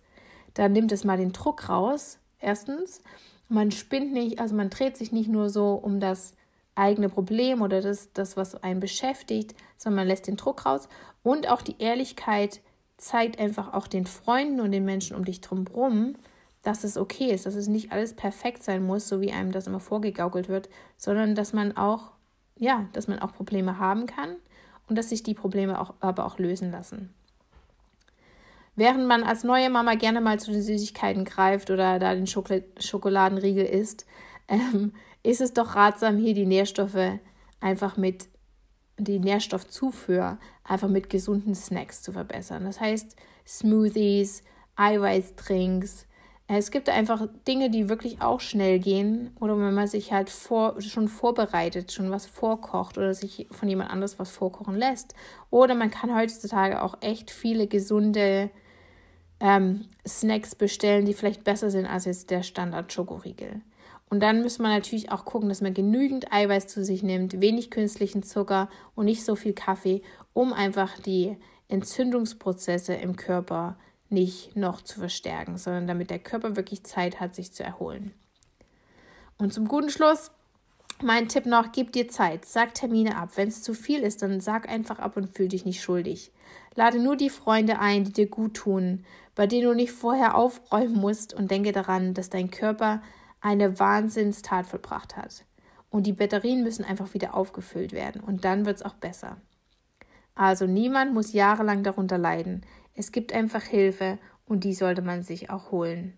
dann 0.54 0.72
nimmt 0.72 0.92
es 0.92 1.04
mal 1.04 1.16
den 1.16 1.32
Druck 1.32 1.68
raus. 1.68 2.18
Erstens, 2.38 3.02
man 3.48 3.72
spinnt 3.72 4.12
nicht, 4.12 4.38
also 4.38 4.54
man 4.54 4.70
dreht 4.70 4.96
sich 4.96 5.10
nicht 5.10 5.28
nur 5.28 5.50
so 5.50 5.74
um 5.74 5.98
das 5.98 6.35
eigene 6.76 7.08
Problem 7.08 7.62
oder 7.62 7.80
das, 7.80 8.12
das 8.12 8.36
was 8.36 8.62
einen 8.62 8.80
beschäftigt, 8.80 9.54
sondern 9.76 10.02
man 10.02 10.08
lässt 10.08 10.26
den 10.26 10.36
Druck 10.36 10.66
raus. 10.66 10.88
Und 11.22 11.48
auch 11.48 11.62
die 11.62 11.76
Ehrlichkeit 11.78 12.60
zeigt 12.96 13.38
einfach 13.38 13.72
auch 13.74 13.86
den 13.86 14.06
Freunden 14.06 14.60
und 14.60 14.72
den 14.72 14.84
Menschen 14.84 15.16
um 15.16 15.24
dich 15.24 15.40
drumherum, 15.40 16.14
dass 16.62 16.84
es 16.84 16.96
okay 16.96 17.32
ist, 17.32 17.46
dass 17.46 17.54
es 17.54 17.68
nicht 17.68 17.92
alles 17.92 18.14
perfekt 18.14 18.62
sein 18.62 18.84
muss, 18.84 19.08
so 19.08 19.20
wie 19.20 19.32
einem 19.32 19.52
das 19.52 19.66
immer 19.66 19.80
vorgegaukelt 19.80 20.48
wird, 20.48 20.68
sondern 20.96 21.34
dass 21.34 21.52
man 21.52 21.76
auch, 21.76 22.12
ja, 22.56 22.86
dass 22.92 23.08
man 23.08 23.20
auch 23.20 23.32
Probleme 23.32 23.78
haben 23.78 24.06
kann 24.06 24.36
und 24.88 24.96
dass 24.96 25.10
sich 25.10 25.22
die 25.22 25.34
Probleme 25.34 25.80
auch, 25.80 25.94
aber 26.00 26.26
auch 26.26 26.38
lösen 26.38 26.70
lassen. 26.70 27.14
Während 28.74 29.06
man 29.06 29.22
als 29.22 29.42
neue 29.42 29.70
Mama 29.70 29.94
gerne 29.94 30.20
mal 30.20 30.38
zu 30.38 30.52
den 30.52 30.62
Süßigkeiten 30.62 31.24
greift 31.24 31.70
oder 31.70 31.98
da 31.98 32.14
den 32.14 32.26
Schokol 32.26 32.64
Schokoladenriegel 32.78 33.64
isst, 33.64 34.06
ähm, 34.48 34.92
ist 35.26 35.40
es 35.40 35.52
doch 35.52 35.74
ratsam, 35.74 36.16
hier 36.16 36.34
die 36.34 36.46
Nährstoffe 36.46 37.18
einfach 37.60 37.96
mit, 37.96 38.28
die 38.98 39.18
Nährstoffzufuhr 39.18 40.38
einfach 40.64 40.88
mit 40.88 41.10
gesunden 41.10 41.54
Snacks 41.54 42.02
zu 42.02 42.12
verbessern. 42.12 42.64
Das 42.64 42.80
heißt 42.80 43.16
Smoothies, 43.46 44.42
Eiweißdrinks, 44.76 46.06
es 46.48 46.70
gibt 46.70 46.88
einfach 46.88 47.26
Dinge, 47.48 47.70
die 47.70 47.88
wirklich 47.88 48.22
auch 48.22 48.38
schnell 48.38 48.78
gehen 48.78 49.36
oder 49.40 49.58
wenn 49.58 49.74
man 49.74 49.88
sich 49.88 50.12
halt 50.12 50.30
vor, 50.30 50.80
schon 50.80 51.08
vorbereitet, 51.08 51.90
schon 51.90 52.12
was 52.12 52.26
vorkocht 52.26 52.98
oder 52.98 53.14
sich 53.14 53.48
von 53.50 53.68
jemand 53.68 53.90
anderes 53.90 54.20
was 54.20 54.30
vorkochen 54.30 54.76
lässt. 54.76 55.16
Oder 55.50 55.74
man 55.74 55.90
kann 55.90 56.14
heutzutage 56.14 56.82
auch 56.82 56.98
echt 57.00 57.32
viele 57.32 57.66
gesunde 57.66 58.50
ähm, 59.40 59.86
Snacks 60.06 60.54
bestellen, 60.54 61.04
die 61.04 61.14
vielleicht 61.14 61.44
besser 61.44 61.70
sind 61.70 61.86
als 61.86 62.04
jetzt 62.04 62.30
der 62.30 62.42
Standard-Schokoriegel. 62.42 63.60
Und 64.08 64.20
dann 64.20 64.42
muss 64.42 64.58
man 64.58 64.70
natürlich 64.70 65.10
auch 65.10 65.24
gucken, 65.24 65.48
dass 65.48 65.60
man 65.60 65.74
genügend 65.74 66.32
Eiweiß 66.32 66.68
zu 66.68 66.84
sich 66.84 67.02
nimmt, 67.02 67.40
wenig 67.40 67.70
künstlichen 67.70 68.22
Zucker 68.22 68.68
und 68.94 69.06
nicht 69.06 69.24
so 69.24 69.34
viel 69.34 69.52
Kaffee, 69.52 70.02
um 70.32 70.52
einfach 70.52 70.98
die 71.00 71.36
Entzündungsprozesse 71.68 72.94
im 72.94 73.16
Körper 73.16 73.76
nicht 74.08 74.54
noch 74.54 74.82
zu 74.82 75.00
verstärken, 75.00 75.58
sondern 75.58 75.88
damit 75.88 76.10
der 76.10 76.20
Körper 76.20 76.54
wirklich 76.54 76.84
Zeit 76.84 77.18
hat, 77.18 77.34
sich 77.34 77.52
zu 77.52 77.64
erholen. 77.64 78.14
Und 79.38 79.52
zum 79.52 79.66
guten 79.66 79.90
Schluss 79.90 80.30
mein 81.02 81.28
Tipp 81.28 81.44
noch, 81.44 81.72
gib 81.72 81.92
dir 81.92 82.08
Zeit, 82.08 82.46
sag 82.46 82.74
Termine 82.74 83.18
ab. 83.18 83.32
Wenn 83.34 83.48
es 83.48 83.62
zu 83.62 83.74
viel 83.74 84.00
ist, 84.00 84.22
dann 84.22 84.40
sag 84.40 84.66
einfach 84.68 84.98
ab 84.98 85.16
und 85.16 85.28
fühl 85.28 85.48
dich 85.48 85.66
nicht 85.66 85.82
schuldig. 85.82 86.32
Lade 86.74 86.98
nur 86.98 87.16
die 87.16 87.28
Freunde 87.28 87.78
ein, 87.80 88.04
die 88.04 88.12
dir 88.12 88.28
gut 88.28 88.54
tun, 88.54 89.04
bei 89.36 89.46
denen 89.46 89.68
du 89.68 89.74
nicht 89.74 89.92
vorher 89.92 90.34
aufräumen 90.34 90.94
musst 90.94 91.34
und 91.34 91.50
denke 91.50 91.70
daran, 91.70 92.14
dass 92.14 92.30
dein 92.30 92.50
Körper 92.50 93.02
eine 93.40 93.78
Wahnsinnstat 93.78 94.66
vollbracht 94.66 95.16
hat. 95.16 95.44
Und 95.90 96.06
die 96.06 96.14
Batterien 96.14 96.64
müssen 96.64 96.84
einfach 96.84 97.14
wieder 97.14 97.34
aufgefüllt 97.34 97.92
werden 97.92 98.20
und 98.22 98.44
dann 98.44 98.66
wird 98.66 98.76
es 98.78 98.82
auch 98.82 98.94
besser. 98.94 99.36
Also 100.34 100.66
niemand 100.66 101.14
muss 101.14 101.32
jahrelang 101.32 101.82
darunter 101.82 102.18
leiden. 102.18 102.62
Es 102.94 103.12
gibt 103.12 103.32
einfach 103.32 103.62
Hilfe 103.62 104.18
und 104.46 104.64
die 104.64 104.74
sollte 104.74 105.02
man 105.02 105.22
sich 105.22 105.50
auch 105.50 105.70
holen. 105.70 106.16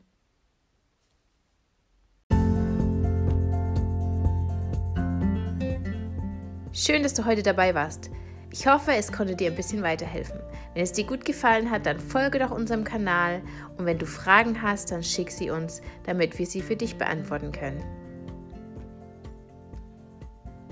Schön, 6.73 7.03
dass 7.03 7.15
du 7.15 7.25
heute 7.25 7.43
dabei 7.43 7.75
warst. 7.75 8.11
Ich 8.51 8.67
hoffe, 8.67 8.93
es 8.93 9.13
konnte 9.13 9.37
dir 9.37 9.51
ein 9.51 9.57
bisschen 9.57 9.83
weiterhelfen. 9.83 10.41
Wenn 10.75 10.83
es 10.83 10.93
dir 10.93 11.05
gut 11.05 11.25
gefallen 11.25 11.71
hat, 11.71 11.85
dann 11.85 12.01
folge 12.01 12.39
doch 12.39 12.51
unserem 12.51 12.83
Kanal 12.83 13.43
und 13.77 13.85
wenn 13.85 13.99
du 13.99 14.07
Fragen 14.07 14.63
hast, 14.63 14.91
dann 14.91 15.03
schick 15.03 15.31
sie 15.31 15.51
uns, 15.51 15.83
damit 16.05 16.39
wir 16.39 16.47
sie 16.47 16.63
für 16.63 16.77
dich 16.77 16.97
beantworten 16.97 17.53
können. 17.53 17.83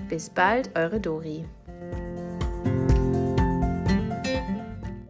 Bis 0.09 0.29
bald, 0.29 0.75
eure 0.75 0.99
Dori. 0.99 1.45